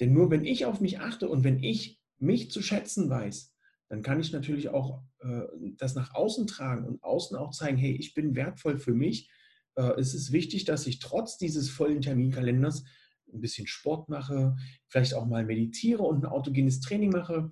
Denn 0.00 0.12
nur 0.12 0.30
wenn 0.30 0.44
ich 0.44 0.64
auf 0.64 0.80
mich 0.80 0.98
achte 0.98 1.28
und 1.28 1.44
wenn 1.44 1.62
ich 1.62 2.00
mich 2.18 2.50
zu 2.50 2.62
schätzen 2.62 3.08
weiß, 3.08 3.54
dann 3.88 4.02
kann 4.02 4.20
ich 4.20 4.32
natürlich 4.32 4.68
auch 4.68 5.02
äh, 5.20 5.42
das 5.76 5.94
nach 5.94 6.14
außen 6.14 6.46
tragen 6.46 6.86
und 6.86 7.02
außen 7.02 7.36
auch 7.36 7.50
zeigen, 7.50 7.76
hey, 7.76 7.92
ich 7.92 8.14
bin 8.14 8.34
wertvoll 8.34 8.78
für 8.78 8.94
mich. 8.94 9.30
Äh, 9.74 9.92
es 9.98 10.14
ist 10.14 10.32
wichtig, 10.32 10.64
dass 10.64 10.86
ich 10.86 10.98
trotz 11.00 11.38
dieses 11.38 11.70
vollen 11.70 12.00
Terminkalenders 12.00 12.84
ein 13.32 13.40
bisschen 13.40 13.66
Sport 13.66 14.08
mache, 14.08 14.56
vielleicht 14.88 15.14
auch 15.14 15.26
mal 15.26 15.44
meditiere 15.44 16.02
und 16.02 16.24
ein 16.24 16.30
autogenes 16.30 16.80
Training 16.80 17.10
mache, 17.10 17.50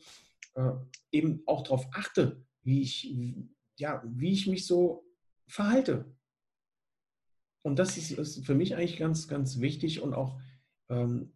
äh, 0.55 0.73
eben 1.13 1.43
auch 1.47 1.63
darauf 1.63 1.87
achte, 1.93 2.45
wie 2.63 2.83
ich, 2.83 3.15
ja, 3.77 4.03
wie 4.07 4.33
ich 4.33 4.47
mich 4.47 4.67
so 4.67 5.05
verhalte. 5.47 6.05
Und 7.63 7.79
das 7.79 7.97
ist, 7.97 8.13
ist 8.13 8.45
für 8.47 8.55
mich 8.55 8.77
eigentlich 8.77 8.99
ganz, 8.99 9.29
ganz 9.29 9.61
wichtig 9.61 10.01
und 10.01 10.15
auch 10.15 10.41
ähm, 10.89 11.33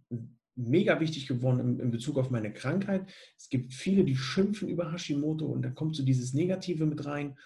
mega 0.55 1.01
wichtig 1.01 1.27
geworden 1.27 1.61
in, 1.61 1.81
in, 1.81 1.91
Bezug 1.91 2.19
auf 2.19 2.31
meine 2.31 2.53
Krankheit. 2.53 3.07
Es 3.37 3.49
gibt 3.49 3.73
viele, 3.73 4.05
die 4.05 4.17
schimpfen 4.17 4.69
über 4.69 4.93
Hashimoto 4.93 5.47
und 5.47 5.63
da 5.63 5.71
kommt 5.71 5.97
so 5.97 6.05
dieses 6.05 6.35
Negative 6.35 6.87
mit 6.87 7.05
rein. 7.07 7.39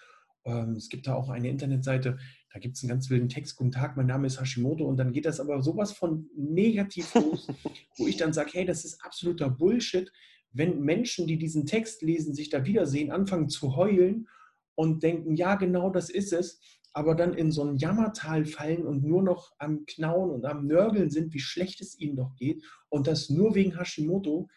Ähm, 0.45 0.71
es 0.71 0.89
gibt 0.89 1.07
da 1.07 1.15
auch 1.15 1.29
eine 1.29 1.49
Internetseite, 1.49 2.17
da 2.53 2.59
gibt 2.59 2.75
es 2.75 2.83
einen 2.83 2.89
ganz 2.89 3.09
wilden 3.09 3.29
Text, 3.29 3.55
guten 3.55 3.71
Tag, 3.71 3.97
mein 3.97 4.07
Name 4.07 4.27
ist 4.27 4.39
Hashimoto 4.39 4.85
und 4.85 4.97
dann 4.97 5.11
geht 5.11 5.25
das 5.25 5.39
aber 5.39 5.61
sowas 5.61 5.91
von 5.91 6.29
negativ 6.35 7.13
los, 7.15 7.47
wo 7.97 8.07
ich 8.07 8.17
dann 8.17 8.33
sage, 8.33 8.51
hey, 8.53 8.65
das 8.65 8.85
ist 8.85 9.03
absoluter 9.03 9.49
Bullshit, 9.49 10.11
wenn 10.57 10.81
Menschen, 10.81 11.27
die 11.27 11.37
diesen 11.37 11.65
Text 11.65 12.01
lesen, 12.01 12.33
sich 12.33 12.49
da 12.49 12.65
wiedersehen, 12.65 13.11
anfangen 13.11 13.49
zu 13.49 13.75
heulen 13.75 14.27
und 14.75 15.03
denken, 15.03 15.35
ja, 15.35 15.55
genau 15.55 15.89
das 15.89 16.09
ist 16.09 16.33
es, 16.33 16.59
aber 16.93 17.13
dann 17.13 17.33
in 17.33 17.51
so 17.51 17.63
ein 17.63 17.77
Jammertal 17.77 18.45
fallen 18.45 18.85
und 18.85 19.03
nur 19.03 19.21
noch 19.21 19.53
am 19.59 19.85
Knauen 19.85 20.31
und 20.31 20.45
am 20.45 20.65
Nörgeln 20.65 21.11
sind, 21.11 21.33
wie 21.33 21.39
schlecht 21.39 21.79
es 21.79 21.99
ihnen 21.99 22.15
doch 22.15 22.35
geht 22.35 22.63
und 22.89 23.07
das 23.07 23.29
nur 23.29 23.53
wegen 23.53 23.77
Hashimoto, 23.77 24.49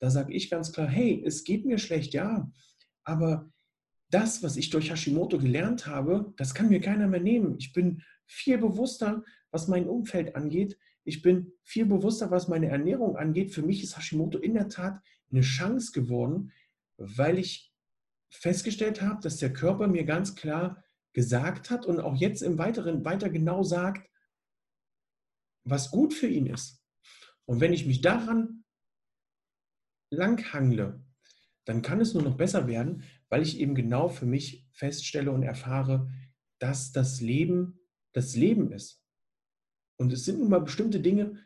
da 0.00 0.10
sage 0.10 0.32
ich 0.32 0.50
ganz 0.50 0.72
klar, 0.72 0.86
hey, 0.86 1.22
es 1.24 1.44
geht 1.44 1.64
mir 1.64 1.78
schlecht, 1.78 2.12
ja, 2.12 2.50
aber 3.04 3.50
das, 4.10 4.42
was 4.42 4.56
ich 4.56 4.70
durch 4.70 4.90
Hashimoto 4.90 5.38
gelernt 5.38 5.86
habe, 5.86 6.32
das 6.36 6.54
kann 6.54 6.68
mir 6.68 6.80
keiner 6.80 7.08
mehr 7.08 7.20
nehmen. 7.20 7.56
Ich 7.58 7.72
bin 7.72 8.02
viel 8.26 8.58
bewusster, 8.58 9.24
was 9.50 9.68
mein 9.68 9.88
Umfeld 9.88 10.36
angeht. 10.36 10.78
Ich 11.04 11.22
bin 11.22 11.52
viel 11.62 11.86
bewusster, 11.86 12.30
was 12.30 12.48
meine 12.48 12.68
Ernährung 12.68 13.16
angeht. 13.16 13.52
Für 13.52 13.62
mich 13.62 13.82
ist 13.82 13.96
Hashimoto 13.96 14.38
in 14.38 14.54
der 14.54 14.68
Tat 14.68 15.00
eine 15.30 15.40
Chance 15.40 15.92
geworden, 15.92 16.52
weil 16.96 17.38
ich 17.38 17.72
festgestellt 18.30 19.00
habe, 19.02 19.20
dass 19.22 19.38
der 19.38 19.52
Körper 19.52 19.88
mir 19.88 20.04
ganz 20.04 20.34
klar 20.34 20.82
gesagt 21.12 21.70
hat 21.70 21.86
und 21.86 22.00
auch 22.00 22.16
jetzt 22.16 22.42
im 22.42 22.58
Weiteren 22.58 23.04
weiter 23.04 23.30
genau 23.30 23.62
sagt, 23.62 24.08
was 25.64 25.90
gut 25.90 26.14
für 26.14 26.28
ihn 26.28 26.46
ist. 26.46 26.82
Und 27.46 27.60
wenn 27.60 27.72
ich 27.72 27.86
mich 27.86 28.00
daran 28.00 28.64
langhangle, 30.10 31.04
dann 31.64 31.82
kann 31.82 32.00
es 32.00 32.14
nur 32.14 32.22
noch 32.22 32.36
besser 32.36 32.66
werden, 32.66 33.04
weil 33.28 33.42
ich 33.42 33.58
eben 33.58 33.74
genau 33.74 34.08
für 34.08 34.26
mich 34.26 34.66
feststelle 34.72 35.30
und 35.30 35.42
erfahre, 35.42 36.10
dass 36.58 36.92
das 36.92 37.20
Leben 37.20 37.80
das 38.12 38.34
Leben 38.34 38.72
ist. 38.72 38.97
Und 39.98 40.12
es 40.12 40.24
sind 40.24 40.38
nun 40.38 40.48
mal 40.48 40.60
bestimmte 40.60 41.00
Dinge, 41.00 41.36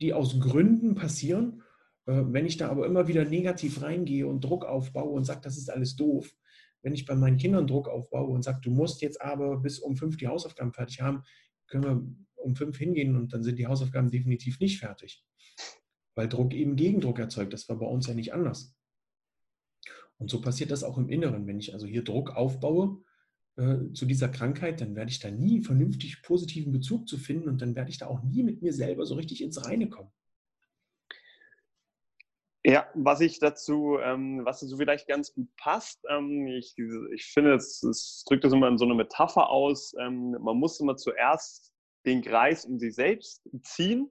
die 0.00 0.12
aus 0.12 0.38
Gründen 0.38 0.94
passieren. 0.94 1.62
Äh, 2.06 2.22
wenn 2.26 2.46
ich 2.46 2.56
da 2.56 2.68
aber 2.68 2.86
immer 2.86 3.08
wieder 3.08 3.24
negativ 3.24 3.82
reingehe 3.82 4.26
und 4.26 4.44
Druck 4.44 4.64
aufbaue 4.64 5.10
und 5.10 5.24
sage, 5.24 5.40
das 5.42 5.56
ist 5.56 5.70
alles 5.70 5.96
doof, 5.96 6.32
wenn 6.82 6.92
ich 6.92 7.06
bei 7.06 7.14
meinen 7.14 7.38
Kindern 7.38 7.66
Druck 7.66 7.88
aufbaue 7.88 8.28
und 8.28 8.44
sage, 8.44 8.60
du 8.62 8.70
musst 8.70 9.00
jetzt 9.00 9.20
aber 9.22 9.56
bis 9.56 9.78
um 9.78 9.96
fünf 9.96 10.18
die 10.18 10.28
Hausaufgaben 10.28 10.72
fertig 10.72 11.00
haben, 11.00 11.22
können 11.66 11.84
wir 11.84 12.42
um 12.44 12.54
fünf 12.54 12.76
hingehen 12.76 13.16
und 13.16 13.32
dann 13.32 13.42
sind 13.42 13.58
die 13.58 13.66
Hausaufgaben 13.66 14.10
definitiv 14.10 14.60
nicht 14.60 14.78
fertig. 14.78 15.24
Weil 16.14 16.28
Druck 16.28 16.52
eben 16.52 16.76
Gegendruck 16.76 17.18
erzeugt. 17.18 17.52
Das 17.54 17.68
war 17.68 17.78
bei 17.78 17.86
uns 17.86 18.06
ja 18.06 18.14
nicht 18.14 18.34
anders. 18.34 18.76
Und 20.18 20.30
so 20.30 20.40
passiert 20.40 20.70
das 20.70 20.84
auch 20.84 20.98
im 20.98 21.08
Inneren. 21.08 21.46
Wenn 21.46 21.58
ich 21.58 21.72
also 21.72 21.86
hier 21.86 22.04
Druck 22.04 22.36
aufbaue 22.36 23.02
äh, 23.56 23.92
zu 23.92 24.06
dieser 24.06 24.28
Krankheit, 24.28 24.80
dann 24.80 24.96
werde 24.96 25.10
ich 25.10 25.20
da 25.20 25.30
nie 25.30 25.62
vernünftig 25.62 26.22
positiven 26.22 26.72
Bezug 26.72 27.08
zu 27.08 27.18
finden 27.18 27.48
und 27.48 27.62
dann 27.62 27.74
werde 27.74 27.90
ich 27.90 27.98
da 27.98 28.06
auch 28.06 28.22
nie 28.22 28.42
mit 28.42 28.62
mir 28.62 28.72
selber 28.72 29.06
so 29.06 29.14
richtig 29.14 29.42
ins 29.42 29.64
Reine 29.64 29.88
kommen. 29.88 30.10
Ja, 32.66 32.88
was 32.94 33.20
ich 33.20 33.38
dazu, 33.38 33.98
ähm, 34.02 34.40
was 34.44 34.60
dazu 34.60 34.78
vielleicht 34.78 35.06
ganz 35.06 35.34
gut 35.34 35.54
passt, 35.56 36.02
ähm, 36.08 36.46
ich, 36.46 36.74
ich 37.14 37.26
finde, 37.26 37.54
es, 37.54 37.82
es, 37.82 38.24
drückt 38.26 38.42
das 38.42 38.54
immer 38.54 38.68
in 38.68 38.78
so 38.78 38.86
eine 38.86 38.94
Metapher 38.94 39.50
aus. 39.50 39.94
Ähm, 40.00 40.30
man 40.40 40.56
muss 40.56 40.80
immer 40.80 40.96
zuerst 40.96 41.74
den 42.06 42.22
Kreis 42.22 42.64
um 42.64 42.78
sich 42.78 42.94
selbst 42.94 43.46
ziehen. 43.62 44.08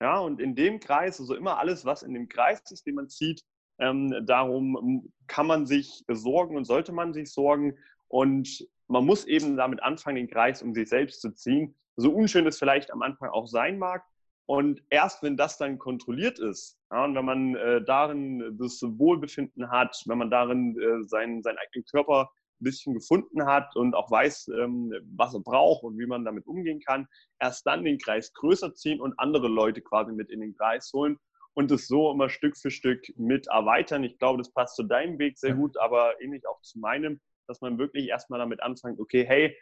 Ja, 0.00 0.18
und 0.20 0.40
in 0.40 0.54
dem 0.54 0.80
Kreis, 0.80 1.20
also 1.20 1.34
immer 1.34 1.58
alles, 1.58 1.84
was 1.84 2.02
in 2.02 2.14
dem 2.14 2.28
Kreis 2.28 2.62
ist, 2.70 2.86
den 2.86 2.94
man 2.94 3.10
zieht, 3.10 3.44
ähm, 3.78 4.14
darum 4.26 5.12
kann 5.26 5.46
man 5.46 5.66
sich 5.66 6.02
sorgen 6.08 6.56
und 6.56 6.64
sollte 6.64 6.92
man 6.92 7.12
sich 7.12 7.30
sorgen. 7.30 7.76
Und 8.12 8.66
man 8.88 9.06
muss 9.06 9.24
eben 9.24 9.56
damit 9.56 9.82
anfangen, 9.82 10.16
den 10.16 10.28
Kreis 10.28 10.62
um 10.62 10.74
sich 10.74 10.88
selbst 10.88 11.22
zu 11.22 11.30
ziehen. 11.30 11.74
So 11.96 12.12
unschön 12.12 12.46
es 12.46 12.58
vielleicht 12.58 12.92
am 12.92 13.02
Anfang 13.02 13.30
auch 13.30 13.46
sein 13.46 13.78
mag, 13.78 14.04
und 14.46 14.82
erst 14.90 15.22
wenn 15.22 15.36
das 15.36 15.56
dann 15.56 15.78
kontrolliert 15.78 16.38
ist, 16.38 16.78
ja, 16.90 17.04
und 17.04 17.14
wenn 17.14 17.24
man 17.24 17.54
äh, 17.54 17.82
darin 17.84 18.58
das 18.58 18.82
Wohlbefinden 18.82 19.70
hat, 19.70 19.96
wenn 20.06 20.18
man 20.18 20.30
darin 20.30 20.76
äh, 20.78 21.02
seinen, 21.04 21.42
seinen 21.42 21.58
eigenen 21.58 21.84
Körper 21.86 22.28
ein 22.60 22.64
bisschen 22.64 22.94
gefunden 22.94 23.46
hat 23.46 23.74
und 23.76 23.94
auch 23.94 24.10
weiß, 24.10 24.48
ähm, 24.48 24.92
was 25.16 25.32
er 25.34 25.40
braucht 25.40 25.84
und 25.84 25.96
wie 25.96 26.06
man 26.06 26.24
damit 26.24 26.46
umgehen 26.46 26.80
kann, 26.80 27.06
erst 27.38 27.66
dann 27.66 27.84
den 27.84 27.98
Kreis 27.98 28.32
größer 28.34 28.74
ziehen 28.74 29.00
und 29.00 29.14
andere 29.18 29.48
Leute 29.48 29.80
quasi 29.80 30.12
mit 30.12 30.28
in 30.30 30.40
den 30.40 30.54
Kreis 30.54 30.90
holen 30.92 31.18
und 31.54 31.70
es 31.70 31.86
so 31.86 32.10
immer 32.10 32.28
Stück 32.28 32.56
für 32.56 32.70
Stück 32.70 33.00
mit 33.16 33.46
erweitern. 33.46 34.02
Ich 34.04 34.18
glaube, 34.18 34.38
das 34.38 34.52
passt 34.52 34.74
zu 34.76 34.82
deinem 34.82 35.18
Weg 35.18 35.38
sehr 35.38 35.54
gut, 35.54 35.78
aber 35.78 36.20
ähnlich 36.20 36.46
auch 36.48 36.60
zu 36.62 36.78
meinem, 36.78 37.20
dass 37.46 37.60
man 37.60 37.78
wirklich 37.78 38.08
erstmal 38.08 38.38
damit 38.38 38.62
anfängt, 38.62 39.00
okay, 39.00 39.24
hey, 39.26 39.56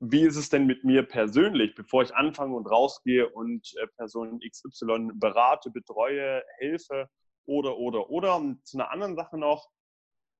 wie 0.00 0.22
ist 0.22 0.36
es 0.36 0.50
denn 0.50 0.66
mit 0.66 0.84
mir 0.84 1.02
persönlich, 1.02 1.74
bevor 1.74 2.02
ich 2.02 2.14
anfange 2.14 2.54
und 2.54 2.66
rausgehe 2.66 3.28
und 3.28 3.74
äh, 3.80 3.86
Person 3.96 4.40
XY 4.40 5.12
berate, 5.14 5.70
betreue, 5.70 6.42
helfe 6.58 7.08
oder, 7.46 7.78
oder, 7.78 8.10
oder. 8.10 8.36
Und 8.36 8.66
zu 8.66 8.78
einer 8.78 8.90
anderen 8.90 9.16
Sache 9.16 9.38
noch, 9.38 9.70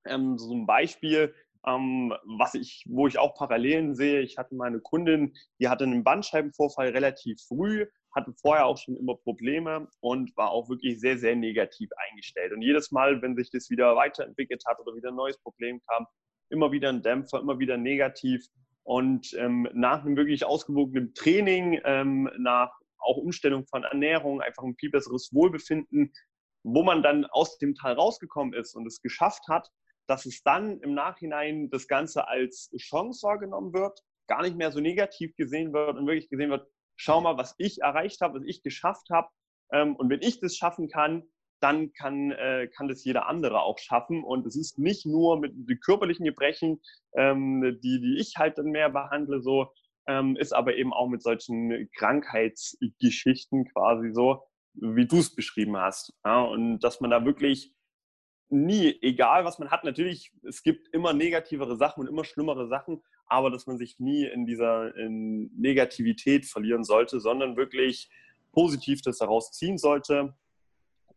ähm, 0.04 0.38
so 0.38 0.54
ein 0.54 0.66
Beispiel, 0.66 1.34
ähm, 1.66 2.14
was 2.38 2.54
ich, 2.54 2.84
wo 2.86 3.06
ich 3.06 3.18
auch 3.18 3.34
Parallelen 3.34 3.94
sehe. 3.94 4.20
Ich 4.20 4.36
hatte 4.38 4.54
meine 4.54 4.80
Kundin, 4.80 5.34
die 5.58 5.68
hatte 5.68 5.84
einen 5.84 6.04
Bandscheibenvorfall 6.04 6.90
relativ 6.90 7.40
früh, 7.48 7.86
hatte 8.14 8.32
vorher 8.40 8.66
auch 8.66 8.78
schon 8.78 8.96
immer 8.96 9.16
Probleme 9.16 9.88
und 10.00 10.36
war 10.36 10.50
auch 10.50 10.68
wirklich 10.68 11.00
sehr, 11.00 11.18
sehr 11.18 11.34
negativ 11.34 11.90
eingestellt. 11.96 12.52
Und 12.52 12.62
jedes 12.62 12.90
Mal, 12.90 13.20
wenn 13.20 13.36
sich 13.36 13.50
das 13.50 13.68
wieder 13.68 13.96
weiterentwickelt 13.96 14.64
hat 14.66 14.78
oder 14.80 14.94
wieder 14.94 15.10
ein 15.10 15.16
neues 15.16 15.38
Problem 15.38 15.80
kam, 15.88 16.06
immer 16.50 16.72
wieder 16.72 16.88
ein 16.88 17.02
Dämpfer, 17.02 17.40
immer 17.40 17.58
wieder 17.58 17.76
negativ. 17.76 18.46
Und 18.82 19.34
ähm, 19.34 19.68
nach 19.74 20.04
einem 20.04 20.16
wirklich 20.16 20.44
ausgewogenen 20.44 21.12
Training, 21.14 21.80
ähm, 21.84 22.30
nach 22.38 22.72
auch 22.98 23.16
Umstellung 23.16 23.66
von 23.66 23.84
Ernährung, 23.84 24.40
einfach 24.40 24.62
ein 24.62 24.76
viel 24.76 24.90
besseres 24.90 25.32
Wohlbefinden, 25.32 26.12
wo 26.62 26.82
man 26.82 27.02
dann 27.02 27.24
aus 27.26 27.58
dem 27.58 27.74
Tal 27.74 27.94
rausgekommen 27.94 28.52
ist 28.54 28.74
und 28.74 28.86
es 28.86 29.00
geschafft 29.00 29.48
hat, 29.48 29.70
dass 30.06 30.26
es 30.26 30.42
dann 30.42 30.80
im 30.80 30.94
Nachhinein 30.94 31.70
das 31.70 31.88
Ganze 31.88 32.28
als 32.28 32.70
Chance 32.76 33.26
wahrgenommen 33.26 33.72
wird, 33.72 34.00
gar 34.28 34.42
nicht 34.42 34.56
mehr 34.56 34.72
so 34.72 34.80
negativ 34.80 35.34
gesehen 35.36 35.72
wird 35.72 35.96
und 35.96 36.06
wirklich 36.06 36.28
gesehen 36.28 36.50
wird, 36.50 36.68
schau 36.96 37.20
mal, 37.20 37.36
was 37.36 37.54
ich 37.58 37.82
erreicht 37.82 38.20
habe, 38.20 38.38
was 38.38 38.46
ich 38.46 38.62
geschafft 38.62 39.10
habe. 39.10 39.28
Ähm, 39.72 39.96
und 39.96 40.10
wenn 40.10 40.22
ich 40.22 40.40
das 40.40 40.56
schaffen 40.56 40.88
kann, 40.88 41.24
dann 41.60 41.92
kann, 41.92 42.30
äh, 42.32 42.68
kann 42.68 42.88
das 42.88 43.04
jeder 43.04 43.28
andere 43.28 43.62
auch 43.62 43.78
schaffen. 43.78 44.22
Und 44.22 44.46
es 44.46 44.56
ist 44.56 44.78
nicht 44.78 45.06
nur 45.06 45.38
mit 45.40 45.52
den 45.54 45.80
körperlichen 45.80 46.24
Gebrechen, 46.24 46.80
ähm, 47.14 47.78
die, 47.82 48.00
die 48.00 48.18
ich 48.18 48.36
halt 48.36 48.58
dann 48.58 48.66
mehr 48.66 48.90
behandle, 48.90 49.40
so, 49.40 49.72
ähm, 50.06 50.36
ist 50.36 50.52
aber 50.52 50.76
eben 50.76 50.92
auch 50.92 51.08
mit 51.08 51.22
solchen 51.22 51.90
Krankheitsgeschichten 51.92 53.66
quasi 53.72 54.12
so, 54.12 54.42
wie 54.74 55.06
du 55.06 55.18
es 55.18 55.34
beschrieben 55.34 55.76
hast. 55.76 56.12
Ja? 56.24 56.42
Und 56.42 56.80
dass 56.80 57.00
man 57.00 57.10
da 57.10 57.24
wirklich 57.24 57.72
nie, 58.48 58.96
egal 59.02 59.44
was 59.44 59.58
man 59.58 59.70
hat, 59.70 59.82
natürlich, 59.84 60.32
es 60.42 60.62
gibt 60.62 60.88
immer 60.94 61.12
negativere 61.12 61.76
Sachen 61.76 62.00
und 62.00 62.06
immer 62.06 62.24
schlimmere 62.24 62.68
Sachen, 62.68 63.02
aber 63.26 63.50
dass 63.50 63.66
man 63.66 63.78
sich 63.78 63.98
nie 63.98 64.24
in 64.24 64.46
dieser 64.46 64.94
in 64.96 65.50
Negativität 65.56 66.46
verlieren 66.46 66.84
sollte, 66.84 67.18
sondern 67.18 67.56
wirklich 67.56 68.08
positiv 68.52 69.02
das 69.02 69.18
daraus 69.18 69.50
ziehen 69.50 69.78
sollte 69.78 70.34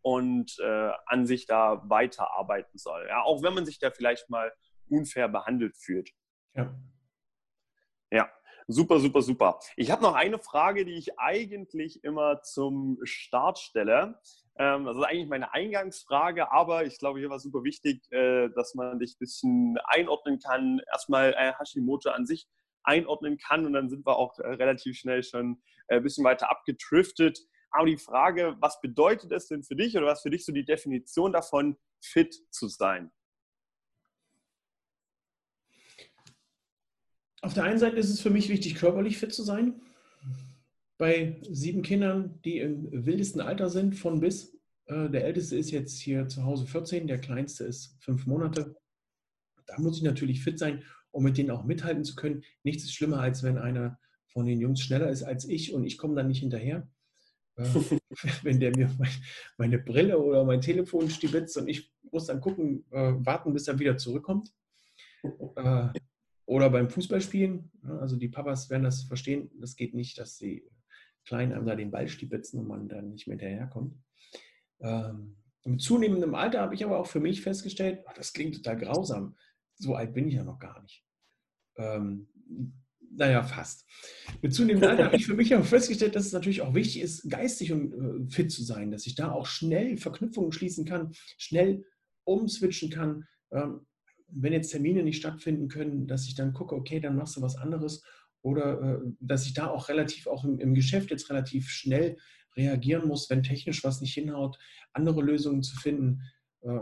und 0.02 0.58
äh, 0.60 0.92
an 1.06 1.26
sich 1.26 1.46
da 1.46 1.82
weiterarbeiten 1.90 2.78
soll. 2.78 3.06
Ja, 3.08 3.24
auch 3.24 3.44
wenn 3.44 3.54
man 3.54 3.66
sich 3.66 3.80
da 3.80 3.92
vielleicht 3.92 4.30
mal 4.30 4.52
unfair 4.90 5.28
behandelt 5.28 5.78
fühlt. 5.78 6.12
Ja. 6.56 6.74
Ja, 8.12 8.30
super, 8.68 9.00
super, 9.00 9.22
super. 9.22 9.60
Ich 9.76 9.92
habe 9.92 10.02
noch 10.02 10.16
eine 10.16 10.40
Frage, 10.40 10.86
die 10.86 10.98
ich 10.98 11.20
eigentlich 11.20 12.04
immer 12.04 12.42
zum 12.42 12.98
Start 13.04 13.60
stelle. 13.60 14.20
Ähm, 14.58 14.86
das 14.86 14.98
ist 14.98 15.04
eigentlich 15.04 15.30
meine 15.30 15.54
Eingangsfrage, 15.54 16.52
aber 16.52 16.86
ich 16.86 16.98
glaube, 16.98 17.20
hier 17.20 17.30
war 17.30 17.40
super 17.40 17.64
wichtig, 17.64 18.12
äh, 18.12 18.50
dass 18.50 18.74
man 18.76 19.00
dich 19.00 19.14
ein 19.16 19.20
bisschen 19.20 19.78
einordnen 19.86 20.40
kann. 20.40 20.82
Erstmal 20.92 21.34
äh, 21.34 21.54
Hashimoto 21.54 22.10
an 22.10 22.26
sich 22.26 22.48
einordnen 22.84 23.38
kann 23.38 23.66
und 23.66 23.74
dann 23.74 23.90
sind 23.90 24.06
wir 24.06 24.18
auch 24.18 24.38
äh, 24.40 24.48
relativ 24.48 24.98
schnell 24.98 25.24
schon 25.24 25.62
äh, 25.88 25.98
ein 25.98 26.04
bisschen 26.04 26.26
weiter 26.26 26.50
abgetriftet. 26.50 27.40
Aber 27.72 27.86
die 27.86 27.98
Frage, 27.98 28.56
was 28.60 28.82
bedeutet 28.82 29.32
es 29.32 29.48
denn 29.48 29.64
für 29.64 29.76
dich 29.76 29.96
oder 29.96 30.08
was 30.08 30.22
für 30.22 30.30
dich 30.30 30.46
so 30.46 30.52
die 30.52 30.66
Definition 30.66 31.32
davon, 31.32 31.78
fit 32.02 32.36
zu 32.50 32.68
sein? 32.68 33.12
Auf 37.42 37.54
der 37.54 37.64
einen 37.64 37.80
Seite 37.80 37.98
ist 37.98 38.10
es 38.10 38.20
für 38.20 38.32
mich 38.32 38.50
wichtig, 38.50 38.76
körperlich 38.76 39.18
fit 39.18 39.34
zu 39.34 39.44
sein. 39.44 39.82
Bei 40.98 41.40
sieben 41.50 41.84
Kindern, 41.84 42.42
die 42.44 42.60
im 42.60 43.06
wildesten 43.06 43.40
Alter 43.40 43.70
sind, 43.70 43.96
von 43.96 44.20
bis. 44.20 44.58
Äh, 44.86 45.10
der 45.10 45.26
älteste 45.26 45.56
ist 45.56 45.72
jetzt 45.72 46.00
hier 46.00 46.28
zu 46.28 46.44
Hause 46.44 46.66
14, 46.66 47.08
der 47.08 47.22
kleinste 47.22 47.64
ist 47.64 47.96
fünf 48.02 48.26
Monate. 48.26 48.76
Da 49.66 49.80
muss 49.80 49.98
ich 49.98 50.04
natürlich 50.04 50.44
fit 50.44 50.60
sein, 50.60 50.84
um 51.12 51.24
mit 51.24 51.38
denen 51.38 51.52
auch 51.52 51.64
mithalten 51.64 52.04
zu 52.04 52.16
können. 52.16 52.44
Nichts 52.64 52.84
ist 52.84 52.94
schlimmer, 52.94 53.22
als 53.22 53.44
wenn 53.44 53.58
einer 53.58 53.98
von 54.28 54.46
den 54.46 54.60
Jungs 54.60 54.82
schneller 54.82 55.10
ist 55.10 55.24
als 55.24 55.46
ich 55.46 55.74
und 55.74 55.86
ich 55.86 55.98
komme 55.98 56.16
dann 56.16 56.28
nicht 56.28 56.40
hinterher. 56.40 56.88
Äh, 57.60 57.98
wenn 58.44 58.60
der 58.60 58.76
mir 58.76 58.90
meine 59.58 59.80
Brille 59.80 60.18
oder 60.18 60.44
mein 60.44 60.62
Telefon 60.62 61.10
stibitzt 61.10 61.58
und 61.58 61.68
ich 61.68 61.92
muss 62.12 62.26
dann 62.26 62.42
gucken, 62.42 62.86
äh, 62.92 63.14
warten, 63.18 63.54
bis 63.54 63.68
er 63.68 63.80
wieder 63.80 63.98
zurückkommt. 63.98 64.54
Äh, 65.58 65.90
oder 66.46 66.70
beim 66.70 66.90
Fußballspielen, 66.90 67.70
also 68.00 68.16
die 68.16 68.30
Papas 68.30 68.70
werden 68.70 68.84
das 68.84 69.04
verstehen, 69.04 69.52
das 69.60 69.76
geht 69.76 69.94
nicht, 69.94 70.18
dass 70.18 70.38
die 70.38 70.66
Kleinen 71.26 71.52
einem 71.52 71.66
da 71.66 71.76
den 71.76 71.92
Ball 71.92 72.08
stibitzen 72.08 72.60
und 72.60 72.68
man 72.68 72.88
dann 72.88 73.12
nicht 73.12 73.28
mehr 73.28 73.38
hinterherkommt. 73.38 73.96
Ähm, 74.80 75.36
mit 75.66 75.82
zunehmendem 75.82 76.36
Alter 76.36 76.62
habe 76.62 76.74
ich 76.74 76.86
aber 76.86 77.00
auch 77.00 77.08
für 77.08 77.20
mich 77.20 77.42
festgestellt, 77.42 78.04
das 78.16 78.32
klingt 78.32 78.56
total 78.56 78.78
grausam. 78.78 79.36
So 79.76 79.96
alt 79.96 80.14
bin 80.14 80.28
ich 80.30 80.36
ja 80.36 80.44
noch 80.44 80.58
gar 80.58 80.82
nicht. 80.82 81.06
Ähm, 81.76 82.30
naja, 83.12 83.44
fast. 83.44 83.89
Mit 84.42 84.54
zunehmendem 84.54 84.90
Alter 84.90 85.06
habe 85.06 85.18
ich 85.18 85.26
für 85.26 85.34
mich 85.34 85.54
auch 85.56 85.66
festgestellt, 85.66 86.16
dass 86.16 86.26
es 86.26 86.34
natürlich 86.34 86.62
auch 86.62 86.74
wichtig 86.74 87.02
ist, 87.02 87.30
geistig 87.30 87.72
und 87.72 87.94
äh, 87.94 88.32
fit 88.32 88.52
zu 88.52 88.64
sein, 88.64 88.92
dass 88.92 89.06
ich 89.06 89.16
da 89.16 89.32
auch 89.32 89.46
schnell 89.46 89.98
Verknüpfungen 89.98 90.52
schließen 90.52 90.86
kann, 90.86 91.12
schnell 91.38 91.86
umswitchen 92.24 92.90
kann. 92.90 93.26
Ähm, 93.52 93.86
wenn 94.28 94.54
jetzt 94.54 94.70
Termine 94.70 95.04
nicht 95.04 95.18
stattfinden 95.18 95.68
können, 95.68 96.08
dass 96.08 96.28
ich 96.28 96.36
dann 96.36 96.54
gucke, 96.54 96.76
okay, 96.76 97.00
dann 97.00 97.16
machst 97.16 97.36
du 97.36 97.42
was 97.42 97.58
anderes. 97.58 98.04
Oder 98.42 98.82
äh, 98.82 99.00
dass 99.20 99.46
ich 99.46 99.54
da 99.54 99.68
auch 99.68 99.90
relativ, 99.90 100.28
auch 100.28 100.46
im, 100.46 100.60
im 100.60 100.74
Geschäft 100.74 101.12
jetzt 101.12 101.30
relativ 101.30 101.70
schnell 101.70 102.18
reagieren 102.56 103.08
muss, 103.08 103.30
wenn 103.30 103.44
technisch 103.44 103.84
was 103.84 104.02
nicht 104.02 104.14
hinhaut, 104.14 104.58
andere 104.94 105.22
Lösungen 105.22 105.64
zu 105.64 105.76
finden. 105.76 106.22
Äh, 106.62 106.80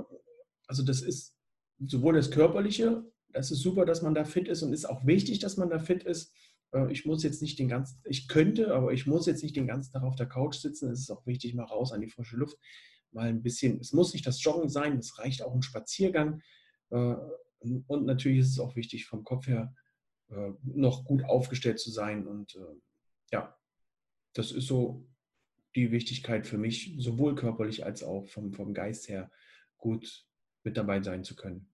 also 0.67 0.83
das 0.83 1.01
ist 1.01 1.35
sowohl 1.79 2.15
das 2.15 2.31
Körperliche 2.31 3.03
es 3.37 3.51
ist 3.51 3.61
super, 3.61 3.85
dass 3.85 4.01
man 4.01 4.13
da 4.13 4.25
fit 4.25 4.47
ist 4.47 4.63
und 4.63 4.73
ist 4.73 4.89
auch 4.89 5.05
wichtig, 5.05 5.39
dass 5.39 5.57
man 5.57 5.69
da 5.69 5.79
fit 5.79 6.03
ist. 6.03 6.33
Äh, 6.73 6.91
ich 6.91 7.05
muss 7.05 7.23
jetzt 7.23 7.41
nicht 7.41 7.59
den 7.59 7.67
ganzen, 7.67 7.99
ich 8.05 8.27
könnte, 8.27 8.73
aber 8.73 8.93
ich 8.93 9.05
muss 9.05 9.25
jetzt 9.25 9.43
nicht 9.43 9.55
den 9.55 9.67
ganzen 9.67 9.91
Tag 9.93 10.03
auf 10.03 10.15
der 10.15 10.27
Couch 10.27 10.55
sitzen. 10.55 10.91
Es 10.91 11.01
ist 11.01 11.11
auch 11.11 11.25
wichtig, 11.25 11.53
mal 11.53 11.63
raus 11.63 11.91
an 11.91 12.01
die 12.01 12.09
frische 12.09 12.37
Luft, 12.37 12.57
mal 13.11 13.27
ein 13.27 13.41
bisschen. 13.41 13.79
Es 13.79 13.93
muss 13.93 14.13
nicht 14.13 14.25
das 14.25 14.43
Joggen 14.43 14.69
sein, 14.69 14.97
es 14.97 15.17
reicht 15.19 15.41
auch 15.41 15.53
ein 15.53 15.61
Spaziergang. 15.61 16.41
Äh, 16.89 17.15
und 17.59 18.05
natürlich 18.05 18.39
ist 18.39 18.51
es 18.51 18.59
auch 18.59 18.75
wichtig, 18.75 19.07
vom 19.07 19.23
Kopf 19.23 19.47
her 19.47 19.73
äh, 20.29 20.51
noch 20.63 21.05
gut 21.05 21.23
aufgestellt 21.23 21.79
zu 21.79 21.91
sein. 21.91 22.27
Und 22.27 22.57
ja, 23.31 23.57
das 24.33 24.51
ist 24.51 24.67
so 24.67 25.07
die 25.75 25.91
Wichtigkeit 25.91 26.47
für 26.47 26.57
mich, 26.57 26.95
sowohl 26.97 27.35
körperlich 27.35 27.85
als 27.85 28.03
auch 28.03 28.27
vom, 28.27 28.53
vom 28.53 28.73
Geist 28.73 29.09
her, 29.09 29.31
gut 29.77 30.25
mit 30.63 30.77
dabei 30.77 31.01
sein 31.01 31.23
zu 31.23 31.35
können. 31.35 31.69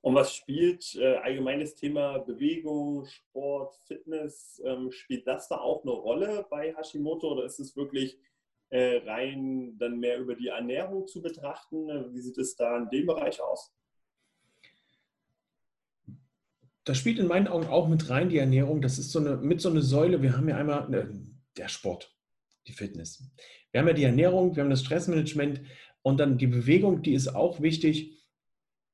Und 0.00 0.14
was 0.14 0.34
spielt 0.34 0.94
äh, 0.94 1.16
allgemeines 1.16 1.74
Thema 1.74 2.18
Bewegung, 2.18 3.04
Sport, 3.06 3.74
Fitness, 3.86 4.62
ähm, 4.64 4.92
spielt 4.92 5.26
das 5.26 5.48
da 5.48 5.58
auch 5.58 5.82
eine 5.82 5.92
Rolle 5.92 6.46
bei 6.50 6.74
Hashimoto 6.74 7.32
oder 7.32 7.44
ist 7.44 7.58
es 7.58 7.76
wirklich 7.76 8.18
äh, 8.70 8.98
rein 9.06 9.76
dann 9.78 9.98
mehr 9.98 10.18
über 10.18 10.34
die 10.34 10.48
Ernährung 10.48 11.06
zu 11.06 11.20
betrachten? 11.20 12.12
Wie 12.14 12.20
sieht 12.20 12.38
es 12.38 12.54
da 12.56 12.76
in 12.78 12.88
dem 12.90 13.06
Bereich 13.06 13.40
aus? 13.40 13.72
Das 16.84 16.96
spielt 16.96 17.18
in 17.18 17.26
meinen 17.26 17.48
Augen 17.48 17.66
auch 17.66 17.86
mit 17.86 18.08
rein, 18.08 18.30
die 18.30 18.38
Ernährung. 18.38 18.80
Das 18.80 18.98
ist 18.98 19.12
so 19.12 19.18
eine, 19.18 19.36
mit 19.36 19.60
so 19.60 19.68
eine 19.68 19.82
Säule. 19.82 20.22
Wir 20.22 20.36
haben 20.36 20.48
ja 20.48 20.56
einmal 20.56 20.94
äh, 20.94 21.06
der 21.56 21.68
Sport, 21.68 22.16
die 22.66 22.72
Fitness. 22.72 23.22
Wir 23.72 23.80
haben 23.80 23.88
ja 23.88 23.94
die 23.94 24.04
Ernährung, 24.04 24.56
wir 24.56 24.62
haben 24.62 24.70
das 24.70 24.80
Stressmanagement 24.80 25.60
und 26.02 26.18
dann 26.18 26.38
die 26.38 26.46
Bewegung, 26.46 27.02
die 27.02 27.12
ist 27.12 27.28
auch 27.28 27.60
wichtig. 27.60 28.17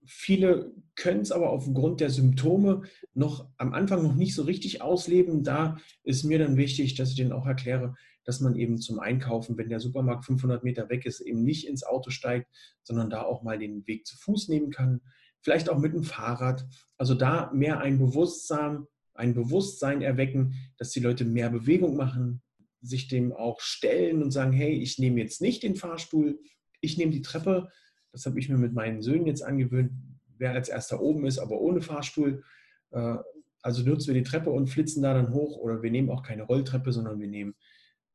Viele 0.07 0.73
können 0.95 1.21
es 1.21 1.33
aber 1.33 1.51
aufgrund 1.51 2.01
der 2.01 2.11
Symptome 2.11 2.83
noch 3.15 3.49
am 3.57 3.73
Anfang 3.73 4.03
noch 4.03 4.15
nicht 4.15 4.35
so 4.35 4.43
richtig 4.43 4.83
ausleben. 4.83 5.43
Da 5.43 5.79
ist 6.03 6.25
mir 6.25 6.39
dann 6.39 6.57
wichtig, 6.57 6.95
dass 6.95 7.11
ich 7.11 7.17
denen 7.17 7.33
auch 7.33 7.47
erkläre, 7.47 7.95
dass 8.25 8.41
man 8.41 8.57
eben 8.57 8.79
zum 8.79 9.01
Einkaufen, 9.01 9.57
wenn 9.57 9.69
der 9.69 9.81
Supermarkt 9.81 10.25
500 10.25 10.65
Meter 10.65 10.89
weg 10.89 11.07
ist, 11.07 11.21
eben 11.21 11.43
nicht 11.43 11.67
ins 11.67 11.85
Auto 11.85 12.11
steigt, 12.11 12.49
sondern 12.83 13.11
da 13.11 13.23
auch 13.23 13.43
mal 13.43 13.59
den 13.59 13.87
Weg 13.87 14.07
zu 14.07 14.17
Fuß 14.17 14.49
nehmen 14.49 14.71
kann. 14.71 15.01
Vielleicht 15.41 15.69
auch 15.69 15.79
mit 15.79 15.93
dem 15.93 16.05
Fahrrad. 16.05 16.67
Also 16.97 17.15
da 17.15 17.51
mehr 17.53 17.81
ein 17.81 17.99
Bewusstsein, 17.99 18.87
ein 19.15 19.35
Bewusstsein 19.35 20.03
erwecken, 20.03 20.55
dass 20.79 20.91
die 20.91 21.01
Leute 21.01 21.25
mehr 21.25 21.51
Bewegung 21.51 21.97
machen, 21.97 22.43
sich 22.81 23.09
dem 23.09 23.33
auch 23.33 23.61
stellen 23.61 24.23
und 24.23 24.31
sagen, 24.31 24.53
hey, 24.53 24.73
ich 24.73 24.99
nehme 24.99 25.21
jetzt 25.21 25.41
nicht 25.41 25.63
den 25.63 25.77
Fahrstuhl, 25.77 26.41
ich 26.81 26.99
nehme 26.99 27.13
die 27.13 27.23
Treppe, 27.23 27.69
das 28.15 28.27
habe 28.27 28.39
ich 28.39 28.49
mir 28.49 28.57
mit 28.57 28.73
meinen 28.73 29.03
Söhnen 29.03 29.27
jetzt 29.27 29.43
angewöhnt, 29.43 29.91
wer 30.39 30.53
als 30.53 30.69
erster 30.69 31.01
oben 31.01 31.27
ist, 31.27 31.41
aber 31.41 31.61
ohne 31.61 31.81
Fahrstuhl. 31.81 32.45
Äh, 32.93 33.17
also 33.61 33.83
nutzen 33.83 34.15
wir 34.15 34.23
die 34.23 34.29
Treppe 34.29 34.51
und 34.51 34.69
flitzen 34.69 35.03
da 35.03 35.15
dann 35.15 35.33
hoch 35.33 35.57
oder 35.57 35.83
wir 35.83 35.91
nehmen 35.91 36.11
auch 36.11 36.23
keine 36.23 36.45
Rolltreppe, 36.45 36.93
sondern 36.93 37.19
wir 37.19 37.27
nehmen 37.27 37.57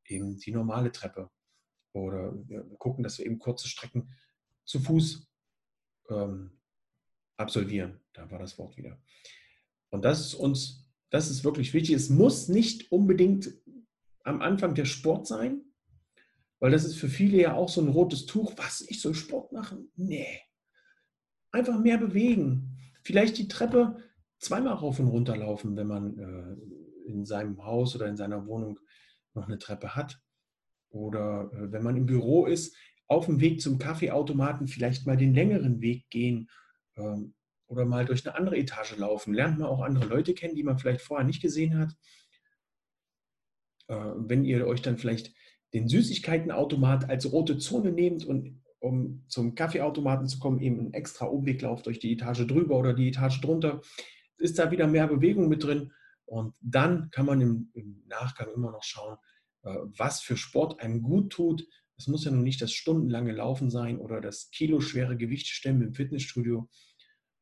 eben 0.06 0.38
die 0.38 0.52
normale 0.52 0.90
Treppe. 0.90 1.28
Oder 1.92 2.32
wir 2.48 2.62
gucken, 2.78 3.04
dass 3.04 3.18
wir 3.18 3.26
eben 3.26 3.38
kurze 3.38 3.68
Strecken 3.68 4.14
zu 4.64 4.80
Fuß 4.80 5.28
ähm, 6.08 6.52
absolvieren. 7.36 8.00
Da 8.14 8.30
war 8.30 8.38
das 8.38 8.56
Wort 8.56 8.78
wieder. 8.78 8.98
Und 9.90 10.06
das 10.06 10.20
ist 10.20 10.34
uns, 10.34 10.90
das 11.10 11.28
ist 11.28 11.44
wirklich 11.44 11.74
wichtig. 11.74 11.94
Es 11.94 12.08
muss 12.08 12.48
nicht 12.48 12.90
unbedingt 12.90 13.52
am 14.24 14.40
Anfang 14.40 14.74
der 14.74 14.86
Sport 14.86 15.26
sein, 15.26 15.60
weil 16.60 16.70
das 16.70 16.84
ist 16.84 16.96
für 16.96 17.08
viele 17.08 17.38
ja 17.38 17.54
auch 17.54 17.68
so 17.68 17.80
ein 17.80 17.88
rotes 17.88 18.26
Tuch. 18.26 18.52
Was, 18.56 18.82
ich 18.82 19.00
soll 19.00 19.14
Sport 19.14 19.52
machen? 19.52 19.90
Nee. 19.96 20.40
Einfach 21.50 21.78
mehr 21.78 21.98
bewegen. 21.98 22.78
Vielleicht 23.02 23.38
die 23.38 23.48
Treppe 23.48 23.96
zweimal 24.38 24.74
rauf 24.74 25.00
und 25.00 25.08
runter 25.08 25.36
laufen, 25.36 25.74
wenn 25.76 25.86
man 25.86 26.18
äh, 26.18 27.10
in 27.10 27.24
seinem 27.24 27.64
Haus 27.64 27.96
oder 27.96 28.06
in 28.06 28.16
seiner 28.16 28.46
Wohnung 28.46 28.78
noch 29.34 29.48
eine 29.48 29.58
Treppe 29.58 29.96
hat. 29.96 30.20
Oder 30.90 31.50
äh, 31.52 31.72
wenn 31.72 31.82
man 31.82 31.96
im 31.96 32.06
Büro 32.06 32.46
ist, 32.46 32.76
auf 33.06 33.26
dem 33.26 33.40
Weg 33.40 33.60
zum 33.60 33.78
Kaffeeautomaten 33.78 34.68
vielleicht 34.68 35.06
mal 35.06 35.16
den 35.16 35.34
längeren 35.34 35.80
Weg 35.80 36.08
gehen 36.10 36.48
ähm, 36.96 37.34
oder 37.66 37.84
mal 37.84 38.04
durch 38.04 38.26
eine 38.26 38.36
andere 38.36 38.56
Etage 38.56 38.96
laufen. 38.98 39.34
Lernt 39.34 39.58
man 39.58 39.68
auch 39.68 39.80
andere 39.80 40.04
Leute 40.04 40.34
kennen, 40.34 40.54
die 40.54 40.62
man 40.62 40.78
vielleicht 40.78 41.00
vorher 41.00 41.26
nicht 41.26 41.42
gesehen 41.42 41.78
hat. 41.78 41.96
Äh, 43.88 43.94
wenn 43.94 44.44
ihr 44.44 44.66
euch 44.66 44.82
dann 44.82 44.98
vielleicht 44.98 45.34
den 45.72 45.88
Süßigkeitenautomat 45.88 47.08
als 47.08 47.30
rote 47.32 47.58
Zone 47.58 47.92
nehmt 47.92 48.24
und 48.24 48.60
um 48.80 49.24
zum 49.28 49.54
Kaffeeautomaten 49.54 50.26
zu 50.26 50.38
kommen, 50.38 50.60
eben 50.60 50.80
einen 50.80 50.94
extra 50.94 51.26
Umweg 51.26 51.60
lauft 51.62 51.86
durch 51.86 51.98
die 51.98 52.12
Etage 52.12 52.46
drüber 52.46 52.78
oder 52.78 52.94
die 52.94 53.08
Etage 53.08 53.40
drunter, 53.40 53.82
ist 54.38 54.58
da 54.58 54.70
wieder 54.70 54.86
mehr 54.86 55.06
Bewegung 55.06 55.48
mit 55.48 55.62
drin. 55.62 55.92
Und 56.24 56.54
dann 56.60 57.10
kann 57.10 57.26
man 57.26 57.40
im, 57.40 57.70
im 57.74 58.02
Nachgang 58.06 58.48
immer 58.54 58.70
noch 58.70 58.82
schauen, 58.82 59.18
äh, 59.64 59.74
was 59.98 60.20
für 60.22 60.36
Sport 60.36 60.80
einem 60.80 61.02
gut 61.02 61.30
tut. 61.30 61.66
Es 61.98 62.06
muss 62.06 62.24
ja 62.24 62.30
nun 62.30 62.42
nicht 62.42 62.62
das 62.62 62.72
stundenlange 62.72 63.32
Laufen 63.32 63.68
sein 63.68 63.98
oder 63.98 64.20
das 64.20 64.50
kiloschwere 64.50 65.16
Gewichte 65.16 65.50
stemmen 65.50 65.82
im 65.82 65.94
Fitnessstudio. 65.94 66.70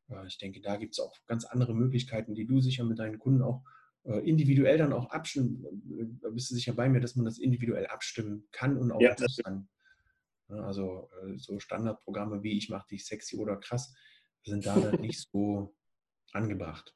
Äh, 0.09 0.27
ich 0.27 0.37
denke, 0.37 0.59
da 0.59 0.75
gibt 0.75 0.95
es 0.95 0.99
auch 0.99 1.15
ganz 1.25 1.45
andere 1.45 1.73
Möglichkeiten, 1.73 2.35
die 2.35 2.45
du 2.45 2.59
sicher 2.59 2.83
mit 2.83 2.99
deinen 2.99 3.19
Kunden 3.19 3.41
auch 3.41 3.63
individuell 4.03 4.77
dann 4.77 4.93
auch 4.93 5.09
abstimmen, 5.09 5.65
äh, 5.99 6.05
da 6.21 6.29
bist 6.29 6.49
du 6.51 6.55
sicher 6.55 6.73
bei 6.73 6.89
mir, 6.89 6.99
dass 6.99 7.15
man 7.15 7.25
das 7.25 7.37
individuell 7.37 7.87
abstimmen 7.87 8.47
kann 8.51 8.77
und 8.77 8.91
auch 8.91 9.01
ja, 9.01 9.15
muss 9.19 9.37
dann. 9.37 9.67
Also 10.47 11.09
äh, 11.21 11.37
so 11.37 11.59
Standardprogramme 11.59 12.41
wie 12.41 12.57
ich 12.57 12.69
mache 12.69 12.87
dich 12.87 13.05
sexy 13.05 13.37
oder 13.37 13.57
krass 13.57 13.93
sind 14.43 14.65
da 14.65 14.79
dann 14.79 14.99
nicht 15.01 15.27
so 15.31 15.75
angebracht. 16.33 16.95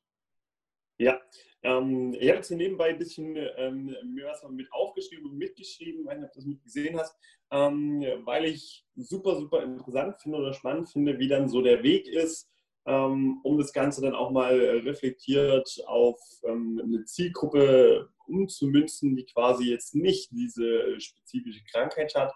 Ja, 0.97 1.19
ähm, 1.63 2.13
ich 2.13 2.27
habe 2.27 2.37
jetzt 2.37 2.47
hier 2.47 2.57
nebenbei 2.57 2.89
ein 2.89 2.97
bisschen 2.97 3.35
ähm, 3.57 3.95
mir 4.05 4.25
was 4.25 4.43
mit 4.49 4.71
aufgeschrieben 4.71 5.29
und 5.29 5.37
mitgeschrieben, 5.37 6.05
wenn 6.05 6.21
du 6.21 6.29
das 6.33 6.45
mitgesehen 6.45 6.97
hast, 6.97 7.15
ähm, 7.51 8.01
weil 8.25 8.45
ich 8.45 8.85
super, 8.95 9.35
super 9.35 9.63
interessant 9.63 10.21
finde 10.21 10.37
oder 10.37 10.53
spannend 10.53 10.89
finde, 10.89 11.17
wie 11.19 11.27
dann 11.27 11.49
so 11.49 11.61
der 11.61 11.83
Weg 11.83 12.07
ist, 12.07 12.49
um 12.85 13.57
das 13.57 13.71
Ganze 13.71 14.01
dann 14.01 14.13
auch 14.13 14.29
mal 14.31 14.53
reflektiert 14.83 15.81
auf 15.87 16.19
ähm, 16.43 16.81
eine 16.83 17.05
Zielgruppe 17.05 18.09
umzumünzen, 18.27 19.15
die 19.15 19.25
quasi 19.25 19.69
jetzt 19.69 19.95
nicht 19.95 20.31
diese 20.31 20.99
spezifische 20.99 21.63
Krankheit 21.71 22.13
hat, 22.15 22.33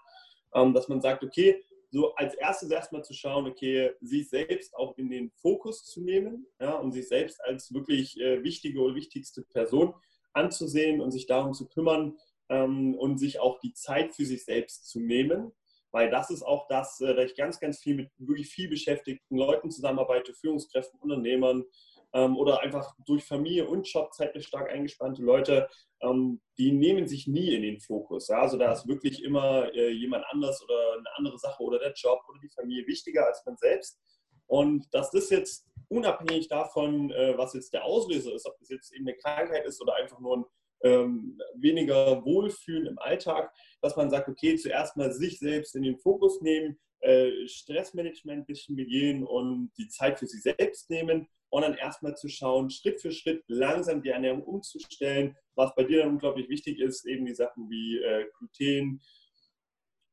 ähm, 0.54 0.72
dass 0.72 0.88
man 0.88 1.00
sagt, 1.00 1.22
okay, 1.22 1.62
so 1.90 2.14
als 2.14 2.34
erstes 2.34 2.70
erstmal 2.70 3.04
zu 3.04 3.14
schauen, 3.14 3.46
okay, 3.46 3.92
sich 4.00 4.28
selbst 4.28 4.74
auch 4.74 4.96
in 4.98 5.10
den 5.10 5.30
Fokus 5.30 5.84
zu 5.84 6.02
nehmen 6.02 6.46
ja, 6.60 6.76
und 6.76 6.92
sich 6.92 7.08
selbst 7.08 7.42
als 7.44 7.72
wirklich 7.72 8.20
äh, 8.20 8.42
wichtige 8.42 8.80
oder 8.80 8.94
wichtigste 8.94 9.42
Person 9.42 9.94
anzusehen 10.32 11.00
und 11.00 11.10
sich 11.10 11.26
darum 11.26 11.54
zu 11.54 11.66
kümmern 11.66 12.18
ähm, 12.50 12.94
und 12.94 13.18
sich 13.18 13.40
auch 13.40 13.58
die 13.60 13.72
Zeit 13.72 14.14
für 14.14 14.26
sich 14.26 14.44
selbst 14.44 14.86
zu 14.88 15.00
nehmen 15.00 15.52
weil 15.90 16.10
das 16.10 16.30
ist 16.30 16.42
auch 16.42 16.66
das, 16.68 17.00
äh, 17.00 17.14
da 17.14 17.22
ich 17.22 17.36
ganz, 17.36 17.60
ganz 17.60 17.80
viel 17.80 17.94
mit 17.94 18.10
wirklich 18.18 18.48
viel 18.48 18.68
beschäftigten 18.68 19.36
Leuten 19.36 19.70
zusammenarbeite, 19.70 20.34
Führungskräften, 20.34 21.00
Unternehmern 21.00 21.64
ähm, 22.12 22.36
oder 22.36 22.60
einfach 22.60 22.94
durch 23.04 23.24
Familie 23.24 23.66
und 23.66 23.90
Job 23.90 24.12
zeitlich 24.14 24.46
stark 24.46 24.70
eingespannte 24.70 25.22
Leute, 25.22 25.68
ähm, 26.00 26.40
die 26.58 26.72
nehmen 26.72 27.06
sich 27.06 27.26
nie 27.26 27.54
in 27.54 27.62
den 27.62 27.80
Fokus. 27.80 28.28
Ja? 28.28 28.42
Also 28.42 28.56
da 28.56 28.72
ist 28.72 28.86
wirklich 28.86 29.22
immer 29.22 29.72
äh, 29.74 29.90
jemand 29.90 30.24
anders 30.30 30.62
oder 30.62 30.94
eine 30.94 31.16
andere 31.16 31.38
Sache 31.38 31.62
oder 31.62 31.78
der 31.78 31.92
Job 31.92 32.20
oder 32.28 32.38
die 32.40 32.50
Familie 32.50 32.86
wichtiger 32.86 33.26
als 33.26 33.44
man 33.44 33.56
selbst. 33.56 33.98
Und 34.46 34.86
dass 34.94 35.10
das 35.10 35.28
jetzt 35.30 35.66
unabhängig 35.88 36.48
davon, 36.48 37.10
äh, 37.10 37.36
was 37.36 37.54
jetzt 37.54 37.72
der 37.72 37.84
Auslöser 37.84 38.34
ist, 38.34 38.46
ob 38.46 38.58
das 38.58 38.68
jetzt 38.68 38.92
eben 38.94 39.06
eine 39.06 39.16
Krankheit 39.16 39.66
ist 39.66 39.80
oder 39.80 39.94
einfach 39.94 40.18
nur 40.20 40.38
ein 40.38 40.44
ähm, 40.82 41.38
weniger 41.54 42.24
Wohlfühlen 42.24 42.86
im 42.86 42.98
Alltag, 42.98 43.52
dass 43.80 43.96
man 43.96 44.10
sagt, 44.10 44.28
okay, 44.28 44.56
zuerst 44.56 44.96
mal 44.96 45.12
sich 45.12 45.38
selbst 45.38 45.74
in 45.74 45.82
den 45.82 45.98
Fokus 45.98 46.40
nehmen, 46.40 46.78
äh, 47.00 47.46
Stressmanagement 47.46 48.42
ein 48.42 48.46
bisschen 48.46 48.76
begehen 48.76 49.24
und 49.24 49.70
die 49.78 49.88
Zeit 49.88 50.18
für 50.18 50.26
sich 50.26 50.42
selbst 50.42 50.90
nehmen 50.90 51.28
und 51.50 51.62
dann 51.62 51.74
erstmal 51.74 52.16
zu 52.16 52.28
schauen, 52.28 52.70
Schritt 52.70 53.00
für 53.00 53.12
Schritt 53.12 53.42
langsam 53.46 54.02
die 54.02 54.10
Ernährung 54.10 54.42
umzustellen. 54.42 55.36
Was 55.54 55.74
bei 55.74 55.84
dir 55.84 56.00
dann 56.00 56.10
unglaublich 56.10 56.48
wichtig 56.48 56.80
ist, 56.80 57.06
eben 57.06 57.26
die 57.26 57.34
Sachen 57.34 57.70
wie 57.70 57.98
äh, 57.98 58.26
Gluten 58.36 59.00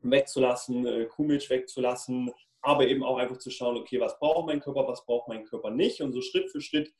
wegzulassen, 0.01 0.85
äh, 0.85 1.05
Kuhmilch 1.05 1.49
wegzulassen, 1.49 2.31
aber 2.61 2.87
eben 2.87 3.03
auch 3.03 3.17
einfach 3.17 3.37
zu 3.37 3.51
schauen, 3.51 3.77
okay, 3.77 3.99
was 3.99 4.17
braucht 4.19 4.47
mein 4.47 4.59
Körper, 4.59 4.87
was 4.87 5.05
braucht 5.05 5.27
mein 5.27 5.43
Körper 5.45 5.71
nicht 5.71 6.01
und 6.01 6.13
so 6.13 6.21
Schritt 6.21 6.49
für 6.51 6.61
Schritt 6.61 6.91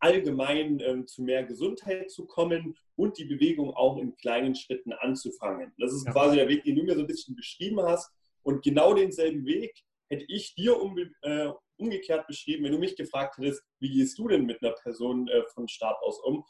allgemein 0.00 0.80
ähm, 0.80 1.06
zu 1.06 1.22
mehr 1.22 1.44
Gesundheit 1.44 2.10
zu 2.10 2.26
kommen 2.26 2.76
und 2.96 3.18
die 3.18 3.24
Bewegung 3.24 3.74
auch 3.74 3.98
in 3.98 4.16
kleinen 4.16 4.54
Schritten 4.54 4.92
anzufangen. 4.92 5.72
Das 5.78 5.92
ist 5.92 6.06
ja. 6.06 6.12
quasi 6.12 6.36
der 6.36 6.48
Weg, 6.48 6.64
den 6.64 6.76
du 6.76 6.82
mir 6.84 6.94
so 6.94 7.00
ein 7.00 7.06
bisschen 7.06 7.34
beschrieben 7.34 7.80
hast. 7.82 8.12
Und 8.42 8.62
genau 8.62 8.94
denselben 8.94 9.44
Weg 9.46 9.82
hätte 10.08 10.24
ich 10.28 10.54
dir 10.54 10.80
um, 10.80 10.96
äh, 11.22 11.48
umgekehrt 11.76 12.26
beschrieben, 12.26 12.64
wenn 12.64 12.72
du 12.72 12.78
mich 12.78 12.96
gefragt 12.96 13.38
hättest, 13.38 13.62
wie 13.80 13.90
gehst 13.90 14.18
du 14.18 14.28
denn 14.28 14.44
mit 14.44 14.62
einer 14.62 14.72
Person 14.72 15.28
äh, 15.28 15.42
von 15.54 15.68
Start 15.68 16.00
aus 16.02 16.20
um? 16.20 16.44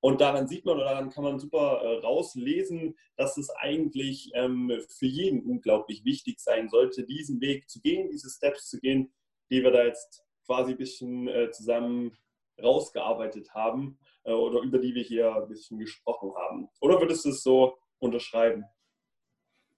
Und 0.00 0.20
daran 0.20 0.46
sieht 0.48 0.66
man 0.66 0.76
oder 0.76 0.84
daran 0.84 1.08
kann 1.08 1.24
man 1.24 1.38
super 1.38 1.80
äh, 1.82 1.98
rauslesen, 2.00 2.94
dass 3.16 3.38
es 3.38 3.48
eigentlich 3.50 4.30
ähm, 4.34 4.70
für 4.98 5.06
jeden 5.06 5.42
unglaublich 5.42 6.04
wichtig 6.04 6.40
sein 6.40 6.68
sollte, 6.68 7.04
diesen 7.04 7.40
Weg 7.40 7.70
zu 7.70 7.80
gehen, 7.80 8.10
diese 8.10 8.28
Steps 8.28 8.68
zu 8.68 8.80
gehen, 8.80 9.14
die 9.50 9.62
wir 9.62 9.70
da 9.70 9.84
jetzt 9.84 10.22
quasi 10.44 10.72
ein 10.72 10.78
bisschen 10.78 11.28
äh, 11.28 11.50
zusammen 11.50 12.16
rausgearbeitet 12.62 13.54
haben 13.54 13.98
äh, 14.24 14.32
oder 14.32 14.60
über 14.60 14.78
die 14.78 14.94
wir 14.94 15.02
hier 15.02 15.34
ein 15.34 15.48
bisschen 15.48 15.78
gesprochen 15.78 16.32
haben. 16.36 16.68
Oder 16.80 17.00
würdest 17.00 17.24
du 17.24 17.30
es 17.30 17.42
so 17.42 17.76
unterschreiben? 17.98 18.64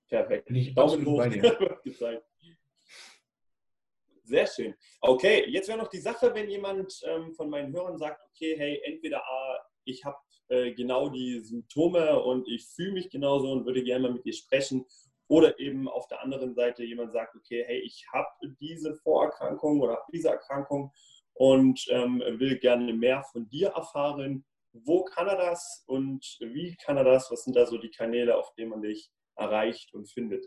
Perfekt. 0.09 0.49
Daumen 0.75 1.05
hoch. 1.07 1.25
Sehr 4.25 4.47
schön. 4.49 4.75
Okay, 5.01 5.49
jetzt 5.49 5.69
wäre 5.69 5.79
noch 5.79 5.89
die 5.89 6.01
Sache, 6.01 6.35
wenn 6.35 6.51
jemand 6.51 7.01
ähm, 7.05 7.33
von 7.35 7.49
meinen 7.49 7.73
Hörern 7.73 7.97
sagt, 7.97 8.21
okay, 8.29 8.57
hey, 8.59 8.83
entweder 8.85 9.23
A, 9.25 9.59
ich 9.85 10.05
habe 10.05 10.19
äh, 10.49 10.73
genau 10.73 11.09
die 11.09 11.41
Symptome 11.41 12.21
und 12.21 12.49
ich 12.49 12.67
fühle 12.67 12.93
mich 12.93 13.09
genauso 13.09 13.53
und 13.53 13.67
würde 13.67 13.85
gerne 13.85 14.09
mal 14.09 14.15
mit 14.15 14.25
dir 14.25 14.33
sprechen. 14.33 14.85
Oder 15.29 15.59
eben 15.59 15.89
auf 15.89 16.07
der 16.09 16.23
anderen 16.23 16.55
Seite 16.55 16.85
jemand 16.85 17.13
sagt, 17.13 17.35
okay, 17.37 17.65
hey, 17.67 17.81
ich 17.81 18.05
habe 18.13 18.29
diese 18.61 18.95
Vorerkrankung 18.97 19.81
oder 19.81 19.95
habe 19.95 20.13
diese 20.13 20.29
Erkrankung 20.29 20.93
und 21.37 21.87
ähm, 21.91 22.23
will 22.39 22.59
gerne 22.59 22.93
mehr 22.93 23.23
von 23.31 23.49
dir 23.49 23.69
erfahren. 23.69 24.45
Wo 24.73 25.05
kann 25.05 25.29
er 25.29 25.37
das 25.37 25.85
und 25.87 26.39
wie 26.41 26.77
kann 26.77 26.97
er 26.97 27.05
das? 27.05 27.31
Was 27.31 27.45
sind 27.45 27.57
da 27.57 27.67
so 27.67 27.79
die 27.79 27.91
Kanäle, 27.91 28.37
auf 28.37 28.55
denen 28.55 28.71
man 28.71 28.83
dich 28.83 29.11
erreicht 29.37 29.95
und 29.95 30.11
findet? 30.11 30.47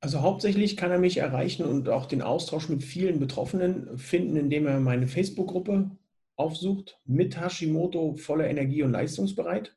Also 0.00 0.20
hauptsächlich 0.20 0.76
kann 0.76 0.90
er 0.90 0.98
mich 0.98 1.18
erreichen 1.18 1.64
und 1.64 1.88
auch 1.88 2.06
den 2.06 2.22
Austausch 2.22 2.68
mit 2.68 2.82
vielen 2.82 3.20
Betroffenen 3.20 3.96
finden, 3.96 4.36
indem 4.36 4.66
er 4.66 4.80
meine 4.80 5.06
Facebook-Gruppe 5.06 5.96
aufsucht 6.34 7.00
mit 7.04 7.40
Hashimoto 7.40 8.16
voller 8.16 8.48
Energie 8.48 8.82
und 8.82 8.90
leistungsbereit. 8.90 9.76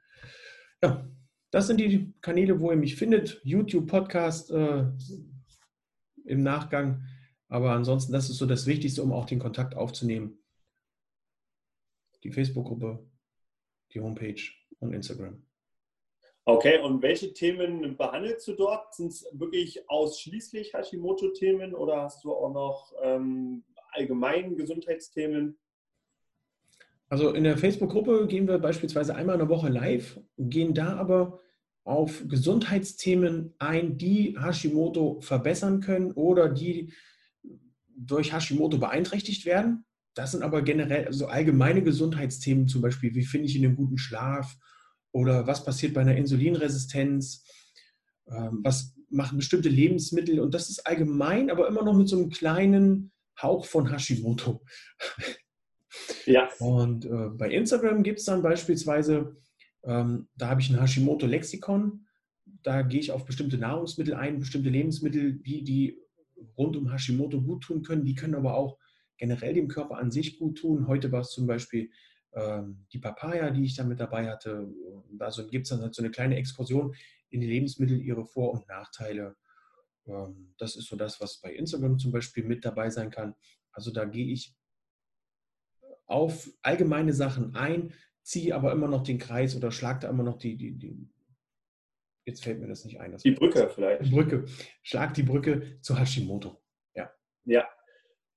Ja, 0.83 1.09
das 1.51 1.67
sind 1.67 1.79
die 1.79 2.13
Kanäle, 2.21 2.59
wo 2.59 2.71
ihr 2.71 2.77
mich 2.77 2.95
findet. 2.95 3.39
YouTube, 3.43 3.87
Podcast 3.87 4.51
äh, 4.51 4.85
im 6.25 6.43
Nachgang. 6.43 7.05
Aber 7.47 7.71
ansonsten, 7.71 8.11
das 8.11 8.29
ist 8.29 8.37
so 8.37 8.45
das 8.45 8.67
Wichtigste, 8.67 9.01
um 9.03 9.11
auch 9.11 9.25
den 9.25 9.39
Kontakt 9.39 9.75
aufzunehmen. 9.75 10.37
Die 12.25 12.31
Facebook-Gruppe, 12.31 13.05
die 13.93 14.01
Homepage 14.01 14.41
und 14.79 14.93
Instagram. 14.93 15.43
Okay, 16.43 16.79
und 16.79 17.03
welche 17.03 17.33
Themen 17.33 17.95
behandelst 17.97 18.47
du 18.47 18.53
dort? 18.53 18.95
Sind 18.95 19.11
es 19.11 19.27
wirklich 19.31 19.87
ausschließlich 19.87 20.73
Hashimoto-Themen 20.73 21.75
oder 21.75 22.01
hast 22.01 22.23
du 22.23 22.33
auch 22.33 22.51
noch 22.51 22.93
ähm, 23.03 23.63
allgemein 23.91 24.57
Gesundheitsthemen? 24.57 25.55
Also 27.09 27.29
in 27.29 27.43
der 27.43 27.59
Facebook-Gruppe 27.59 28.25
gehen 28.25 28.47
wir 28.47 28.57
beispielsweise 28.57 29.15
einmal 29.15 29.35
in 29.35 29.39
der 29.39 29.49
Woche 29.49 29.69
live, 29.69 30.19
gehen 30.39 30.73
da 30.73 30.97
aber 30.97 31.39
auf 31.83 32.27
Gesundheitsthemen 32.27 33.53
ein, 33.59 33.99
die 33.99 34.35
Hashimoto 34.39 35.21
verbessern 35.21 35.79
können 35.79 36.11
oder 36.13 36.49
die 36.49 36.91
durch 37.95 38.33
Hashimoto 38.33 38.79
beeinträchtigt 38.79 39.45
werden. 39.45 39.85
Das 40.15 40.31
sind 40.31 40.43
aber 40.43 40.61
generell 40.61 41.05
also 41.05 41.27
allgemeine 41.27 41.83
Gesundheitsthemen, 41.83 42.67
zum 42.67 42.81
Beispiel, 42.81 43.13
wie 43.13 43.25
finde 43.25 43.47
ich 43.47 43.55
einen 43.57 43.75
guten 43.75 43.97
Schlaf 43.97 44.55
oder 45.11 45.45
was 45.45 45.63
passiert 45.63 45.93
bei 45.93 46.01
einer 46.01 46.15
Insulinresistenz, 46.15 47.45
ähm, 48.27 48.61
was 48.63 48.95
machen 49.09 49.37
bestimmte 49.37 49.69
Lebensmittel 49.69 50.39
und 50.39 50.53
das 50.53 50.69
ist 50.69 50.87
allgemein, 50.87 51.51
aber 51.51 51.67
immer 51.67 51.83
noch 51.83 51.95
mit 51.95 52.09
so 52.09 52.17
einem 52.17 52.29
kleinen 52.29 53.11
Hauch 53.39 53.65
von 53.65 53.91
Hashimoto. 53.91 54.63
Ja. 56.25 56.49
Und 56.59 57.05
äh, 57.05 57.29
bei 57.29 57.51
Instagram 57.51 58.03
gibt 58.03 58.19
es 58.19 58.25
dann 58.25 58.41
beispielsweise 58.41 59.37
ähm, 59.85 60.27
da 60.35 60.49
habe 60.49 60.61
ich 60.61 60.69
ein 60.69 60.79
Hashimoto-Lexikon. 60.79 62.05
Da 62.63 62.81
gehe 62.81 62.99
ich 62.99 63.11
auf 63.11 63.25
bestimmte 63.25 63.57
Nahrungsmittel 63.57 64.15
ein, 64.15 64.39
bestimmte 64.39 64.69
Lebensmittel, 64.69 65.39
wie 65.43 65.63
die 65.63 65.99
rund 66.57 66.75
um 66.75 66.91
Hashimoto 66.91 67.41
gut 67.41 67.63
tun 67.63 67.83
können. 67.83 68.05
Die 68.05 68.15
können 68.15 68.35
aber 68.35 68.55
auch 68.55 68.77
generell 69.17 69.53
dem 69.53 69.67
Körper 69.67 69.97
an 69.97 70.11
sich 70.11 70.39
gut 70.39 70.57
tun. 70.57 70.87
Heute 70.87 71.11
war 71.11 71.21
es 71.21 71.29
zum 71.29 71.47
Beispiel 71.47 71.89
ähm, 72.33 72.85
die 72.91 72.99
Papaya, 72.99 73.49
die 73.51 73.63
ich 73.63 73.75
da 73.75 73.83
mit 73.83 73.99
dabei 73.99 74.29
hatte. 74.29 74.67
Also 75.19 75.47
gibt 75.47 75.65
es 75.65 75.69
dann 75.69 75.81
halt 75.81 75.95
so 75.95 76.01
eine 76.01 76.11
kleine 76.11 76.35
Exkursion 76.37 76.95
in 77.29 77.41
die 77.41 77.47
Lebensmittel, 77.47 78.01
ihre 78.01 78.25
Vor- 78.25 78.53
und 78.53 78.67
Nachteile. 78.67 79.35
Ähm, 80.05 80.53
das 80.57 80.75
ist 80.75 80.87
so 80.87 80.95
das, 80.95 81.19
was 81.21 81.41
bei 81.41 81.53
Instagram 81.53 81.97
zum 81.97 82.11
Beispiel 82.11 82.43
mit 82.43 82.65
dabei 82.65 82.89
sein 82.89 83.09
kann. 83.09 83.35
Also 83.71 83.91
da 83.91 84.05
gehe 84.05 84.31
ich 84.31 84.55
auf 86.07 86.49
allgemeine 86.61 87.13
Sachen 87.13 87.55
ein, 87.55 87.93
ziehe 88.21 88.55
aber 88.55 88.71
immer 88.71 88.87
noch 88.87 89.03
den 89.03 89.17
Kreis 89.17 89.55
oder 89.55 89.71
schlage 89.71 90.01
da 90.01 90.09
immer 90.09 90.23
noch 90.23 90.37
die, 90.37 90.55
die, 90.55 90.77
die 90.77 91.09
jetzt 92.25 92.43
fällt 92.43 92.59
mir 92.59 92.67
das 92.67 92.85
nicht 92.85 92.99
ein. 92.99 93.15
Die 93.17 93.31
Brücke 93.31 93.69
vielleicht. 93.69 94.05
Die 94.05 94.09
Brücke. 94.09 94.45
Schlag 94.81 95.13
die 95.13 95.23
Brücke 95.23 95.79
zu 95.81 95.97
Hashimoto. 95.97 96.61
Ja. 96.95 97.11
Ja. 97.45 97.67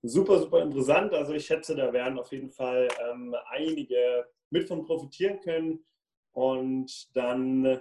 Super, 0.02 0.38
super 0.38 0.62
interessant. 0.62 1.12
Also 1.12 1.32
ich 1.32 1.46
schätze, 1.46 1.74
da 1.74 1.92
werden 1.92 2.18
auf 2.18 2.30
jeden 2.30 2.50
Fall 2.50 2.88
ähm, 3.10 3.34
einige 3.50 4.26
mit 4.50 4.68
von 4.68 4.84
profitieren 4.84 5.40
können. 5.40 5.84
Und 6.32 7.16
dann 7.16 7.80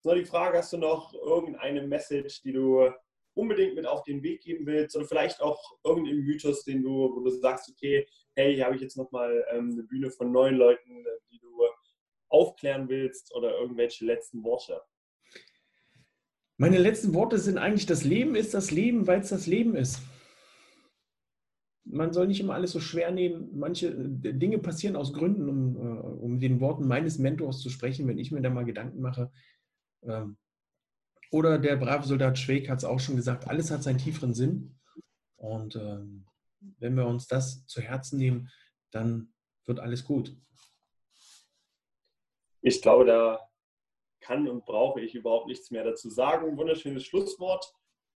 so 0.00 0.14
die 0.14 0.24
Frage, 0.24 0.58
hast 0.58 0.72
du 0.72 0.78
noch 0.78 1.14
irgendeine 1.14 1.86
Message, 1.86 2.42
die 2.42 2.52
du 2.52 2.90
unbedingt 3.34 3.76
mit 3.76 3.86
auf 3.86 4.02
den 4.02 4.22
Weg 4.22 4.42
geben 4.42 4.66
willst 4.66 4.96
oder 4.96 5.06
vielleicht 5.06 5.40
auch 5.40 5.78
irgendeinen 5.84 6.24
Mythos, 6.24 6.64
den 6.64 6.82
du, 6.82 7.14
wo 7.14 7.20
du 7.20 7.30
sagst, 7.30 7.70
okay, 7.70 8.06
hey, 8.34 8.54
hier 8.54 8.64
habe 8.64 8.74
ich 8.74 8.82
jetzt 8.82 8.96
nochmal 8.96 9.44
ähm, 9.52 9.70
eine 9.72 9.84
Bühne 9.84 10.10
von 10.10 10.32
neun 10.32 10.56
Leuten, 10.56 11.04
die 11.30 11.38
du 11.38 11.48
aufklären 12.28 12.88
willst 12.88 13.34
oder 13.34 13.56
irgendwelche 13.58 14.04
letzten 14.04 14.42
Worte? 14.42 14.82
Meine 16.56 16.78
letzten 16.78 17.14
Worte 17.14 17.38
sind 17.38 17.58
eigentlich, 17.58 17.86
das 17.86 18.04
Leben 18.04 18.34
ist 18.34 18.54
das 18.54 18.70
Leben, 18.70 19.06
weil 19.06 19.20
es 19.20 19.30
das 19.30 19.46
Leben 19.46 19.76
ist. 19.76 20.00
Man 21.84 22.12
soll 22.12 22.28
nicht 22.28 22.40
immer 22.40 22.54
alles 22.54 22.72
so 22.72 22.80
schwer 22.80 23.10
nehmen. 23.10 23.58
Manche 23.58 23.88
äh, 23.88 24.32
Dinge 24.32 24.58
passieren 24.58 24.96
aus 24.96 25.12
Gründen, 25.12 25.48
um, 25.48 25.76
äh, 25.76 26.00
um 26.00 26.38
den 26.38 26.60
Worten 26.60 26.86
meines 26.86 27.18
Mentors 27.18 27.60
zu 27.60 27.70
sprechen, 27.70 28.06
wenn 28.06 28.18
ich 28.18 28.30
mir 28.30 28.40
da 28.40 28.50
mal 28.50 28.64
Gedanken 28.64 29.00
mache. 29.00 29.32
Ähm, 30.02 30.36
oder 31.30 31.58
der 31.58 31.76
brave 31.76 32.06
Soldat 32.06 32.38
Schweig 32.38 32.68
hat 32.68 32.78
es 32.78 32.84
auch 32.84 33.00
schon 33.00 33.16
gesagt, 33.16 33.48
alles 33.48 33.70
hat 33.70 33.82
seinen 33.82 33.98
tieferen 33.98 34.34
Sinn. 34.34 34.78
Und 35.36 35.76
ähm, 35.76 36.26
wenn 36.78 36.94
wir 36.94 37.06
uns 37.06 37.26
das 37.26 37.66
zu 37.66 37.80
Herzen 37.80 38.18
nehmen, 38.18 38.50
dann 38.90 39.32
wird 39.64 39.80
alles 39.80 40.04
gut. 40.04 40.36
Ich 42.60 42.80
glaube, 42.80 43.06
da 43.06 43.40
kann 44.20 44.48
und 44.48 44.64
brauche 44.64 45.00
ich 45.00 45.14
überhaupt 45.14 45.48
nichts 45.48 45.70
mehr 45.70 45.84
dazu 45.84 46.08
sagen. 46.10 46.56
Wunderschönes 46.56 47.04
Schlusswort. 47.04 47.74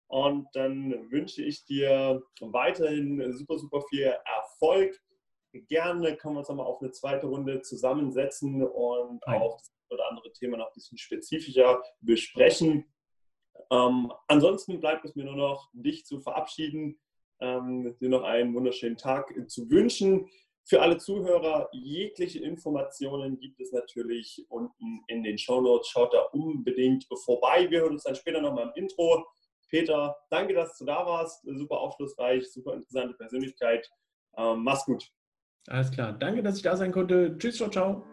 Und 0.07 0.49
dann 0.53 1.11
wünsche 1.11 1.43
ich 1.43 1.65
dir 1.65 2.23
weiterhin 2.41 3.33
super, 3.33 3.59
super 3.59 3.83
viel 3.89 4.15
Erfolg. 4.25 5.01
Gerne 5.69 6.17
können 6.17 6.35
wir 6.35 6.41
uns 6.41 6.49
nochmal 6.49 6.67
auf 6.67 6.81
eine 6.81 6.91
zweite 6.91 7.27
Runde 7.27 7.63
zusammensetzen 7.63 8.63
und 8.63 9.23
Nein. 9.27 9.41
auch 9.41 9.57
das 9.59 9.73
oder 9.91 10.09
andere 10.09 10.33
Thema 10.33 10.57
noch 10.57 10.67
ein 10.67 10.75
bisschen 10.75 10.99
spezifischer 10.99 11.83
besprechen. 12.01 12.93
Ähm, 13.71 14.13
ansonsten 14.27 14.81
bleibt 14.81 15.05
es 15.05 15.15
mir 15.15 15.25
nur 15.25 15.37
noch, 15.37 15.71
dich 15.73 16.05
zu 16.05 16.21
verabschieden 16.21 16.99
ähm, 17.41 17.97
dir 18.01 18.09
noch 18.09 18.23
einen 18.23 18.55
wunderschönen 18.55 18.97
Tag 18.97 19.33
zu 19.49 19.71
wünschen. 19.71 20.29
Für 20.67 20.81
alle 20.81 20.97
Zuhörer, 20.97 21.69
jegliche 21.73 22.41
Informationen 22.41 23.39
gibt 23.39 23.61
es 23.61 23.71
natürlich 23.73 24.47
unten 24.49 25.03
in 25.09 25.23
den 25.23 25.37
Show 25.37 25.61
Notes. 25.61 25.89
Schaut 25.89 26.15
da 26.15 26.21
unbedingt 26.33 27.07
vorbei. 27.25 27.71
Wir 27.71 27.81
hören 27.81 27.93
uns 27.93 28.05
dann 28.05 28.15
später 28.15 28.41
nochmal 28.41 28.73
im 28.75 28.83
Intro. 28.83 29.27
Peter, 29.75 30.17
danke, 30.31 30.55
dass 30.55 30.79
du 30.79 30.85
da 30.85 31.05
warst. 31.05 31.43
Super 31.43 31.79
aufschlussreich, 31.79 32.49
super 32.53 32.75
interessante 32.75 33.15
Persönlichkeit. 33.15 33.91
Ähm, 34.37 34.63
mach's 34.63 34.85
gut. 34.85 35.11
Alles 35.67 35.91
klar. 35.91 36.13
Danke, 36.13 36.45
dass 36.45 36.59
ich 36.59 36.63
da 36.63 36.77
sein 36.77 36.93
konnte. 36.93 37.37
Tschüss, 37.39 37.57
ciao, 37.57 37.69
ciao. 37.69 38.05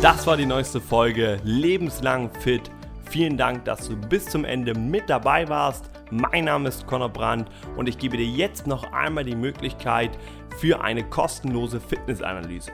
Das 0.00 0.26
war 0.26 0.38
die 0.38 0.46
neueste 0.46 0.80
Folge 0.80 1.38
Lebenslang 1.44 2.32
fit. 2.40 2.62
Vielen 3.10 3.36
Dank, 3.36 3.66
dass 3.66 3.86
du 3.86 3.94
bis 4.08 4.24
zum 4.24 4.46
Ende 4.46 4.72
mit 4.72 5.10
dabei 5.10 5.46
warst. 5.50 5.90
Mein 6.10 6.46
Name 6.46 6.70
ist 6.70 6.86
Conor 6.86 7.10
Brandt 7.10 7.50
und 7.76 7.86
ich 7.86 7.98
gebe 7.98 8.16
dir 8.16 8.24
jetzt 8.24 8.66
noch 8.66 8.90
einmal 8.90 9.24
die 9.24 9.36
Möglichkeit 9.36 10.12
für 10.56 10.80
eine 10.80 11.06
kostenlose 11.10 11.78
Fitnessanalyse. 11.78 12.72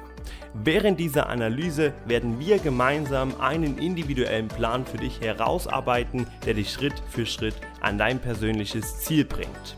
Während 0.54 0.98
dieser 0.98 1.28
Analyse 1.28 1.92
werden 2.06 2.40
wir 2.40 2.58
gemeinsam 2.58 3.40
einen 3.40 3.78
individuellen 3.78 4.48
Plan 4.48 4.84
für 4.84 4.98
dich 4.98 5.20
herausarbeiten, 5.20 6.26
der 6.44 6.54
dich 6.54 6.72
Schritt 6.72 6.94
für 7.08 7.26
Schritt 7.26 7.54
an 7.80 7.98
dein 7.98 8.18
persönliches 8.18 8.98
Ziel 9.00 9.24
bringt. 9.24 9.76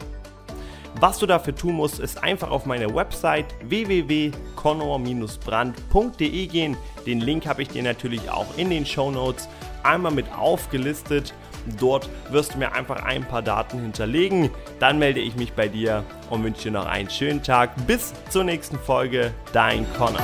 Was 1.00 1.18
du 1.18 1.26
dafür 1.26 1.54
tun 1.54 1.74
musst, 1.74 2.00
ist 2.00 2.22
einfach 2.22 2.50
auf 2.50 2.66
meine 2.66 2.94
Website 2.94 3.46
www.conor-brand.de 3.64 6.46
gehen. 6.46 6.76
Den 7.06 7.20
Link 7.20 7.46
habe 7.46 7.62
ich 7.62 7.68
dir 7.68 7.82
natürlich 7.82 8.30
auch 8.30 8.46
in 8.56 8.68
den 8.70 8.86
Show 8.86 9.10
Notes 9.10 9.48
einmal 9.82 10.12
mit 10.12 10.32
aufgelistet 10.32 11.34
Dort 11.78 12.08
wirst 12.30 12.54
du 12.54 12.58
mir 12.58 12.72
einfach 12.72 13.02
ein 13.04 13.24
paar 13.24 13.42
Daten 13.42 13.80
hinterlegen. 13.80 14.50
Dann 14.78 14.98
melde 14.98 15.20
ich 15.20 15.36
mich 15.36 15.52
bei 15.52 15.68
dir 15.68 16.04
und 16.30 16.44
wünsche 16.44 16.64
dir 16.64 16.72
noch 16.72 16.86
einen 16.86 17.10
schönen 17.10 17.42
Tag. 17.42 17.70
Bis 17.86 18.12
zur 18.30 18.44
nächsten 18.44 18.78
Folge. 18.78 19.32
Dein 19.52 19.86
Connor. 19.94 20.22